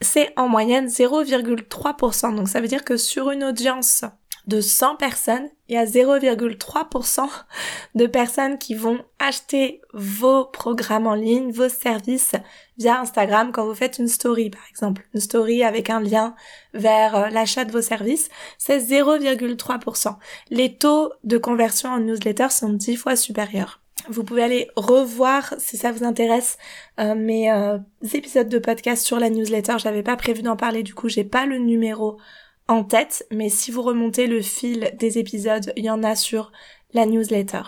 c'est 0.00 0.32
en 0.36 0.48
moyenne 0.48 0.88
0,3%. 0.88 2.34
Donc 2.34 2.48
ça 2.48 2.60
veut 2.60 2.68
dire 2.68 2.84
que 2.84 2.96
sur 2.96 3.30
une 3.30 3.44
audience 3.44 4.04
de 4.48 4.62
100 4.62 4.96
personnes, 4.96 5.48
il 5.68 5.74
y 5.74 5.78
a 5.78 5.84
0,3% 5.84 7.28
de 7.94 8.06
personnes 8.06 8.56
qui 8.56 8.74
vont 8.74 8.98
acheter 9.18 9.82
vos 9.92 10.46
programmes 10.46 11.06
en 11.06 11.14
ligne, 11.14 11.52
vos 11.52 11.68
services 11.68 12.32
via 12.78 12.98
Instagram 12.98 13.52
quand 13.52 13.66
vous 13.66 13.74
faites 13.74 13.98
une 13.98 14.08
story 14.08 14.48
par 14.48 14.62
exemple. 14.70 15.06
Une 15.14 15.20
story 15.20 15.62
avec 15.62 15.90
un 15.90 16.00
lien 16.00 16.34
vers 16.72 17.14
euh, 17.14 17.28
l'achat 17.28 17.66
de 17.66 17.72
vos 17.72 17.82
services, 17.82 18.30
c'est 18.56 18.78
0,3%. 18.78 20.16
Les 20.48 20.74
taux 20.74 21.12
de 21.24 21.36
conversion 21.36 21.90
en 21.90 22.00
newsletter 22.00 22.48
sont 22.48 22.70
10 22.72 22.96
fois 22.96 23.16
supérieurs. 23.16 23.82
Vous 24.08 24.24
pouvez 24.24 24.42
aller 24.42 24.70
revoir 24.76 25.54
si 25.58 25.76
ça 25.76 25.92
vous 25.92 26.04
intéresse 26.04 26.56
euh, 26.98 27.14
mes 27.14 27.52
euh, 27.52 27.76
épisodes 28.14 28.48
de 28.48 28.58
podcast 28.58 29.04
sur 29.04 29.18
la 29.18 29.28
newsletter. 29.28 29.74
J'avais 29.78 30.02
pas 30.02 30.16
prévu 30.16 30.40
d'en 30.40 30.56
parler 30.56 30.82
du 30.82 30.94
coup, 30.94 31.10
j'ai 31.10 31.24
pas 31.24 31.44
le 31.44 31.58
numéro 31.58 32.18
en 32.68 32.84
tête, 32.84 33.26
mais 33.30 33.48
si 33.48 33.70
vous 33.70 33.82
remontez 33.82 34.26
le 34.26 34.42
fil 34.42 34.92
des 34.98 35.18
épisodes, 35.18 35.72
il 35.76 35.84
y 35.84 35.90
en 35.90 36.02
a 36.02 36.14
sur 36.14 36.52
la 36.92 37.06
newsletter. 37.06 37.62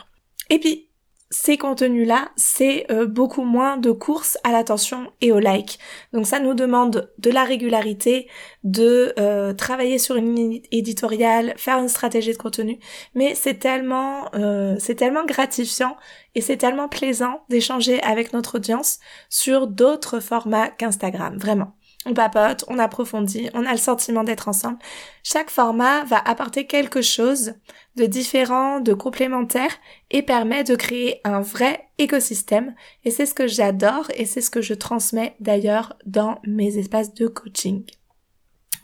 Et 0.51 0.59
puis, 0.59 0.90
ces 1.32 1.57
contenus-là, 1.57 2.32
c'est 2.34 2.90
euh, 2.90 3.07
beaucoup 3.07 3.44
moins 3.44 3.76
de 3.76 3.92
courses 3.92 4.36
à 4.42 4.51
l'attention 4.51 5.12
et 5.20 5.30
au 5.30 5.38
like. 5.38 5.78
Donc 6.12 6.26
ça 6.26 6.40
nous 6.40 6.55
demande 6.55 7.12
de 7.18 7.30
la 7.30 7.44
régularité, 7.44 8.28
de 8.64 9.14
euh, 9.16 9.55
travailler 9.55 9.98
sur 9.98 10.16
une 10.16 10.34
ligne 10.34 10.62
éditoriale, 10.72 11.55
faire 11.57 11.78
une 11.78 11.88
stratégie 11.88 12.32
de 12.32 12.36
contenu, 12.36 12.80
mais 13.14 13.36
c'est 13.36 13.61
tellement, 13.61 14.28
euh, 14.34 14.74
c'est 14.80 14.96
tellement 14.96 15.24
gratifiant 15.24 15.96
et 16.34 16.40
c'est 16.40 16.57
tellement 16.57 16.88
plaisant 16.88 17.44
d'échanger 17.48 18.03
avec 18.03 18.32
notre 18.32 18.57
audience 18.57 18.98
sur 19.28 19.68
d'autres 19.68 20.18
formats 20.18 20.68
qu'Instagram, 20.68 21.38
vraiment 21.38 21.76
on 22.07 22.14
papote, 22.14 22.64
on 22.68 22.78
approfondit, 22.78 23.51
on 23.53 23.66
a 23.66 23.72
le 23.72 23.78
sentiment 23.78 24.24
d'être 24.24 24.48
ensemble. 24.48 24.78
Chaque 25.22 25.51
format 25.51 26.05
va 26.05 26.16
apporter 26.18 26.66
quelque 26.66 27.03
chose 27.03 27.55
de 27.96 28.07
différent, 28.07 28.80
de 28.80 28.94
complémentaire 28.94 29.70
et 30.11 30.22
permet 30.22 30.64
de 30.64 30.76
créer 30.76 31.20
un 31.24 31.40
vrai 31.40 31.88
écosystème. 31.98 32.74
Et 33.05 33.11
c'est 33.11 33.26
ce 33.26 33.34
que 33.34 33.46
j'adore 33.46 34.11
et 34.14 34.24
c'est 34.24 34.40
ce 34.40 34.51
que 34.51 34.62
je 34.62 34.72
transmets 34.72 35.36
d'ailleurs 35.40 35.94
dans 36.07 36.40
mes 36.46 36.78
espaces 36.78 37.12
de 37.12 37.26
coaching. 37.26 37.84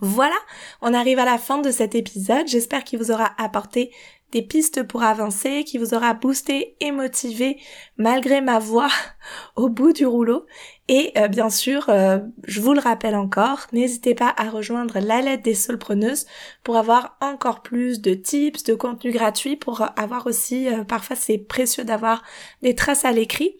Voilà, 0.00 0.36
on 0.82 0.92
arrive 0.92 1.18
à 1.18 1.24
la 1.24 1.38
fin 1.38 1.56
de 1.56 1.70
cet 1.70 1.94
épisode. 1.94 2.46
J'espère 2.46 2.84
qu'il 2.84 2.98
vous 2.98 3.10
aura 3.10 3.32
apporté 3.38 3.92
des 4.32 4.42
pistes 4.42 4.82
pour 4.82 5.02
avancer, 5.02 5.64
qui 5.64 5.78
vous 5.78 5.94
aura 5.94 6.14
boosté 6.14 6.76
et 6.80 6.90
motivé 6.90 7.58
malgré 7.96 8.40
ma 8.40 8.58
voix 8.58 8.88
au 9.56 9.68
bout 9.68 9.92
du 9.92 10.06
rouleau. 10.06 10.46
Et 10.88 11.12
euh, 11.16 11.28
bien 11.28 11.50
sûr, 11.50 11.86
euh, 11.88 12.18
je 12.44 12.60
vous 12.60 12.72
le 12.72 12.80
rappelle 12.80 13.16
encore, 13.16 13.66
n'hésitez 13.72 14.14
pas 14.14 14.32
à 14.36 14.50
rejoindre 14.50 15.00
la 15.00 15.20
lettre 15.20 15.42
des 15.42 15.54
solpreneuses 15.54 16.26
pour 16.62 16.76
avoir 16.76 17.16
encore 17.20 17.62
plus 17.62 18.00
de 18.00 18.14
tips, 18.14 18.62
de 18.64 18.74
contenu 18.74 19.10
gratuit, 19.10 19.56
pour 19.56 19.82
avoir 19.98 20.26
aussi, 20.26 20.68
euh, 20.68 20.84
parfois 20.84 21.16
c'est 21.16 21.38
précieux 21.38 21.84
d'avoir 21.84 22.22
des 22.62 22.74
traces 22.74 23.04
à 23.04 23.12
l'écrit. 23.12 23.56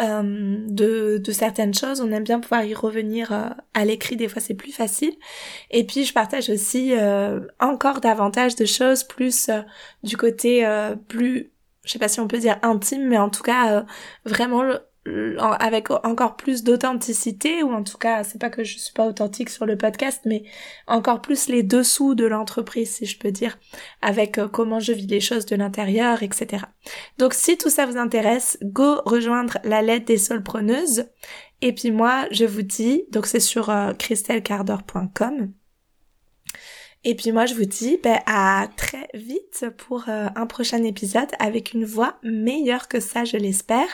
Euh, 0.00 0.58
de, 0.68 1.18
de, 1.18 1.32
certaines 1.32 1.74
choses. 1.74 2.00
On 2.00 2.12
aime 2.12 2.22
bien 2.22 2.38
pouvoir 2.38 2.62
y 2.62 2.72
revenir 2.72 3.32
euh, 3.32 3.48
à 3.74 3.84
l'écrit, 3.84 4.14
des 4.14 4.28
fois 4.28 4.40
c'est 4.40 4.54
plus 4.54 4.70
facile. 4.70 5.12
Et 5.72 5.84
puis 5.84 6.04
je 6.04 6.12
partage 6.12 6.50
aussi 6.50 6.92
euh, 6.92 7.40
encore 7.58 8.00
davantage 8.00 8.54
de 8.54 8.64
choses, 8.64 9.02
plus 9.02 9.50
du 10.04 10.16
côté 10.16 10.64
plus, 11.08 11.50
je 11.84 11.90
sais 11.90 11.98
pas 11.98 12.06
si 12.06 12.20
on 12.20 12.28
peut 12.28 12.38
dire 12.38 12.58
intime, 12.62 13.08
mais 13.08 13.18
en 13.18 13.28
tout 13.28 13.42
cas 13.42 13.84
vraiment 14.24 14.62
avec 15.58 15.90
encore 15.90 16.36
plus 16.36 16.64
d'authenticité 16.64 17.62
ou 17.62 17.72
en 17.72 17.82
tout 17.82 17.98
cas 17.98 18.24
c'est 18.24 18.40
pas 18.40 18.50
que 18.50 18.64
je 18.64 18.78
suis 18.78 18.92
pas 18.92 19.06
authentique 19.06 19.50
sur 19.50 19.66
le 19.66 19.76
podcast 19.76 20.22
mais 20.24 20.42
encore 20.86 21.20
plus 21.20 21.48
les 21.48 21.62
dessous 21.62 22.14
de 22.14 22.26
l'entreprise 22.26 22.90
si 22.90 23.06
je 23.06 23.18
peux 23.18 23.30
dire 23.30 23.58
avec 24.02 24.38
euh, 24.38 24.48
comment 24.48 24.80
je 24.80 24.92
vis 24.92 25.06
les 25.06 25.20
choses 25.20 25.46
de 25.46 25.56
l'intérieur 25.56 26.22
etc 26.22 26.64
donc 27.18 27.34
si 27.34 27.56
tout 27.56 27.70
ça 27.70 27.86
vous 27.86 27.96
intéresse 27.96 28.58
go 28.62 29.00
rejoindre 29.04 29.58
la 29.64 29.82
lettre 29.82 30.06
des 30.06 30.18
solpreneuses. 30.18 31.06
Et 31.60 31.72
puis 31.72 31.90
moi 31.90 32.26
je 32.30 32.44
vous 32.44 32.62
dis 32.62 33.04
donc 33.10 33.26
c'est 33.26 33.40
sur 33.40 33.70
euh, 33.70 33.92
et 37.04 37.14
puis 37.14 37.32
moi 37.32 37.46
je 37.46 37.54
vous 37.54 37.64
dis 37.64 37.98
ben, 38.02 38.18
à 38.26 38.68
très 38.76 39.08
vite 39.14 39.66
pour 39.76 40.08
euh, 40.08 40.28
un 40.34 40.46
prochain 40.46 40.82
épisode 40.82 41.28
avec 41.38 41.72
une 41.72 41.84
voix 41.84 42.18
meilleure 42.22 42.88
que 42.88 43.00
ça 43.00 43.24
je 43.24 43.36
l'espère. 43.36 43.88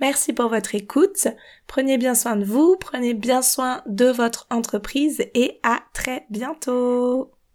Merci 0.00 0.32
pour 0.32 0.48
votre 0.48 0.74
écoute. 0.74 1.28
Prenez 1.66 1.98
bien 1.98 2.14
soin 2.14 2.36
de 2.36 2.44
vous, 2.44 2.76
prenez 2.78 3.14
bien 3.14 3.42
soin 3.42 3.82
de 3.86 4.06
votre 4.06 4.46
entreprise 4.50 5.24
et 5.34 5.60
à 5.62 5.80
très 5.92 6.26
bientôt. 6.30 7.37